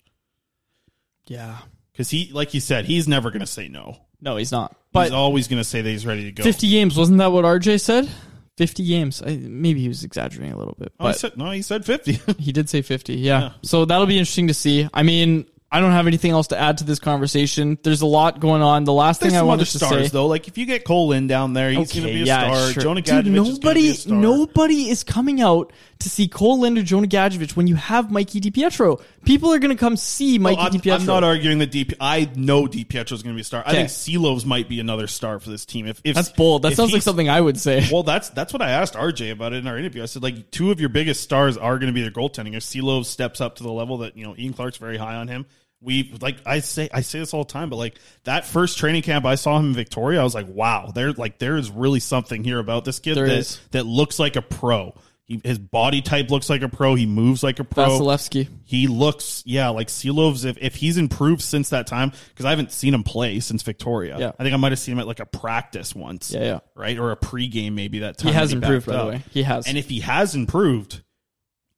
[1.27, 1.59] Yeah.
[1.93, 3.99] Because he, like you said, he's never going to say no.
[4.21, 4.77] No, he's not.
[4.93, 6.43] But he's always going to say that he's ready to go.
[6.43, 8.09] 50 games, wasn't that what RJ said?
[8.57, 9.23] 50 games.
[9.23, 10.93] I, maybe he was exaggerating a little bit.
[11.01, 12.13] Oh, he said, no, he said 50.
[12.39, 13.15] he did say 50.
[13.15, 13.53] Yeah.
[13.63, 14.89] So that'll be interesting to see.
[14.93, 17.79] I mean, I don't have anything else to add to this conversation.
[17.83, 18.85] There's a lot going on.
[18.85, 20.09] The last There's thing I wanted to stars say.
[20.09, 20.27] though.
[20.27, 22.73] Like if you get Cole Lind down there, he's going to be a star.
[22.73, 24.19] Jonah Dude, Gadjovich is nobody, be a star.
[24.19, 28.41] nobody is coming out to see Cole Lind or Jonah Gadjovich when you have Mikey
[28.43, 29.01] DiPietro.
[29.25, 31.01] People are going to come see Mikey I'm, DiPietro.
[31.01, 31.95] I'm not arguing that DP.
[31.99, 33.63] I know DiPietro is going to be a star.
[33.65, 35.87] I think Silovs might be another star for this team.
[35.87, 36.63] If, if That's bold.
[36.63, 37.87] That sounds like something I would say.
[37.93, 40.03] Well, that's that's what I asked RJ about it in our interview.
[40.03, 42.55] I said like two of your biggest stars are going to be their goaltending.
[42.55, 45.29] If Silovs steps up to the level that you know Ian Clark's very high on
[45.29, 45.47] him.
[45.83, 49.03] We like I say I say this all the time, but like that first training
[49.03, 51.99] camp I saw him in Victoria, I was like, wow, there like there is really
[52.01, 53.61] something here about this kid There that is.
[53.73, 54.95] that looks like a pro.
[55.25, 56.95] He, his body type looks like a pro.
[56.97, 57.87] He moves like a pro.
[57.89, 58.49] Vasilevskiy.
[58.65, 60.45] He looks, yeah, like Silovs.
[60.45, 64.19] If, if he's improved since that time, because I haven't seen him play since Victoria.
[64.19, 64.33] Yeah.
[64.39, 66.33] I think I might have seen him at like a practice once.
[66.33, 66.59] Yeah, yeah.
[66.75, 68.29] Right, or a pregame maybe that time.
[68.33, 69.15] He has that improved, backed by the up.
[69.15, 69.25] way.
[69.31, 69.67] He has.
[69.69, 71.03] And if he has improved,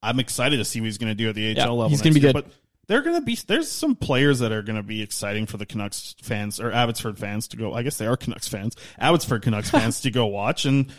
[0.02, 1.88] I'm excited to see what he's going to do at the AHL Yeah, level.
[1.90, 2.32] he's gonna next be year.
[2.32, 2.44] good.
[2.46, 2.52] But
[2.86, 3.36] they're going to be.
[3.36, 7.18] There's some players that are going to be exciting for the Canucks fans or Abbotsford
[7.18, 7.74] fans to go.
[7.74, 8.76] I guess they are Canucks fans.
[8.98, 10.92] Abbotsford Canucks fans to go watch and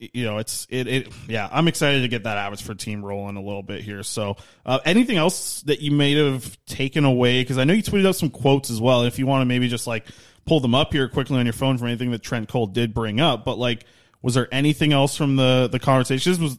[0.00, 1.12] you know, it's it, it.
[1.28, 4.02] Yeah, I'm excited to get that Abbotsford team rolling a little bit here.
[4.02, 7.42] So, uh, anything else that you may have taken away?
[7.42, 9.02] Because I know you tweeted out some quotes as well.
[9.02, 10.06] If you want to maybe just like
[10.46, 13.20] pull them up here quickly on your phone from anything that Trent Cull did bring
[13.20, 13.84] up, but like,
[14.22, 16.32] was there anything else from the the conversation?
[16.32, 16.58] This was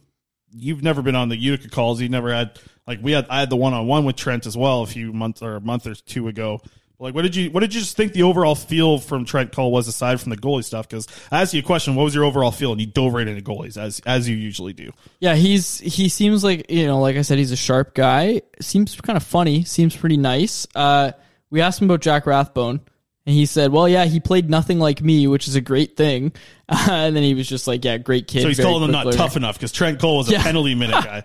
[0.52, 2.00] you've never been on the Utica calls.
[2.00, 4.56] You never had like we had I had the one on one with Trent as
[4.56, 6.60] well a few months or a month or two ago.
[6.98, 9.72] Like, what did you what did you just think the overall feel from Trent Cull
[9.72, 10.88] was aside from the goalie stuff?
[10.88, 13.26] Because I asked you a question, what was your overall feel, and you dove right
[13.26, 14.92] into goalies as as you usually do.
[15.18, 18.42] Yeah, he's he seems like you know, like I said, he's a sharp guy.
[18.60, 19.64] Seems kind of funny.
[19.64, 20.64] Seems pretty nice.
[20.76, 21.10] Uh,
[21.50, 22.80] we asked him about Jack Rathbone,
[23.26, 26.32] and he said, "Well, yeah, he played nothing like me, which is a great thing."
[26.68, 29.06] Uh, and then he was just like, "Yeah, great kid." So he's calling him not
[29.06, 30.42] learner." tough enough because Trent Cull was a Yeah.
[30.42, 31.24] penalty minute guy.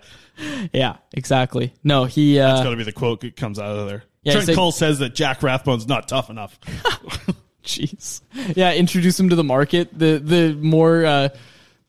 [0.72, 1.72] Yeah, exactly.
[1.82, 2.38] No, he.
[2.38, 4.04] Uh, That's got to be the quote that comes out of there.
[4.22, 6.58] Yeah, Trent said- Cull says that Jack Rathbone's not tough enough.
[7.64, 8.22] Jeez.
[8.56, 9.96] Yeah, introduce him to the market.
[9.96, 11.28] The the more uh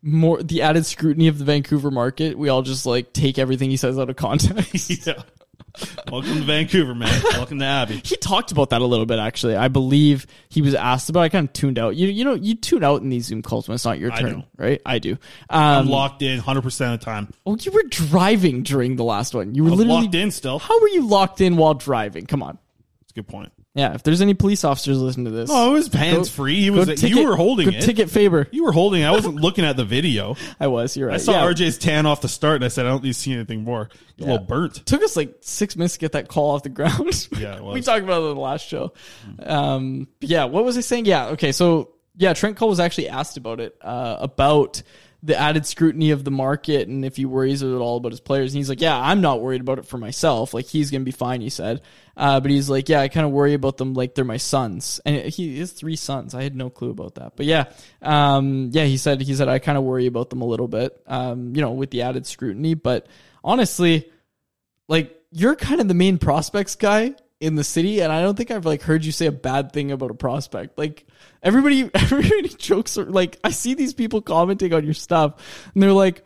[0.02, 3.78] more the added scrutiny of the Vancouver market, we all just like take everything he
[3.78, 5.08] says out of context.
[5.08, 5.22] yeah.
[6.12, 7.22] Welcome to Vancouver, man.
[7.34, 8.02] Welcome to Abbey.
[8.04, 9.56] He talked about that a little bit actually.
[9.56, 11.22] I believe he was asked about.
[11.22, 11.24] it.
[11.26, 11.96] I kind of tuned out.
[11.96, 14.22] You you know you tune out in these Zoom calls when it's not your I
[14.22, 14.82] turn, right?
[14.86, 15.18] I do.
[15.50, 17.30] I'm Um, locked in 100 percent of the time.
[17.46, 19.54] Oh, you were driving during the last one.
[19.56, 20.60] You were literally locked in still.
[20.60, 22.26] How were you locked in while driving?
[22.26, 22.58] Come on.
[23.02, 23.52] That's a good point.
[23.80, 26.60] Yeah, if there's any police officers listening to this, Oh, it was hands free.
[26.62, 26.88] He go was.
[26.88, 27.82] ticket- you were holding go it.
[27.82, 28.48] Ticket Faber.
[28.52, 29.02] You were holding.
[29.02, 29.06] it.
[29.06, 30.36] I wasn't looking at the video.
[30.60, 30.98] I was.
[30.98, 31.16] You're right.
[31.16, 31.52] I saw Yeah.
[31.54, 33.90] RJ's tan off the start, and I said, "I don't need to see anything more."
[34.20, 34.86] A little burnt.
[34.86, 37.28] Took us like six minutes to get that call off the ground.
[37.40, 37.86] Yeah, it we was.
[37.86, 38.92] talked about it in the last show.
[39.42, 41.06] Um, but yeah, what was I saying?
[41.06, 44.82] Yeah, okay, so yeah, Trent Cull was actually asked about it, uh, about
[45.22, 48.54] the added scrutiny of the market and if he worries at all about his players.
[48.54, 50.54] And he's like, yeah, I'm not worried about it for myself.
[50.54, 51.42] Like he's gonna be fine.
[51.42, 51.82] He said,
[52.16, 55.00] uh, but he's like, yeah, I kind of worry about them like they're my sons,
[55.06, 56.34] and he has three sons.
[56.34, 57.66] I had no clue about that, but yeah,
[58.02, 61.02] um, yeah, he said he said I kind of worry about them a little bit,
[61.08, 63.08] um, you know, with the added scrutiny, but
[63.44, 64.10] honestly
[64.90, 68.52] like you're kind of the main prospects guy in the city and i don't think
[68.52, 70.78] i've like heard you say a bad thing about a prospect.
[70.78, 71.06] Like
[71.42, 75.94] everybody everybody jokes are like i see these people commenting on your stuff and they're
[75.94, 76.24] like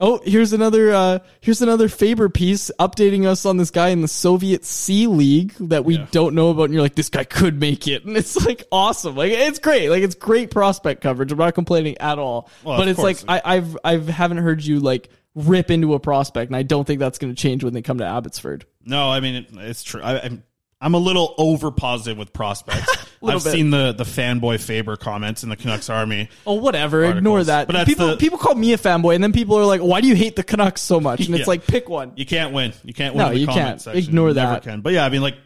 [0.00, 4.08] oh here's another uh here's another faber piece updating us on this guy in the
[4.08, 7.86] soviet sea league that we don't know about and you're like this guy could make
[7.86, 8.04] it.
[8.08, 9.16] And it's like awesome.
[9.16, 9.90] Like it's great.
[9.90, 11.30] Like it's great prospect coverage.
[11.30, 12.48] I'm not complaining at all.
[12.64, 13.18] Well, but it's like.
[13.28, 17.00] I, I've I've haven't heard you like rip into a prospect, and I don't think
[17.00, 18.66] that's going to change when they come to Abbotsford.
[18.84, 20.02] No, I mean it, it's true.
[20.02, 20.42] I, I'm
[20.80, 23.06] I'm a little over positive with prospects.
[23.22, 23.52] I've bit.
[23.52, 26.28] seen the the fanboy Faber comments in the Canucks Army.
[26.46, 27.04] Oh, whatever.
[27.04, 27.66] Ignore that.
[27.66, 30.06] But people the- people call me a fanboy, and then people are like, "Why do
[30.06, 32.12] you hate the Canucks so much?" And it's like, pick one.
[32.16, 32.72] You can't win.
[32.84, 33.24] You can't win.
[33.24, 33.80] No, in the you comment can't.
[33.82, 34.04] Section.
[34.04, 34.62] Ignore You never that.
[34.62, 34.80] Can.
[34.80, 35.36] But yeah, I mean, like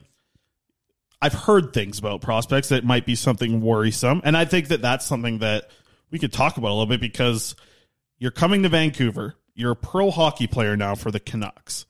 [1.20, 5.07] I've heard things about prospects that might be something worrisome, and I think that that's
[5.07, 5.70] something that
[6.11, 7.57] we could talk about a little bit because
[8.18, 9.34] you're coming to Vancouver.
[9.55, 11.86] You're a pro hockey player now for the Canucks.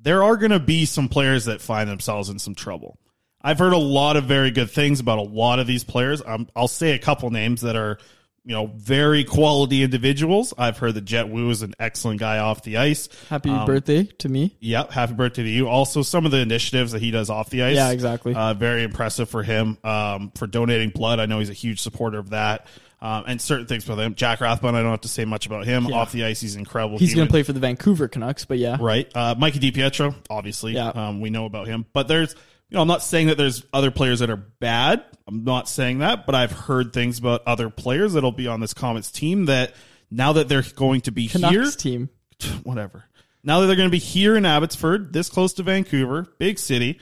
[0.00, 2.98] There are going to be some players that find themselves in some trouble.
[3.42, 6.22] I've heard a lot of very good things about a lot of these players.
[6.24, 7.98] Um, I'll say a couple names that are,
[8.44, 10.54] you know, very quality individuals.
[10.56, 13.08] I've heard that Jett Woo is an excellent guy off the ice.
[13.28, 14.56] Happy Um, birthday to me.
[14.60, 15.68] Yep, happy birthday to you.
[15.68, 17.76] Also, some of the initiatives that he does off the ice.
[17.76, 18.34] Yeah, exactly.
[18.34, 19.78] Uh, very impressive for him.
[19.84, 22.66] Um, for donating blood, I know he's a huge supporter of that.
[23.06, 24.16] Um, and certain things about him.
[24.16, 25.84] Jack Rathbone, I don't have to say much about him.
[25.84, 25.94] Yeah.
[25.94, 26.98] Off the ice, he's incredible.
[26.98, 29.08] He's going to play for the Vancouver Canucks, but yeah, Right.
[29.14, 30.72] Uh, Mikey DiPietro, obviously.
[30.72, 30.88] Yeah.
[30.88, 31.86] Um, we know about him.
[31.92, 32.34] But there's,
[32.68, 35.04] you know, I'm not saying that there's other players that are bad.
[35.28, 38.74] I'm not saying that, but I've heard things about other players that'll be on this
[38.74, 39.74] Comets team that
[40.10, 42.10] now that they're going to be Canucks here, team.
[42.64, 43.04] whatever.
[43.44, 46.98] Now that they're going to be here in Abbotsford, this close to Vancouver, big city,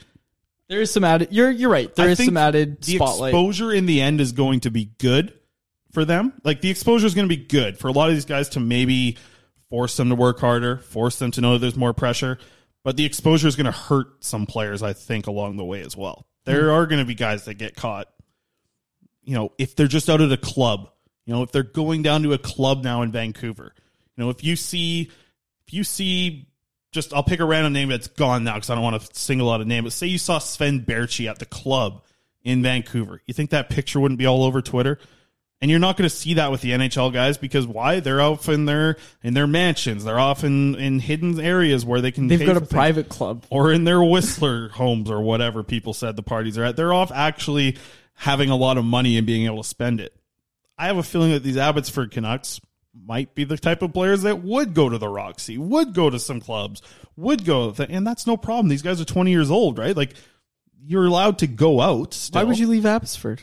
[0.69, 1.29] There is some added.
[1.31, 1.93] You're you're right.
[1.95, 3.33] There I is some added the spotlight.
[3.33, 5.33] exposure in the end is going to be good
[5.95, 6.33] for them.
[6.43, 8.59] Like the exposure is going to be good for a lot of these guys to
[8.59, 9.17] maybe
[9.71, 12.37] force them to work harder, force them to know that there's more pressure.
[12.83, 15.97] But the exposure is going to hurt some players, I think, along the way as
[15.97, 16.27] well.
[16.43, 16.75] There mm-hmm.
[16.75, 18.07] are going to be guys that get caught.
[19.23, 20.91] You know, if they're just out at a club,
[21.25, 23.73] you know, if they're going down to a club now in Vancouver,
[24.15, 25.09] you know, if you see,
[25.65, 26.47] if you see,
[26.91, 29.51] just I'll pick a random name that's gone now because I don't want to single
[29.51, 29.83] out a name.
[29.83, 32.03] But say you saw Sven Baertschi at the club
[32.43, 34.99] in Vancouver, you think that picture wouldn't be all over Twitter?
[35.61, 37.99] And you're not going to see that with the NHL guys because why?
[37.99, 40.03] They're off in their in their mansions.
[40.03, 42.27] They're off in, in hidden areas where they can.
[42.27, 42.71] They've got a things.
[42.71, 43.45] private club.
[43.49, 46.75] or in their Whistler homes or whatever people said the parties are at.
[46.75, 47.77] They're off actually
[48.15, 50.13] having a lot of money and being able to spend it.
[50.77, 52.59] I have a feeling that these Abbotsford Canucks
[52.93, 56.19] might be the type of players that would go to the Roxy, would go to
[56.19, 56.81] some clubs,
[57.15, 58.67] would go, th- and that's no problem.
[58.67, 59.95] These guys are 20 years old, right?
[59.95, 60.13] Like
[60.85, 62.13] you're allowed to go out.
[62.13, 62.41] Still.
[62.41, 63.41] Why would you leave Abbotsford?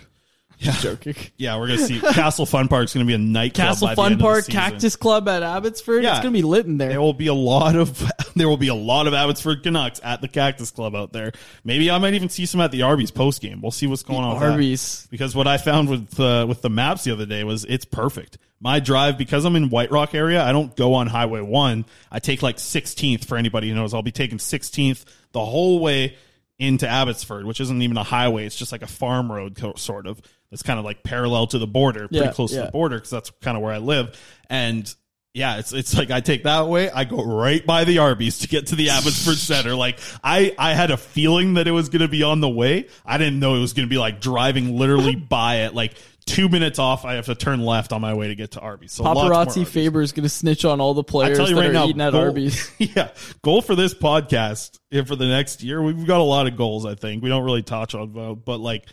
[0.65, 0.77] Yeah.
[0.81, 1.15] joking.
[1.37, 3.69] Yeah, we're gonna see Castle Fun Park's gonna be a nightclub.
[3.69, 4.61] Castle by the Fun end of the Park, season.
[4.61, 6.03] Cactus Club at Abbotsford.
[6.05, 6.11] Yeah.
[6.13, 6.91] It's going to be lit in there.
[6.91, 8.05] There will be a lot of
[8.37, 11.33] there will be a lot of Abbotsford Canucks at the Cactus Club out there.
[11.65, 13.61] Maybe I might even see some at the Arby's post game.
[13.61, 14.35] We'll see what's going on.
[14.35, 14.51] with that.
[14.53, 15.07] Arby's.
[15.11, 18.39] because what I found with uh, with the maps the other day was it's perfect.
[18.61, 20.43] My drive because I'm in White Rock area.
[20.45, 21.85] I don't go on Highway One.
[22.13, 23.93] I take like 16th for anybody who knows.
[23.95, 26.17] I'll be taking 16th the whole way
[26.61, 28.47] into Abbotsford, which isn't even a highway.
[28.47, 30.21] It's just like a farm road, co- sort of.
[30.53, 33.11] It's kind of like parallel to the border, pretty Yeah, close to the border, because
[33.11, 34.19] that's kind of where I live.
[34.51, 34.93] And
[35.35, 38.49] yeah, it's it's like I take that way, I go right by the Arby's to
[38.49, 39.75] get to the Abbotsford Center.
[39.75, 42.89] Like I I had a feeling that it was going to be on the way.
[43.05, 45.75] I didn't know it was going to be like driving literally by it.
[45.75, 45.95] Like
[46.27, 48.93] two minutes off, I have to turn left on my way to get to Arby's.
[48.93, 49.67] So Paparazzi.
[49.67, 52.13] Faber is going to snitch on all the players that right are now, eating at
[52.13, 52.71] goal- Arby's.
[52.79, 53.09] yeah,
[53.41, 55.83] goal for this podcast and for the next year.
[55.83, 56.85] We've got a lot of goals.
[56.85, 58.87] I think we don't really touch on, but like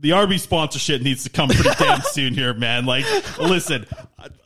[0.00, 2.86] the Arby's sponsorship needs to come pretty damn soon here, man.
[2.86, 3.04] Like,
[3.38, 3.86] listen,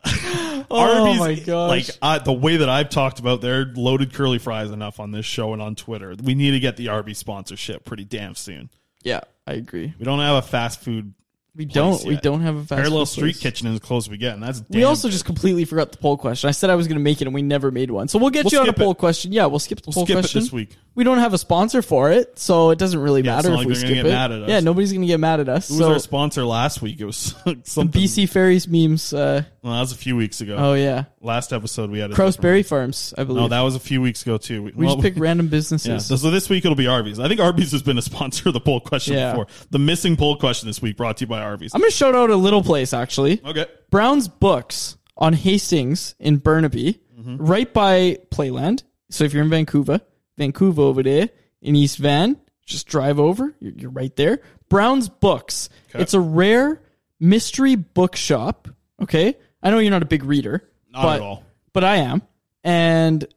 [0.07, 1.69] Oh Arby's, my gosh.
[1.69, 5.27] like uh, the way that I've talked about their loaded curly fries enough on this
[5.27, 6.15] show and on Twitter.
[6.23, 8.71] We need to get the Arby's sponsorship pretty damn soon.
[9.03, 9.93] Yeah, I agree.
[9.99, 11.15] We don't have a fast food.
[11.57, 12.05] We don't.
[12.05, 13.41] We don't have a fast Parallel food Street place.
[13.41, 15.13] Kitchen is as close as we get, and that's We also good.
[15.13, 16.49] just completely forgot the poll question.
[16.49, 18.09] I said I was going to make it, and we never made one.
[18.09, 18.85] So we'll get We'll you on a skip it.
[18.85, 19.33] poll question.
[19.33, 20.77] Yeah, we'll skip the We'll poll skip it question this week.
[20.97, 23.67] We don't have a sponsor for it, so it doesn't really Yeah, matter if like
[23.69, 24.05] we skip it.
[24.05, 24.49] mad at us.
[24.49, 25.69] Yeah, nobody's going to get mad at us.
[25.69, 27.01] Who was our sponsor last week?
[27.01, 28.01] It was the something.
[28.03, 29.13] BC Ferries memes.
[29.13, 30.55] Uh, Well, that was a few weeks ago.
[30.57, 32.65] oh yeah, Last episode we had a Krause Berry one.
[32.65, 33.13] Farms.
[33.19, 33.43] I believe.
[33.43, 34.63] No, that was a few weeks ago too.
[34.63, 36.07] we well, just pick random Yeah, businesses.
[36.07, 37.19] so, so this week it'll be Arby's.
[37.19, 39.33] I think Arby's has been a sponsor of the poll question Yeah.
[39.33, 39.47] before.
[39.71, 41.41] The missing poll question this week brought to you by
[41.75, 43.41] I'm going to shout out a little place actually.
[43.45, 43.67] Okay.
[43.91, 47.37] Brown's Books on Hastings in Burnaby, Mm-hmm.
[47.47, 48.83] right by Playland.
[49.09, 50.01] So if you're in Vancouver,
[50.37, 51.31] Vancouver over there
[51.63, 53.55] in East Van, just drive over.
[53.61, 54.41] You're, you're right there.
[54.69, 55.69] Brown's Books.
[55.91, 56.03] Okay.
[56.03, 56.83] It's a rare
[57.21, 58.67] mystery bookshop.
[59.01, 61.45] Okay, I know you're not a big reader, Not but, at all.
[61.73, 62.23] but I am,
[62.65, 63.31] and it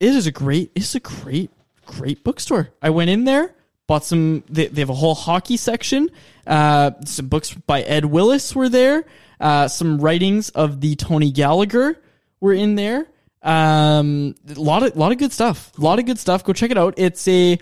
[0.00, 0.70] is a great.
[0.76, 1.50] It's a great,
[1.84, 2.70] great bookstore.
[2.80, 3.54] I went in there,
[3.86, 4.44] bought some.
[4.48, 6.10] They, they have a whole hockey section.
[6.46, 9.04] Uh, some books by Ed Willis were there.
[9.40, 12.00] Uh, some writings of the Tony Gallagher
[12.40, 13.06] were in there.
[13.42, 15.76] Um, a lot of lot of good stuff.
[15.78, 16.44] A lot of good stuff.
[16.44, 16.94] Go check it out.
[16.96, 17.58] It's a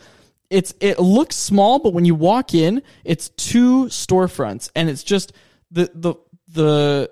[0.50, 5.32] it's it looks small, but when you walk in, it's two storefronts, and it's just
[5.70, 6.14] the the
[6.48, 7.10] the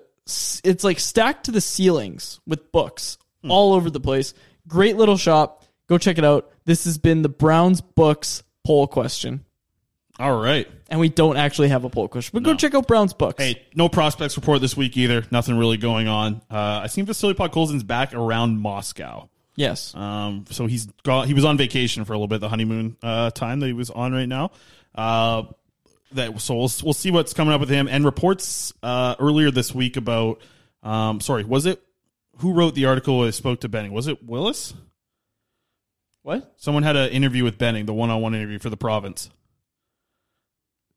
[0.63, 3.17] it's like stacked to the ceilings with books
[3.47, 4.33] all over the place.
[4.67, 5.65] Great little shop.
[5.87, 6.49] Go check it out.
[6.65, 9.43] This has been the Browns Books poll question,
[10.19, 10.67] All right.
[10.89, 13.43] and we don't actually have a poll question, but go check out Browns Books.
[13.43, 15.23] Hey, no prospects report this week either.
[15.31, 16.41] Nothing really going on.
[16.49, 19.29] Uh, I seen Vasily Podkolzin's back around Moscow.
[19.55, 19.93] Yes.
[19.93, 23.29] Um, so he's got he was on vacation for a little bit, the honeymoon uh,
[23.31, 24.51] time that he was on right now.
[24.95, 25.43] Uh,
[26.13, 29.73] that so we'll we'll see what's coming up with him and reports uh, earlier this
[29.73, 30.41] week about.
[30.81, 31.81] Um, sorry, was it
[32.37, 33.21] who wrote the article?
[33.21, 33.91] I spoke to Benning.
[33.91, 34.73] Was it Willis?
[36.23, 36.53] What?
[36.57, 39.29] Someone had an interview with Benning, the one-on-one interview for the province.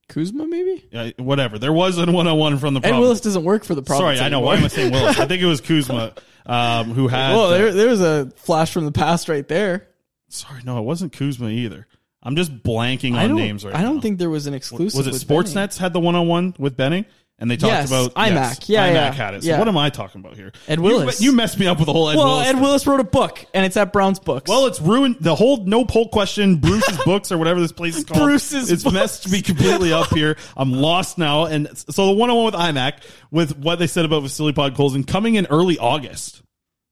[0.08, 0.88] Kuzma, maybe?
[0.92, 1.58] Yeah, whatever.
[1.58, 3.00] There was a one-on-one from the Ed province.
[3.00, 4.18] Willis doesn't work for the province.
[4.18, 4.40] Sorry, I know.
[4.40, 5.18] Why am I saying Willis?
[5.18, 6.12] I think it was Kuzma
[6.46, 7.34] um, who had.
[7.34, 9.88] Well, there, there was a flash from the past right there.
[10.28, 11.88] sorry, no, it wasn't Kuzma either.
[12.22, 13.80] I'm just blanking on don't, names right now.
[13.80, 14.96] I don't think there was an exclusive.
[14.96, 15.44] was it with Benning.
[15.44, 17.04] Sportsnet's had the one-on-one with Benning,
[17.38, 18.66] and they talked Yes, about iMac.
[18.68, 19.42] Yeah, iMac yeah, had it.
[19.42, 19.58] So yeah.
[19.58, 20.52] what am I talking about here?
[20.68, 21.20] Ed You- Willis.
[21.20, 22.46] You, messed me up with the whole Ed well, Willis.
[22.48, 22.60] Ed.
[22.60, 24.48] Willis wrote a book, and it's at Brown's Books.
[24.48, 26.56] Well, it's ruined the whole no poll question.
[26.56, 28.22] Bruce's books or whatever this place is called.
[28.22, 28.94] Bruce's it's books.
[28.94, 30.36] messed me completely up here.
[30.56, 31.44] I'm lost now.
[31.44, 35.46] And so the one-on-one with iMac with what they said about Vasily Podkolzin coming in
[35.46, 36.42] early August.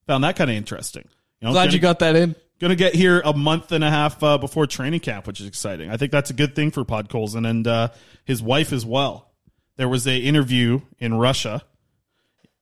[0.06, 1.08] Found that kind of interesting.
[1.40, 2.36] You know, glad gonna- you got that in.
[2.60, 5.90] To get here a month and a half uh, before training camp, which is exciting.
[5.90, 7.88] I think that's a good thing for Podkolzin and uh,
[8.24, 9.33] his wife as well.
[9.76, 11.62] There was a interview in Russia.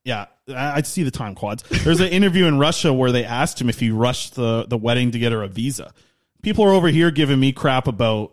[0.05, 1.63] Yeah, I I'd see the time quads.
[1.85, 5.13] There's an interview in Russia where they asked him if he rushed the, the wedding
[5.13, 5.93] to get her a visa.
[6.43, 8.33] People are over here giving me crap about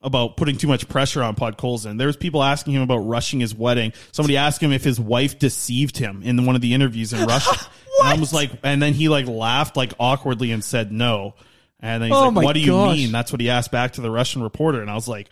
[0.00, 1.98] about putting too much pressure on Podkolzin.
[1.98, 3.92] There's people asking him about rushing his wedding.
[4.12, 7.66] Somebody asked him if his wife deceived him in one of the interviews in Russia.
[8.00, 11.34] and I was like, and then he like laughed like awkwardly and said no.
[11.80, 14.00] And then he's Oh like, "What do you mean?" That's what he asked back to
[14.00, 14.80] the Russian reporter.
[14.82, 15.28] And I was like,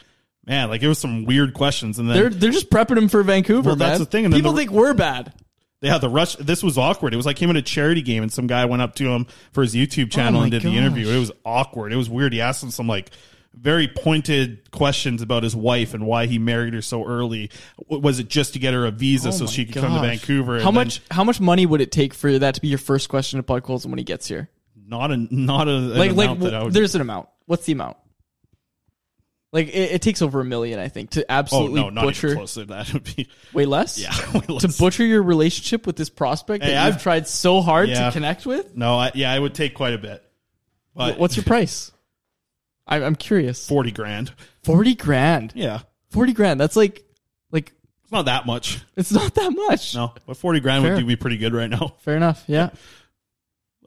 [0.46, 3.22] "Man, like it was some weird questions." And then They're they're just prepping him for
[3.22, 3.98] Vancouver, Well, that's man.
[4.00, 5.32] the thing, and then People the- think we're bad.
[5.80, 6.36] yeah, the rush.
[6.36, 7.12] This was awkward.
[7.14, 9.26] It was like him at a charity game, and some guy went up to him
[9.52, 11.08] for his YouTube oh channel Oh my and did the interview.
[11.08, 11.92] It was awkward.
[11.92, 12.32] It was weird.
[12.32, 13.10] He asked him some like
[13.58, 17.50] very pointed questions about his wife and why he married her so early.
[17.84, 19.74] W- Was it just to get her a visa oh so Oh my she could
[19.76, 20.02] come to gosh.
[20.06, 20.60] Vancouver?
[20.60, 22.76] How And then much how much money would it take for that to be your
[22.78, 24.50] first question to Podkolzin when he gets here?
[24.88, 26.72] Not a not a an Like like amount that I would.
[26.74, 27.28] there's an amount.
[27.46, 27.96] What's the amount?
[29.52, 32.34] Like it, it takes over a million, I think, to absolutely oh no, not butcher.
[32.34, 32.92] close to that.
[32.92, 33.98] Would be Way less.
[33.98, 34.10] yeah.
[34.34, 37.88] way To butcher your relationship with this prospect Hey, that you've I've- tried so hard
[37.88, 38.06] Yeah.
[38.06, 38.76] to connect with.
[38.76, 40.22] no, I, yeah, it would take quite a bit.
[40.94, 41.92] But What's your price?
[42.86, 43.66] I'm, I'm curious.
[43.68, 44.32] forty grand?
[44.62, 45.52] Forty grand.
[45.54, 46.60] Yeah, Forty grand.
[46.60, 47.04] That's like
[47.50, 48.80] like it's not that much.
[48.96, 49.94] it's not that much.
[49.94, 50.94] No, but forty grand Fair.
[50.94, 51.94] would do me pretty good right now.
[52.00, 52.44] Fair enough.
[52.46, 52.70] Yeah.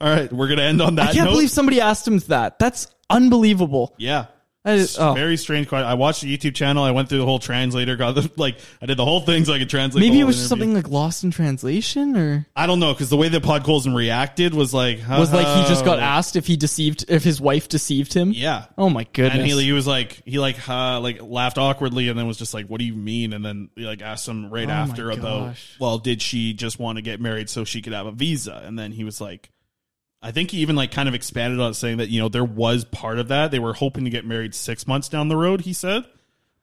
[0.01, 1.09] All right, we're gonna end on that.
[1.09, 1.31] I can't note.
[1.33, 2.57] believe somebody asked him that.
[2.59, 3.93] That's unbelievable.
[3.97, 4.25] Yeah.
[4.65, 5.13] I just- oh.
[5.13, 5.69] Very strange.
[5.69, 5.83] Quite.
[5.83, 6.83] I watched the YouTube channel.
[6.83, 7.95] I went through the whole translator.
[7.95, 8.57] Got the like.
[8.81, 10.01] I did the whole thing so I could translate.
[10.03, 10.65] Maybe it was just interview.
[10.65, 14.53] something like lost in translation, or I don't know because the way that Podkolzin reacted
[14.53, 17.69] was like was like he just got "Oh." asked if he deceived, if his wife
[17.69, 18.31] deceived him.
[18.33, 18.65] Yeah.
[18.77, 19.39] Oh my goodness.
[19.39, 22.67] And he, he was like he like like laughed awkwardly and then was just like,
[22.67, 25.99] "What do you mean?" And then he like asked him right Oh after about, well,
[25.99, 28.61] did she just want to get married so she could have a visa?
[28.65, 29.51] And then he was like,
[30.21, 32.43] I think he even like kind of expanded on it, saying that you know there
[32.43, 35.61] was part of that they were hoping to get married six months down the road.
[35.61, 36.05] He said.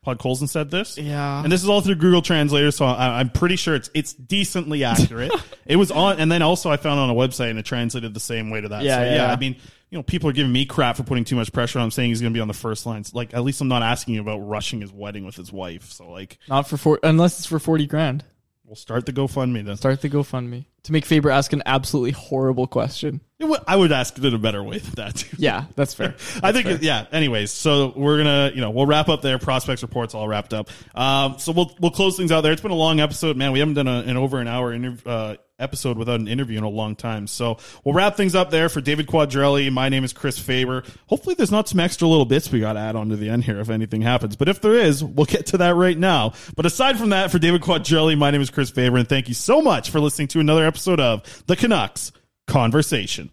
[0.07, 0.97] Podkolzin said this.
[0.97, 1.43] Yeah.
[1.43, 4.85] And this is all through Google Translator, so I, I'm pretty sure it's it's decently
[4.85, 5.33] accurate.
[5.67, 8.21] it was on, and then also I found on a website and it translated the
[8.21, 8.85] same way to that.
[8.85, 9.33] Yeah, so, yeah.
[9.33, 9.57] I mean,
[9.91, 12.11] you know, people are giving me crap for putting too much pressure on him, saying
[12.11, 13.15] he's going to be on the first lines.
[13.15, 15.91] Like, at least I'm not asking you about rushing his wedding with his wife.
[15.91, 18.25] So, like, Not for four, unless it's for forty grand.
[18.65, 19.77] we'll start the GoFundMe then.
[19.77, 23.21] Start the GoFundMe to make Faber ask an absolutely horrible question.
[23.41, 25.17] Would- I would ask it in a better way than that.
[25.17, 25.37] Too.
[25.39, 26.15] Yeah, that's fair.
[26.43, 27.05] I think, it- yeah.
[27.13, 29.39] Anyways, so we're gonna, you know, we'll wrap up there.
[29.39, 30.71] Prospects reports all wrapped up.
[30.95, 32.53] Um, so we'll we'll close things out there.
[32.53, 33.53] It's been a long episode, man.
[33.53, 36.69] We haven't done a, an over an hour uh, episode without an interview in a
[36.69, 37.27] long time.
[37.27, 39.71] So we'll wrap things up there for David Quadrelli.
[39.73, 40.83] My name is Chris Faber.
[41.07, 43.45] Hopefully, there's not some extra little bits we got to add on to the end
[43.45, 44.37] here if anything happens.
[44.37, 46.33] But if there is, we'll get to that right now.
[46.57, 49.35] But aside from that, for David Quadrelli, my name is Chris Faber, and thank you
[49.35, 52.13] so much for listening to another episode of the Canucks
[52.47, 53.31] Conversation.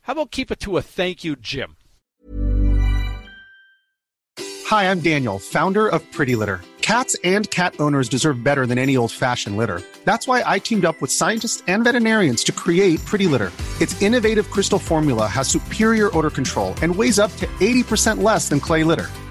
[0.00, 1.76] How about keep it to a thank you, Jim?
[4.66, 6.60] Hi, I'm Daniel, founder of Pretty Litter.
[6.80, 9.80] Cats and cat owners deserve better than any old fashioned litter.
[10.04, 13.52] That's why I teamed up with scientists and veterinarians to create Pretty Litter.
[13.80, 18.58] Its innovative crystal formula has superior odor control and weighs up to 80% less than
[18.58, 19.06] clay litter.